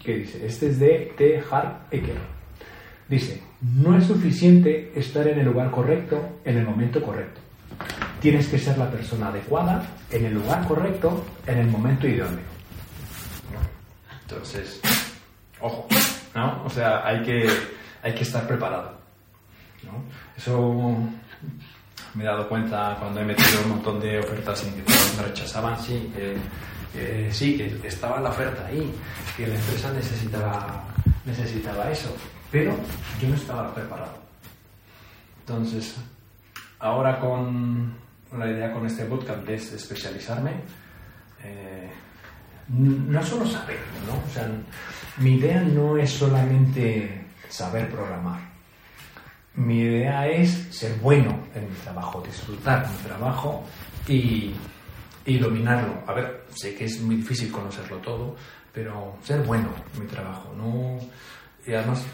¿Qué 0.03 0.17
dice? 0.17 0.45
Este 0.45 0.69
es 0.69 0.79
de 0.79 1.15
T. 1.17 1.43
Ecker. 1.91 2.17
Dice, 3.09 3.43
no 3.61 3.97
es 3.97 4.05
suficiente 4.07 4.93
estar 4.95 5.27
en 5.29 5.39
el 5.39 5.47
lugar 5.47 5.71
correcto 5.71 6.41
en 6.45 6.59
el 6.59 6.65
momento 6.65 7.03
correcto. 7.03 7.41
Tienes 8.21 8.49
que 8.49 8.59
ser 8.59 8.77
la 8.77 8.91
persona 8.91 9.29
adecuada 9.29 9.85
en 10.11 10.27
el 10.27 10.35
lugar 10.35 10.67
correcto 10.67 11.25
en 11.47 11.59
el 11.59 11.69
momento 11.69 12.07
idóneo. 12.07 12.45
Entonces, 14.23 14.81
ojo, 15.61 15.87
¿no? 16.35 16.65
O 16.65 16.71
sea, 16.71 17.07
hay 17.07 17.23
que, 17.23 17.49
hay 18.03 18.15
que 18.15 18.23
estar 18.23 18.47
preparado. 18.47 18.99
¿no? 19.85 20.05
Eso 20.37 21.09
me 22.15 22.25
he 22.25 22.27
dado 22.27 22.49
cuenta 22.49 22.97
cuando 22.99 23.21
he 23.21 23.25
metido 23.25 23.63
un 23.65 23.71
montón 23.71 24.01
de 24.01 24.19
ofertas 24.19 24.65
en 24.65 24.75
que 24.75 24.83
me 25.17 25.23
rechazaban, 25.23 25.79
sí, 25.81 26.13
que, 26.15 27.33
sí, 27.33 27.57
que 27.57 27.89
estaba 27.89 28.21
la 28.21 28.31
oferta 28.31 28.67
ahí, 28.67 28.93
que 29.37 29.47
la 29.47 29.55
empresa 29.55 29.93
necesitaba, 29.93 30.85
necesitaba 31.25 31.91
eso 31.91 32.15
pero 32.51 32.75
yo 33.21 33.29
no 33.29 33.35
estaba 33.35 33.75
preparado. 33.75 34.19
Entonces, 35.41 35.97
ahora 36.79 37.19
con 37.21 37.95
la 38.37 38.51
idea 38.51 38.73
con 38.73 38.87
este 38.87 39.05
bootcamp 39.05 39.49
es 39.49 39.73
especializarme, 39.73 40.53
eh, 41.45 41.91
no 42.69 43.23
solo 43.23 43.47
saber, 43.47 43.79
¿no? 44.07 44.15
O 44.15 44.33
sea, 44.33 44.49
mi 45.19 45.37
idea 45.37 45.63
no 45.63 45.97
es 45.97 46.11
solamente 46.11 47.27
saber 47.49 47.91
programar. 47.91 48.48
Mi 49.59 49.81
idea 49.81 50.27
es 50.29 50.69
ser 50.71 50.95
bueno 51.01 51.39
en 51.55 51.69
mi 51.69 51.75
trabajo, 51.83 52.23
disfrutar 52.25 52.89
mi 52.89 52.97
trabajo 53.09 53.65
y, 54.07 54.53
y 55.27 55.39
dominarlo. 55.39 56.03
A 56.07 56.15
ver, 56.15 56.45
sé 56.55 56.75
que 56.75 56.85
es 56.85 57.01
muy 57.01 57.17
difícil 57.17 57.51
conocerlo 57.51 57.99
todo, 57.99 58.37
pero 58.73 59.17
ser 59.23 59.43
bueno 59.43 59.69
en 59.95 60.03
mi 60.03 60.07
trabajo. 60.07 60.55
No, 60.57 60.99
y 61.67 61.75
además 61.75 62.07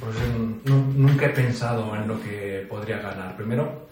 pues 0.00 0.16
nunca 0.64 1.26
he 1.26 1.30
pensado 1.30 1.94
en 1.96 2.08
lo 2.08 2.20
que 2.20 2.66
podría 2.68 2.98
ganar. 2.98 3.36
Primero, 3.36 3.86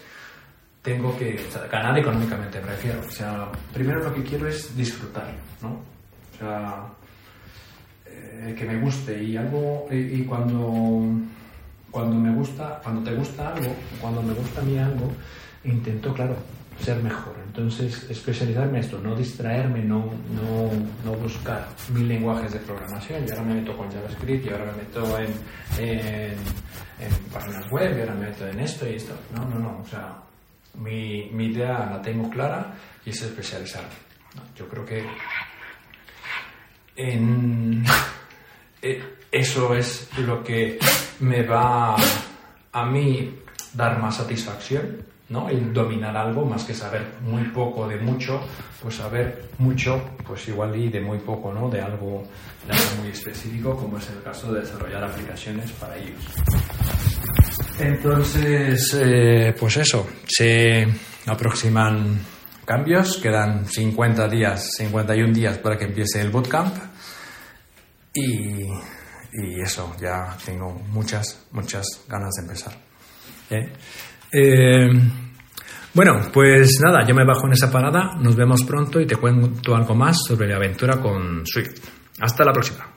tengo 0.83 1.17
que 1.17 1.41
ganar 1.71 1.99
económicamente, 1.99 2.61
me 2.61 2.67
refiero. 2.67 3.01
O 3.01 3.11
sea, 3.11 3.49
primero 3.73 4.01
lo 4.01 4.15
que 4.15 4.23
quiero 4.23 4.49
es 4.49 4.77
disfrutar, 4.77 5.33
¿no? 5.63 5.81
O 6.35 6.39
sea, 6.39 6.87
eh, 8.07 8.55
que 8.59 8.65
me 8.65 8.81
guste 8.81 9.23
y 9.23 9.37
algo, 9.37 9.87
y, 9.91 10.25
cuando, 10.25 11.05
cuando 11.93 12.17
me 12.17 12.35
gusta, 12.35 12.81
cuando 12.83 13.09
te 13.09 13.15
gusta 13.15 13.55
algo, 13.55 13.73
cuando 14.01 14.23
me 14.23 14.33
gusta 14.33 14.61
a 14.61 14.65
mí 14.65 14.79
algo, 14.79 15.13
intento, 15.63 16.13
claro, 16.13 16.37
ser 16.81 17.01
mejor. 17.03 17.37
Entonces, 17.47 18.11
especializarme 18.11 18.79
en 18.79 18.85
esto, 18.85 18.99
no 18.99 19.15
distraerme, 19.15 19.85
no, 19.85 20.07
no, 20.35 20.71
no, 21.05 21.13
buscar 21.19 21.69
mil 21.93 22.09
lenguajes 22.09 22.53
de 22.53 22.59
programación. 22.61 23.25
Y 23.27 23.31
ahora 23.31 23.43
me 23.45 23.55
meto 23.57 23.77
con 23.77 23.91
JavaScript, 23.93 24.47
y 24.47 24.49
ahora 24.49 24.73
me 24.73 24.83
meto 24.83 25.19
en, 25.19 25.35
en, 25.79 26.35
páginas 27.33 27.71
web, 27.71 27.97
y 27.97 28.01
ahora 28.01 28.15
me 28.15 28.31
meto 28.31 28.49
en 28.49 28.61
esto 28.61 28.89
y 28.89 28.95
esto. 28.95 29.15
No, 29.37 29.45
no, 29.45 29.59
no. 29.59 29.81
O 29.81 29.87
sea, 29.87 30.17
Mi, 30.75 31.31
mi 31.31 31.49
idea 31.53 31.91
la 31.91 32.01
tengo 32.01 32.31
clara 32.31 32.75
y 33.05 33.11
es 33.11 33.21
especializar. 33.21 33.85
Yo 34.57 34.67
creo 34.67 34.87
que 34.87 35.05
en, 36.97 37.85
eso 39.31 39.75
es 39.75 40.09
lo 40.19 40.43
que 40.43 40.79
me 41.21 41.43
va 41.43 41.97
a 42.73 42.87
mí 42.87 43.35
dar 43.73 43.99
más 43.99 44.17
satisfacción, 44.17 45.05
¿no? 45.29 45.49
El 45.49 45.73
dominar 45.73 46.17
algo 46.17 46.45
más 46.45 46.65
que 46.65 46.75
saber 46.75 47.07
muy 47.23 47.45
poco 47.45 47.89
de 47.89 47.97
mucho, 47.97 48.41
pues 48.83 48.97
saber 48.97 49.45
mucho, 49.59 50.03
pues 50.27 50.49
igual 50.49 50.77
y 50.77 50.89
de 50.89 51.01
muy 51.01 51.19
poco, 51.19 51.53
¿no? 51.53 51.71
De 51.71 51.81
algo, 51.81 52.25
de 52.67 52.73
algo 52.75 53.03
muy 53.03 53.11
específico, 53.11 53.77
como 53.77 53.99
es 53.99 54.11
el 54.11 54.23
caso 54.23 54.53
de 54.53 54.61
desarrollar 54.61 55.05
aplicaciones 55.05 55.71
para 55.73 55.97
ellos. 55.97 56.21
Entonces, 57.79 58.99
eh, 59.01 59.55
pues 59.59 59.77
eso, 59.79 60.07
se 60.27 60.87
aproximan 61.27 62.19
cambios, 62.65 63.19
quedan 63.19 63.65
50 63.65 64.29
días, 64.29 64.73
51 64.77 65.33
días 65.33 65.59
para 65.59 65.79
que 65.79 65.85
empiece 65.85 66.21
el 66.21 66.31
bootcamp 66.31 66.92
y, 68.15 68.67
y 69.33 69.61
eso, 69.61 69.95
ya 70.01 70.37
tengo 70.45 70.73
muchas, 70.91 71.47
muchas 71.53 72.05
ganas 72.09 72.31
de 72.35 72.43
empezar. 72.43 72.73
¿Eh? 73.51 74.91
Bueno, 75.95 76.21
pues 76.33 76.81
nada, 76.83 77.07
yo 77.07 77.15
me 77.15 77.25
bajo 77.25 77.47
en 77.47 77.53
esa 77.53 77.71
parada, 77.71 78.17
nos 78.19 78.35
vemos 78.35 78.63
pronto 78.63 78.99
y 78.99 79.07
te 79.07 79.17
cuento 79.17 79.75
algo 79.75 79.95
más 79.95 80.19
sobre 80.27 80.49
la 80.49 80.57
aventura 80.57 80.99
con 80.99 81.47
Swift. 81.47 81.85
Hasta 82.19 82.45
la 82.45 82.53
próxima. 82.53 82.92